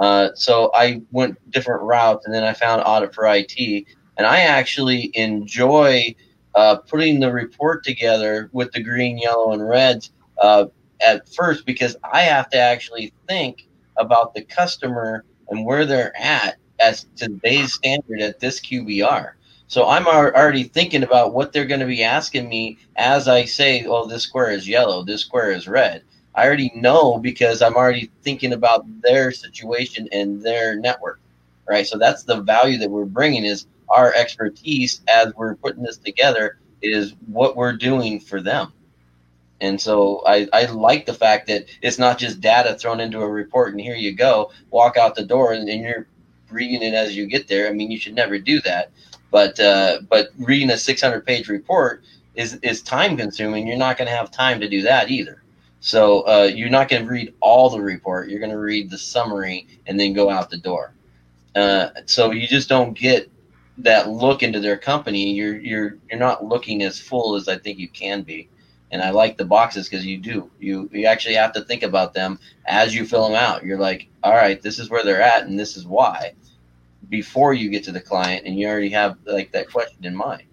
Uh, 0.00 0.30
so 0.34 0.70
I 0.74 1.02
went 1.12 1.38
different 1.50 1.82
routes, 1.82 2.26
and 2.26 2.34
then 2.34 2.42
I 2.42 2.52
found 2.52 2.82
audit 2.84 3.14
for 3.14 3.26
IT, 3.26 3.86
And 4.16 4.26
I 4.26 4.40
actually 4.40 5.10
enjoy 5.14 6.14
uh, 6.54 6.76
putting 6.76 7.20
the 7.20 7.32
report 7.32 7.84
together 7.84 8.48
with 8.52 8.72
the 8.72 8.82
green, 8.82 9.18
yellow, 9.18 9.52
and 9.52 9.66
reds 9.68 10.12
uh, 10.40 10.66
at 11.06 11.28
first 11.34 11.66
because 11.66 11.96
I 12.12 12.22
have 12.22 12.48
to 12.50 12.58
actually 12.58 13.12
think 13.28 13.68
about 13.96 14.34
the 14.34 14.42
customer 14.42 15.24
and 15.48 15.64
where 15.64 15.84
they're 15.84 16.16
at 16.16 16.56
as 16.80 17.06
today's 17.16 17.72
standard 17.74 18.20
at 18.20 18.40
this 18.40 18.60
QBR. 18.60 19.32
So 19.66 19.88
I'm 19.88 20.06
already 20.06 20.64
thinking 20.64 21.02
about 21.02 21.32
what 21.32 21.52
they're 21.52 21.64
going 21.64 21.80
to 21.80 21.86
be 21.86 22.04
asking 22.04 22.48
me 22.48 22.78
as 22.96 23.28
I 23.28 23.44
say, 23.44 23.84
"Oh, 23.86 24.06
this 24.06 24.22
square 24.22 24.50
is 24.50 24.68
yellow, 24.68 25.02
this 25.02 25.22
square 25.22 25.50
is 25.50 25.66
red." 25.66 26.02
I 26.34 26.46
already 26.46 26.72
know 26.74 27.18
because 27.18 27.62
I'm 27.62 27.76
already 27.76 28.10
thinking 28.22 28.52
about 28.52 28.84
their 29.02 29.30
situation 29.30 30.08
and 30.12 30.42
their 30.42 30.76
network, 30.76 31.20
right? 31.68 31.86
So 31.86 31.96
that's 31.96 32.24
the 32.24 32.42
value 32.42 32.78
that 32.78 32.90
we're 32.90 33.04
bringing 33.04 33.44
is 33.44 33.66
our 33.94 34.12
expertise 34.14 35.00
as 35.08 35.32
we're 35.34 35.54
putting 35.54 35.82
this 35.82 35.96
together 35.96 36.58
is 36.82 37.14
what 37.26 37.56
we're 37.56 37.76
doing 37.76 38.20
for 38.20 38.40
them. 38.40 38.72
And 39.60 39.80
so 39.80 40.22
I, 40.26 40.48
I 40.52 40.66
like 40.66 41.06
the 41.06 41.14
fact 41.14 41.46
that 41.46 41.66
it's 41.80 41.98
not 41.98 42.18
just 42.18 42.40
data 42.40 42.74
thrown 42.74 43.00
into 43.00 43.20
a 43.20 43.28
report 43.28 43.72
and 43.72 43.80
here 43.80 43.94
you 43.94 44.12
go, 44.12 44.50
walk 44.70 44.96
out 44.96 45.14
the 45.14 45.24
door 45.24 45.52
and, 45.52 45.68
and 45.68 45.82
you're 45.82 46.06
reading 46.50 46.82
it 46.82 46.92
as 46.92 47.16
you 47.16 47.26
get 47.26 47.48
there. 47.48 47.68
I 47.68 47.72
mean, 47.72 47.90
you 47.90 47.98
should 47.98 48.14
never 48.14 48.38
do 48.38 48.60
that. 48.62 48.90
But 49.30 49.58
uh, 49.58 50.00
but 50.08 50.28
reading 50.38 50.70
a 50.70 50.76
600 50.76 51.24
page 51.24 51.48
report 51.48 52.04
is 52.34 52.54
is 52.62 52.82
time 52.82 53.16
consuming. 53.16 53.66
You're 53.66 53.76
not 53.76 53.96
going 53.96 54.06
to 54.08 54.14
have 54.14 54.30
time 54.30 54.60
to 54.60 54.68
do 54.68 54.82
that 54.82 55.10
either. 55.10 55.42
So 55.80 56.22
uh, 56.22 56.50
you're 56.54 56.70
not 56.70 56.88
going 56.88 57.04
to 57.04 57.10
read 57.10 57.34
all 57.40 57.70
the 57.70 57.80
report. 57.80 58.28
You're 58.28 58.40
going 58.40 58.52
to 58.52 58.58
read 58.58 58.90
the 58.90 58.98
summary 58.98 59.66
and 59.86 59.98
then 59.98 60.12
go 60.12 60.30
out 60.30 60.50
the 60.50 60.56
door. 60.56 60.94
Uh, 61.54 61.90
so 62.06 62.30
you 62.30 62.46
just 62.46 62.68
don't 62.68 62.96
get 62.98 63.30
that 63.78 64.08
look 64.08 64.42
into 64.42 64.60
their 64.60 64.76
company. 64.76 65.32
You're 65.32 65.56
you're 65.56 65.98
you're 66.08 66.18
not 66.18 66.44
looking 66.44 66.82
as 66.82 67.00
full 67.00 67.36
as 67.36 67.48
I 67.48 67.58
think 67.58 67.78
you 67.78 67.88
can 67.88 68.22
be. 68.22 68.48
And 68.90 69.02
I 69.02 69.10
like 69.10 69.36
the 69.36 69.44
boxes 69.44 69.88
because 69.88 70.06
you 70.06 70.18
do. 70.18 70.50
You 70.60 70.88
you 70.92 71.06
actually 71.06 71.34
have 71.34 71.52
to 71.54 71.64
think 71.64 71.82
about 71.82 72.14
them 72.14 72.38
as 72.66 72.94
you 72.94 73.06
fill 73.06 73.26
them 73.26 73.36
out. 73.36 73.64
You're 73.64 73.78
like, 73.78 74.08
all 74.22 74.34
right, 74.34 74.60
this 74.62 74.78
is 74.78 74.90
where 74.90 75.02
they're 75.02 75.22
at, 75.22 75.46
and 75.46 75.58
this 75.58 75.76
is 75.76 75.86
why 75.86 76.34
before 77.08 77.54
you 77.54 77.70
get 77.70 77.84
to 77.84 77.92
the 77.92 78.00
client 78.00 78.46
and 78.46 78.58
you 78.58 78.66
already 78.66 78.90
have 78.90 79.16
like 79.26 79.52
that 79.52 79.70
question 79.70 80.04
in 80.04 80.14
mind. 80.14 80.44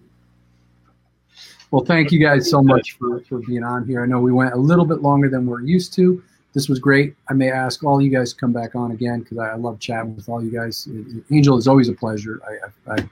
Well, 1.72 1.86
thank 1.86 2.12
you 2.12 2.20
guys 2.20 2.50
so 2.50 2.62
much 2.62 2.98
for, 2.98 3.22
for 3.22 3.40
being 3.40 3.64
on 3.64 3.88
here. 3.88 4.04
I 4.04 4.06
know 4.06 4.20
we 4.20 4.34
went 4.34 4.54
a 4.54 4.58
little 4.58 4.86
bit 4.86 5.02
longer 5.02 5.30
than 5.30 5.46
we're 5.46 5.62
used 5.62 5.94
to. 5.94 6.22
This 6.54 6.68
was 6.68 6.80
great. 6.80 7.16
I 7.30 7.34
may 7.34 7.50
ask 7.50 7.84
all 7.84 8.02
you 8.02 8.10
guys 8.10 8.34
to 8.34 8.40
come 8.40 8.52
back 8.52 8.76
on 8.76 8.92
again 8.92 9.22
because 9.22 9.38
I, 9.38 9.52
I, 9.52 9.56
love 9.56 9.80
chatting 9.80 10.16
with 10.16 10.28
all 10.28 10.44
you 10.44 10.52
guys. 10.52 10.88
Angel 11.32 11.58
is 11.58 11.68
always 11.68 11.88
a 11.88 11.94
pleasure. 11.94 12.42
I, 12.46 12.92
I, 12.92 12.96
I, 12.96 13.10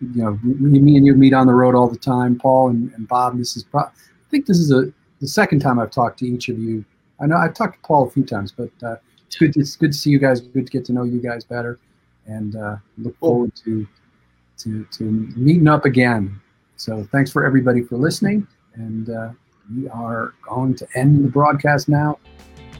you 0.00 0.22
know, 0.22 0.38
me 0.42 0.96
and 0.96 1.06
you 1.06 1.14
meet 1.14 1.32
on 1.32 1.46
the 1.46 1.54
road 1.54 1.74
all 1.74 1.88
the 1.88 1.98
time. 1.98 2.38
Paul 2.38 2.70
and, 2.70 2.92
and 2.94 3.06
Bob. 3.06 3.38
This 3.38 3.56
is, 3.56 3.62
pro- 3.62 3.82
I 3.82 3.90
think 4.30 4.46
this 4.46 4.58
is 4.58 4.72
a 4.72 4.92
the 5.20 5.28
second 5.28 5.60
time 5.60 5.78
I've 5.78 5.90
talked 5.90 6.18
to 6.20 6.26
each 6.26 6.48
of 6.48 6.58
you. 6.58 6.84
I 7.20 7.26
know 7.26 7.36
I've 7.36 7.54
talked 7.54 7.74
to 7.74 7.86
Paul 7.86 8.08
a 8.08 8.10
few 8.10 8.24
times, 8.24 8.52
but 8.52 8.70
uh, 8.82 8.96
it's 9.26 9.36
good. 9.36 9.52
To, 9.52 9.60
it's 9.60 9.76
good 9.76 9.92
to 9.92 9.98
see 9.98 10.10
you 10.10 10.18
guys. 10.18 10.40
Good 10.40 10.66
to 10.66 10.72
get 10.72 10.84
to 10.86 10.92
know 10.92 11.04
you 11.04 11.20
guys 11.20 11.44
better 11.44 11.78
and 12.26 12.56
uh, 12.56 12.76
look 12.98 13.16
forward 13.18 13.54
to, 13.64 13.86
to 14.58 14.84
to 14.92 15.04
meeting 15.36 15.68
up 15.68 15.84
again. 15.84 16.40
So 16.76 17.06
thanks 17.12 17.30
for 17.30 17.44
everybody 17.44 17.82
for 17.82 17.96
listening, 17.96 18.46
and 18.74 19.10
uh, 19.10 19.30
we 19.76 19.88
are 19.88 20.34
going 20.48 20.74
to 20.76 20.88
end 20.94 21.24
the 21.24 21.28
broadcast 21.28 21.88
now. 21.88 22.18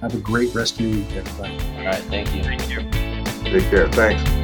Have 0.00 0.14
a 0.14 0.18
great 0.18 0.54
rest 0.54 0.80
of 0.80 0.86
your 0.86 0.96
week, 0.96 1.12
everybody. 1.14 1.52
All 1.76 1.84
right, 1.84 2.02
thank 2.04 2.34
you. 2.34 2.42
Thank 2.42 2.70
you. 2.70 2.80
Take 3.44 3.68
care. 3.70 3.86
Thanks. 3.92 4.39